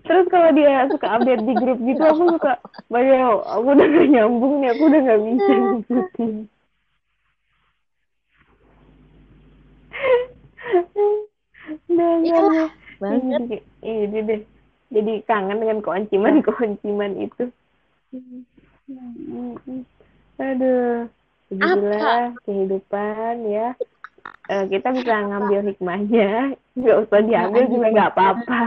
Terus 0.00 0.26
kalau 0.32 0.50
dia 0.56 0.88
suka 0.90 1.06
update 1.06 1.44
di 1.44 1.54
grup 1.54 1.78
gitu, 1.84 2.02
aku 2.02 2.34
suka, 2.34 2.58
Bayo, 2.90 3.44
aku 3.46 3.76
udah 3.76 3.86
gak 3.86 4.08
nyambung 4.10 4.64
nih, 4.64 4.74
aku 4.74 4.82
udah 4.90 5.00
gak 5.06 5.20
bisa 5.22 5.52
ngikutin. 5.54 6.34
Dasarnya. 11.90 12.64
Banget. 13.00 13.40
Ini, 13.40 13.56
ini 13.86 14.18
deh. 14.24 14.40
Jadi 14.90 15.12
kangen 15.24 15.62
dengan 15.62 15.78
keonciman-keonciman 15.84 17.12
itu. 17.22 17.44
Aduh. 20.40 21.06
Begitulah 21.50 22.34
kehidupan 22.46 23.34
ya. 23.50 23.74
Eh, 24.50 24.64
kita 24.66 24.90
bisa 24.90 25.14
ngambil 25.30 25.60
hikmahnya. 25.70 26.58
Nggak 26.74 26.96
usah 27.06 27.20
diambil 27.22 27.64
juga 27.70 27.86
nggak 27.94 28.10
apa-apa. 28.14 28.60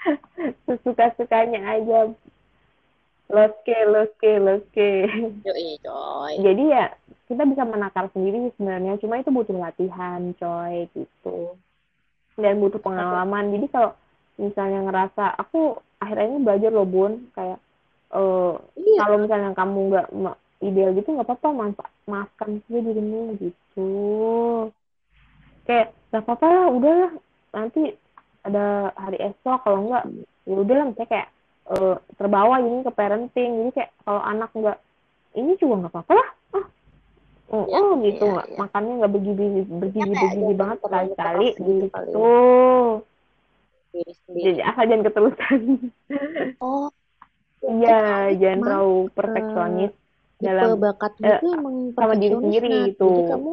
Sesuka-sukanya 0.66 1.60
aja. 1.76 2.08
Loske, 3.30 3.78
loske, 3.86 4.32
loske. 4.42 4.90
Yoi, 5.46 5.78
coy. 5.84 6.34
Jadi 6.42 6.64
ya 6.66 6.90
kita 7.30 7.46
bisa 7.46 7.62
menakar 7.62 8.10
sendiri 8.10 8.50
sebenarnya. 8.58 8.98
Cuma 8.98 9.22
itu 9.22 9.30
butuh 9.30 9.54
latihan, 9.54 10.34
coy, 10.34 10.90
gitu. 10.96 11.54
Dan 12.34 12.58
butuh 12.58 12.80
pengalaman. 12.82 13.54
Jadi 13.54 13.66
kalau 13.70 13.94
misalnya 14.40 14.80
ngerasa 14.88 15.36
aku 15.36 15.78
akhirnya 16.00 16.26
ini 16.32 16.38
belajar 16.40 16.70
loh 16.72 16.88
bun 16.88 17.28
kayak 17.36 17.60
eh 18.10 18.52
Iya. 18.80 18.98
kalau 19.04 19.16
misalnya 19.20 19.52
kamu 19.52 19.78
nggak 19.92 20.08
ideal 20.60 20.92
gitu 20.92 21.08
nggak 21.16 21.26
apa-apa 21.26 21.48
maaf- 21.50 21.92
maafkan 22.04 22.60
saja 22.68 22.80
dirimu 22.84 23.34
gitu 23.40 23.88
kayak 25.64 25.92
nggak 26.12 26.22
apa-apa 26.24 26.46
lah 26.46 26.66
udahlah 26.68 27.12
nanti 27.56 27.82
ada 28.44 28.92
hari 28.96 29.18
esok 29.20 29.58
kalau 29.64 29.78
enggak 29.88 30.04
ya 30.48 30.56
udahlah 30.56 30.84
misalnya 30.88 31.08
kayak 31.08 31.28
eh, 31.70 31.96
terbawa 32.16 32.54
ini 32.60 32.80
ke 32.84 32.92
parenting 32.92 33.50
jadi 33.64 33.70
kayak 33.76 33.90
kalau 34.04 34.22
anak 34.24 34.50
nggak 34.56 34.78
ini 35.36 35.52
juga 35.60 35.74
nggak 35.84 35.92
apa-apa 35.96 36.12
lah 36.16 36.28
ah 36.60 36.66
oh, 37.50 37.64
Ya, 37.66 37.78
oh, 37.82 37.92
gitu 38.02 38.24
ya, 38.26 38.42
ya. 38.46 38.56
makannya 38.58 38.92
nggak 39.00 39.12
begini 39.12 39.46
begini 39.66 40.12
begini 40.14 40.40
jangan 40.40 40.56
banget 40.56 40.78
sekali-kali 40.80 41.16
keras 41.16 41.66
gitu 41.66 41.86
kali 41.90 42.08
ya. 42.08 42.18
gitu 43.90 44.12
sendiri. 44.22 44.42
jadi 44.46 44.60
asal 44.70 44.84
jangan 44.86 45.04
keterusan 45.06 45.60
Oh, 46.62 46.88
iya 47.60 48.30
jangan 48.38 48.58
terlalu 48.64 48.98
perfeksionis 49.12 49.92
dalam 50.46 50.70
bakat 50.84 51.12
eh, 51.22 51.38
itu 51.38 51.44
emang 51.56 51.76
sama 51.96 52.14
diri 52.20 52.34
sendiri 52.42 52.68
gitu. 52.90 53.04
Jadi 53.08 53.22
kamu 53.28 53.50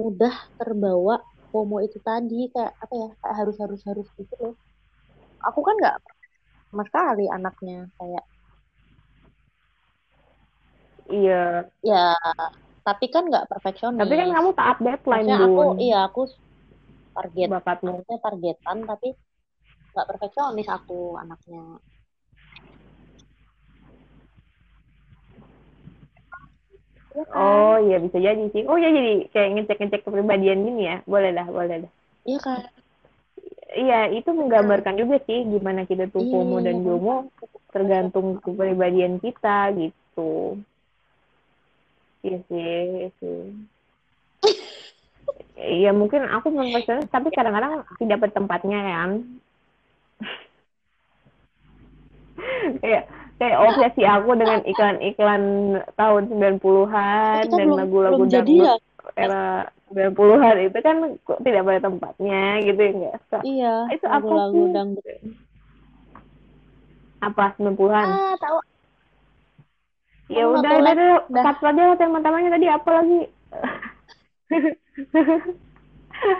mudah 0.00 0.34
terbawa 0.58 1.14
FOMO 1.50 1.76
itu 1.86 1.98
tadi 2.08 2.38
kayak 2.54 2.72
apa 2.82 2.94
ya 3.02 3.08
kayak 3.20 3.36
harus 3.40 3.56
harus 3.62 3.80
harus 3.88 4.06
gitu 4.18 4.34
loh. 4.42 4.54
Aku 5.48 5.60
kan 5.66 5.74
nggak 5.80 5.96
sama 6.70 6.82
sekali 6.88 7.24
anaknya 7.36 7.78
kayak 7.98 8.24
iya 11.10 11.68
ya 11.82 12.14
tapi 12.86 13.06
kan 13.14 13.22
nggak 13.30 13.46
perfeksionis. 13.50 14.00
tapi 14.00 14.14
kan 14.20 14.28
kamu 14.36 14.50
taat 14.58 14.76
deadline 14.84 15.28
Maksudnya 15.28 15.36
aku 15.46 15.60
bun 15.60 15.76
iya 15.84 15.96
aku 16.08 16.20
target 17.16 17.50
bakatmu 17.52 17.92
targetan 18.24 18.78
tapi 18.90 19.08
nggak 19.92 20.06
perfeksionis 20.10 20.68
aku 20.76 20.98
anaknya. 21.22 21.62
Iya 27.18 27.24
kan? 27.26 27.34
oh 27.34 27.76
iya 27.82 27.96
bisa 27.98 28.18
jadi 28.22 28.44
sih 28.54 28.62
oh 28.70 28.78
ya 28.78 28.94
jadi 28.94 29.26
kayak 29.34 29.48
ngecek-ngecek 29.58 30.06
kepribadian 30.06 30.62
gini 30.62 30.82
ya 30.86 30.96
boleh 31.02 31.34
dah 31.34 31.46
boleh 31.50 31.76
dah 31.82 31.92
Iya 32.22 32.38
kan? 32.38 32.60
iya 33.74 34.00
itu 34.14 34.30
menggambarkan 34.30 34.94
juga 34.94 35.18
sih 35.26 35.42
gimana 35.42 35.82
kita 35.82 36.06
tuh 36.14 36.22
Iya, 36.22 36.30
FOMO 36.30 36.56
dan 36.62 36.76
iya. 36.78 36.84
JOMO 36.86 37.16
tergantung 37.74 38.38
kepribadian 38.38 39.18
kita 39.18 39.74
gitu 39.74 40.62
iya 42.22 42.38
sih 42.46 42.62
iya 42.86 43.08
sih 43.18 43.40
Iya 45.58 45.90
mungkin 45.90 46.22
aku 46.22 46.54
perfeksionis 46.54 47.10
tapi 47.10 47.34
kadang-kadang 47.34 47.82
tidak 47.98 48.22
pada 48.22 48.32
tempatnya 48.38 48.78
kan. 48.78 49.10
kayak 52.78 53.10
kayak 53.38 53.58
obsesi 53.60 54.02
aku 54.02 54.30
dengan 54.34 54.60
iklan-iklan 54.62 55.42
tahun 55.94 56.22
90-an 56.28 57.42
Kita 57.44 57.54
dan 57.54 57.68
lagu-lagu 57.72 58.22
jadi 58.24 58.54
ya. 58.56 58.74
dangdut 58.74 58.82
era 59.14 59.44
90-an 59.88 60.56
itu 60.60 60.78
kan 60.78 60.96
kok 61.20 61.40
tidak 61.40 61.62
pada 61.62 61.80
tempatnya 61.82 62.42
gitu 62.60 62.76
ya 62.76 62.90
enggak 62.92 63.14
Iya, 63.40 63.74
Itu 63.88 64.06
apa 64.06 64.34
sih? 64.50 64.64
dangdut. 64.68 65.18
apa 67.18 67.44
90-an 67.56 68.08
Ah, 68.08 68.34
tahu. 68.36 68.58
ya 70.28 70.42
Oh, 70.44 70.54
udah 70.54 70.70
udah 70.76 70.92
lagi. 70.92 71.08
udah 71.30 71.42
cut 71.48 71.58
aja 71.64 71.84
teman-temannya 71.96 72.50
tadi 72.52 72.66
apa 72.68 72.90
lagi 72.92 73.20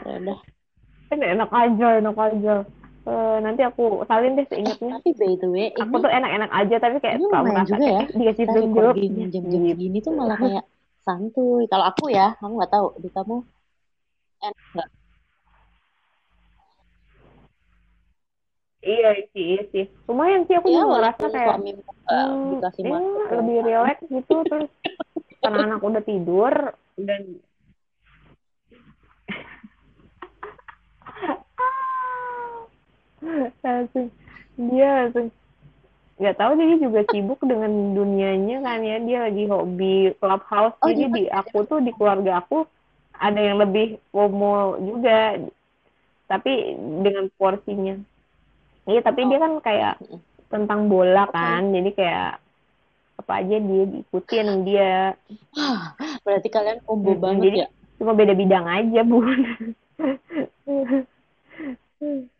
Ya 0.04 0.12
udah. 0.18 0.38
kan 1.08 1.18
enak 1.20 1.50
aja 1.50 1.88
enak 1.96 2.16
aja 2.16 2.54
Eh, 3.08 3.36
nanti 3.40 3.64
aku 3.64 4.04
salin 4.04 4.36
deh 4.36 4.44
seingatnya 4.52 5.00
Tapi 5.00 5.10
by 5.16 5.32
the 5.40 5.48
way, 5.48 5.66
aku 5.72 5.96
ini 5.96 6.04
tuh 6.04 6.12
enak-enak 6.12 6.50
aja 6.52 6.76
tapi 6.76 6.96
kayak 7.00 7.16
suka 7.24 7.38
merasa 7.40 7.72
juga 7.72 7.84
ya. 7.88 8.00
kayak 8.04 8.18
dikasih 8.20 8.44
film 8.52 8.70
recording 8.76 9.12
jam-jam 9.32 9.42
gitu. 9.48 9.68
segini 9.72 9.98
tuh 10.04 10.12
malah 10.12 10.36
kayak 10.36 10.64
santuy. 11.00 11.64
Kalau 11.72 11.84
aku 11.88 12.04
ya, 12.12 12.26
kamu 12.36 12.52
nggak 12.60 12.72
tahu. 12.76 12.86
Di 13.00 13.08
kamu 13.08 13.36
enak 14.44 14.64
nggak? 14.76 14.88
iya 18.78 19.10
sih 19.34 19.44
iya 19.58 19.62
sih 19.74 19.84
lumayan 20.06 20.46
sih 20.46 20.54
aku 20.54 20.68
Ya, 20.70 20.80
juga 20.80 20.86
ngerasa 20.86 21.18
walaupun 21.18 21.30
kayak 21.34 21.48
suami 21.50 21.70
nggak 21.74 21.96
hmm, 22.08 22.50
dikasih 22.54 22.82
ya, 22.82 22.90
masuk. 22.92 23.18
ya. 23.18 23.34
lebih 23.36 23.56
relax 23.66 23.96
gitu 24.06 24.36
terus 24.48 24.68
karena 25.42 25.58
anak 25.66 25.80
udah 25.82 26.02
tidur 26.06 26.54
dan 26.96 27.22
langsung. 33.64 34.06
Dia 34.58 34.88
langsung 35.06 35.30
nggak 36.18 36.34
tahu 36.34 36.52
jadi 36.58 36.74
juga 36.82 37.00
sibuk 37.14 37.40
dengan 37.46 37.94
dunianya 37.94 38.56
kan 38.62 38.78
ya. 38.82 38.96
Dia 39.02 39.18
lagi 39.30 39.44
hobi 39.46 40.12
clubhouse. 40.18 40.74
Oh, 40.82 40.90
jadi 40.90 41.06
dia 41.06 41.14
di 41.14 41.22
aku 41.30 41.58
tuh 41.66 41.78
di 41.82 41.94
keluarga 41.94 42.42
aku 42.42 42.66
ada 43.18 43.38
yang 43.38 43.58
lebih 43.62 43.98
FOMO 44.10 44.78
juga. 44.82 45.38
Tapi 46.28 46.76
dengan 47.02 47.30
porsinya. 47.38 47.96
Iya 48.88 49.00
tapi 49.04 49.28
dia 49.28 49.38
kan 49.40 49.52
kayak 49.62 49.94
tentang 50.50 50.90
bola 50.90 51.24
kan. 51.30 51.70
Jadi 51.72 51.90
kayak 51.94 52.40
apa 53.18 53.32
aja 53.42 53.56
dia 53.58 53.84
diikutin 53.86 54.48
dia. 54.62 55.12
Berarti 56.24 56.48
kalian 56.50 56.78
combo 56.86 57.14
banget 57.18 57.42
jadi- 57.50 57.60
ya. 57.66 57.68
cuma 57.98 58.14
beda 58.14 58.30
bidang 58.30 58.62
aja 58.70 59.02
bun 59.02 59.26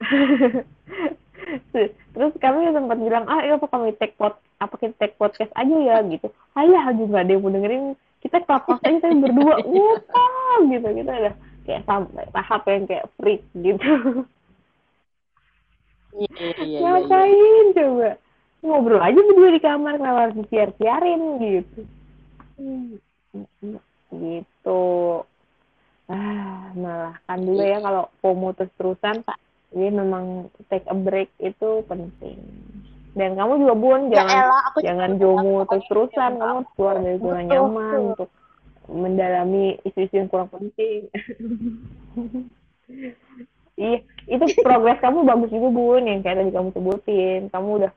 terus 2.16 2.32
kami 2.40 2.72
sempat 2.72 2.98
bilang 3.00 3.24
ah 3.28 3.44
iya 3.44 3.56
apa 3.56 3.68
kami 3.68 3.92
take 3.96 4.16
pod 4.16 4.36
apa 4.60 4.74
kita 4.76 4.94
take 5.00 5.16
podcast 5.16 5.52
aja 5.56 5.76
ya 5.76 5.96
gitu. 6.04 6.28
Ayah 6.56 6.92
juga 6.92 7.24
ada 7.24 7.32
yang 7.32 7.42
mau 7.44 7.52
dengerin. 7.52 7.96
Kita 8.20 8.44
clubhouse 8.44 8.84
aja 8.84 9.00
tapi 9.00 9.16
berdua. 9.24 9.56
Wah 10.12 10.60
gitu 10.68 10.88
gitu. 10.92 11.08
Ada 11.08 11.32
kayak 11.64 11.82
sampai 11.88 12.24
tahap 12.32 12.62
yang 12.68 12.84
kayak 12.84 13.08
freak 13.16 13.42
gitu. 13.56 13.92
Iya, 16.10 16.26
iya, 16.26 16.50
iya, 16.58 16.64
iya. 16.66 16.78
ngapain 16.82 17.66
coba? 17.72 18.10
Ngobrol 18.60 19.00
aja 19.00 19.20
berdua 19.24 19.48
di 19.56 19.60
kamar 19.62 19.94
kenapa 19.96 20.18
harus 20.28 20.36
disiar-siarin 20.44 21.22
gitu. 21.40 21.80
Gitu. 24.12 24.82
Ah 26.10 26.68
malah 26.76 27.16
kan 27.24 27.40
dulu 27.40 27.62
ya 27.62 27.78
kalau 27.80 28.10
FOMO 28.20 28.52
terus 28.52 28.74
terusan 28.76 29.22
pak 29.24 29.38
jadi 29.70 29.88
memang 29.94 30.50
take 30.66 30.86
a 30.90 30.96
break 30.96 31.30
itu 31.38 31.86
penting. 31.86 32.38
Dan 33.14 33.34
kamu 33.34 33.66
juga 33.66 33.74
bun 33.74 34.00
Ya 34.10 34.22
jangan 34.22 34.38
elah, 34.46 34.62
aku 34.70 34.78
jangan 34.86 35.10
jomo 35.18 35.42
pokoknya 35.42 35.66
terus 35.66 35.84
terusan 35.90 36.32
kamu 36.38 36.54
harus 36.62 36.70
keluar 36.78 36.96
dari 37.02 37.18
zona 37.18 37.42
nyaman 37.42 37.90
betul. 37.90 38.08
untuk 38.14 38.28
mendalami 38.90 39.64
isu-isu 39.86 40.14
yang 40.18 40.28
kurang 40.30 40.50
penting. 40.50 41.00
Iya 43.80 44.04
itu 44.28 44.44
progres 44.60 45.00
kamu 45.00 45.24
bagus 45.24 45.48
juga 45.48 45.72
bun 45.72 46.04
yang 46.04 46.20
kayak 46.20 46.44
tadi 46.44 46.52
kamu 46.52 46.68
sebutin. 46.76 47.40
Kamu 47.48 47.68
udah 47.80 47.92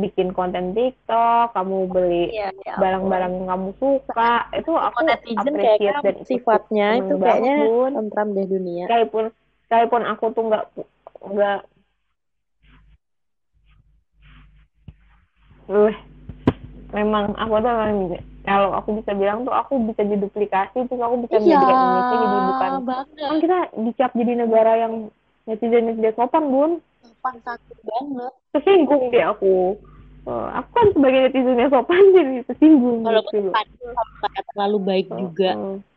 bikin 0.00 0.32
konten 0.32 0.72
TikTok 0.72 1.52
kamu 1.52 1.90
beli 1.90 2.30
Iya, 2.30 2.48
ya 2.64 2.74
barang-barang 2.80 3.32
yang 3.36 3.46
kamu 3.52 3.70
suka. 3.76 4.48
Itu 4.56 4.72
aku 4.72 5.04
kayaknya 5.04 6.00
dan 6.00 6.16
sifatnya 6.24 6.86
itu 7.04 7.14
kayaknya 7.20 7.54
Bun. 7.68 7.92
tentram 8.00 8.28
deh 8.32 8.46
dunia. 8.48 8.84
sekalipun 8.88 9.24
sekalipun 9.68 10.02
aku 10.08 10.24
tuh 10.32 10.44
nggak 10.48 10.64
nggak 11.20 11.58
uh, 15.68 15.94
memang 16.90 17.24
aku 17.36 17.54
tuh 17.60 17.72
memang 17.76 18.18
kalau 18.42 18.70
aku 18.74 18.88
bisa 18.98 19.12
bilang 19.14 19.44
tuh 19.44 19.54
aku 19.54 19.78
bisa 19.84 20.02
diduplikasi 20.02 20.88
terus 20.88 21.00
aku 21.00 21.22
bisa 21.28 21.36
Iya, 21.38 21.60
menjadikan 21.60 21.76
Indonesia 21.76 22.16
jadi 22.16 22.38
bukan 22.50 22.72
banget. 22.82 23.26
kan 23.28 23.36
kita 23.38 23.58
dicap 23.84 24.10
jadi 24.16 24.32
negara 24.34 24.72
yang 24.80 24.94
netizen 25.44 25.94
tidak 26.00 26.16
sopan 26.16 26.44
bun 26.50 26.70
Sopan 27.00 27.34
santun 27.44 27.78
banget. 27.84 28.32
tersinggung 28.52 29.02
deh 29.12 29.24
aku 29.24 29.76
Eh, 30.20 30.48
aku 30.52 30.68
kan 30.76 30.86
sebagai 30.92 31.20
netizen 31.26 31.56
yang 31.56 31.72
sopan 31.72 32.04
jadi 32.16 32.34
tersinggung 32.44 32.98
gitu 33.00 33.08
kalau 33.08 33.22
kayak 34.20 34.44
terlalu 34.52 34.78
baik 34.84 35.06
juga, 35.08 35.50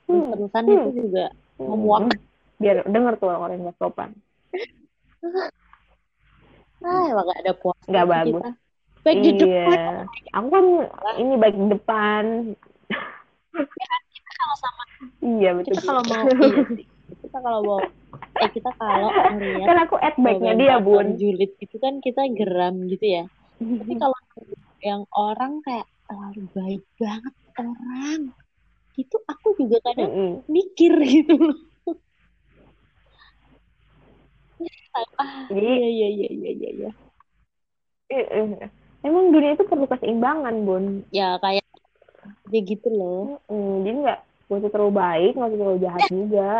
Hmm. 0.07 0.23
terusan 0.31 0.63
Hmm. 0.63 0.73
itu 0.73 0.89
juga 1.07 1.25
memuak. 1.59 2.11
biar 2.59 2.87
denger 2.87 3.13
tuh 3.19 3.27
orang 3.27 3.59
yang 3.59 3.75
sopan 3.75 4.15
Ah, 6.83 7.07
emang 7.07 7.25
gak 7.31 7.39
ada 7.47 7.53
puas. 7.55 7.79
Nggak 7.87 8.07
bagus. 8.11 8.43
Kita. 8.43 8.49
Baik 9.03 9.17
di 9.19 9.31
depan. 9.35 9.51
iya 9.51 10.07
aku 10.31 10.47
kan 10.47 10.65
ini 11.19 11.33
baik 11.35 11.55
di 11.59 11.67
depan 11.75 12.23
Kalau 14.23 14.55
sama 14.59 14.83
iya 15.23 15.49
betul 15.55 15.75
kita 15.75 15.83
kalau 15.87 16.03
mau 16.07 16.23
iya. 16.47 16.63
Kita 17.23 17.37
kalau 17.43 17.59
mau 17.63 17.79
eh 18.43 18.49
kita 18.51 18.71
kalau 18.79 19.09
ngeliat 19.11 19.67
kan 19.67 19.77
aku 19.83 19.95
add 19.99 20.15
backnya 20.19 20.53
dia 20.55 20.75
bun 20.79 21.07
julid 21.19 21.51
itu 21.59 21.75
kan 21.79 21.93
kita 21.99 22.21
geram 22.35 22.75
gitu 22.87 23.05
ya. 23.05 23.23
Tapi 23.59 23.93
kalau 23.99 24.17
yang 24.83 25.03
orang 25.15 25.63
kayak 25.63 25.87
terlalu 26.07 26.43
baik 26.51 26.83
banget 26.99 27.33
orang 27.59 28.19
itu 28.99 29.17
aku 29.25 29.47
juga 29.57 29.77
kadang 29.83 30.11
Mm-mm. 30.11 30.31
mikir 30.51 30.93
gitu 31.01 31.33
loh. 31.39 31.59
ah, 34.61 34.82
Jadi- 35.49 35.67
iya 35.67 35.89
iya 35.89 36.07
iya 36.09 36.29
iya 36.29 36.51
iya 36.51 36.69
iya. 36.71 36.89
Eh, 38.09 38.25
eh. 38.29 38.69
emang 39.01 39.33
dunia 39.33 39.57
itu 39.57 39.65
perlu 39.65 39.89
keseimbangan 39.89 40.55
bun 40.63 40.83
Ya 41.09 41.35
kayak 41.39 41.65
ya 42.49 42.59
gitu 42.61 42.87
loh. 42.87 43.41
Mm, 43.49 43.75
jadi 43.83 43.97
nggak 43.99 44.19
nggak 44.47 44.59
usah 44.59 44.71
terlalu 44.71 44.93
baik 44.93 45.31
nggak 45.33 45.49
usah 45.49 45.59
terlalu 45.59 45.79
jahat 45.81 46.03
juga 46.07 46.51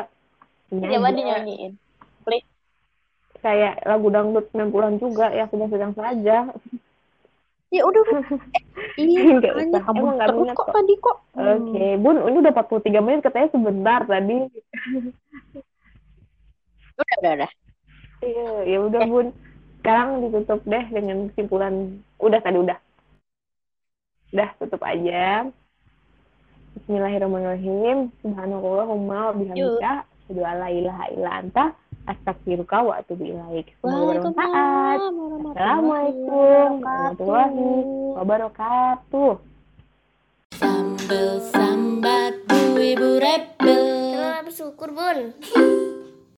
Ini 0.73 0.85
Coba 0.89 1.09
dinyanyiin. 1.13 1.73
kayak 3.43 3.83
lagu 3.83 4.07
dangdut 4.07 4.47
90-an 4.55 4.95
juga 4.97 5.27
ya 5.29 5.45
sedang-sedang 5.51 5.93
saja 5.93 6.37
Ya 7.69 7.81
udah. 7.83 8.03
Eh, 8.93 9.09
iya, 9.09 9.49
usah. 9.57 9.81
kamu 9.81 9.97
Emang 9.97 10.15
nggak 10.21 10.29
minat 10.37 10.53
kok 10.53 10.69
kok. 10.69 10.75
tadi 10.77 10.93
kok. 11.01 11.17
Oke, 11.33 11.85
Bun, 11.97 12.17
ini 12.21 12.37
udah 12.37 12.53
43 12.53 13.01
menit 13.01 13.21
katanya 13.25 13.49
sebentar 13.49 14.01
tadi. 14.05 14.37
Udah, 16.93 17.15
udah, 17.17 17.31
udah. 17.33 17.51
Iya, 18.23 18.51
ya 18.63 18.77
udah 18.87 19.03
Bun. 19.11 19.27
Sekarang 19.83 20.23
ditutup 20.23 20.63
deh 20.63 20.85
dengan 20.95 21.27
kesimpulan. 21.31 21.99
Udah 22.23 22.39
tadi 22.39 22.55
udah. 22.55 22.79
Udah 24.31 24.49
tutup 24.63 24.79
aja. 24.87 25.51
Bismillahirrahmanirrahim. 26.79 28.09
Subhanallahumma 28.23 29.29
wa 29.29 29.33
bihamdika. 29.35 30.07
Asyhadu 30.07 30.41
an 30.47 30.55
la 30.55 30.69
ilaha 30.71 31.03
illa 31.11 31.29
anta. 31.43 31.65
Astaghfiruka 32.03 32.83
wa 32.83 32.99
atubu 32.99 33.27
ilaik. 33.27 33.75
Semoga 33.79 34.19
bermanfaat. 34.19 34.99
Assalamualaikum 35.51 36.71
wabarakatuh. 36.79 37.27
warahmatullahi 37.27 37.69
wabarakatuh. 38.19 39.31
Sambal 40.59 41.29
sambat 41.51 42.33
bu 42.47 42.79
ibu 42.79 43.09
rebel 43.19 43.83
Terus 44.15 44.43
bersyukur 44.47 44.89
bun. 44.95 45.17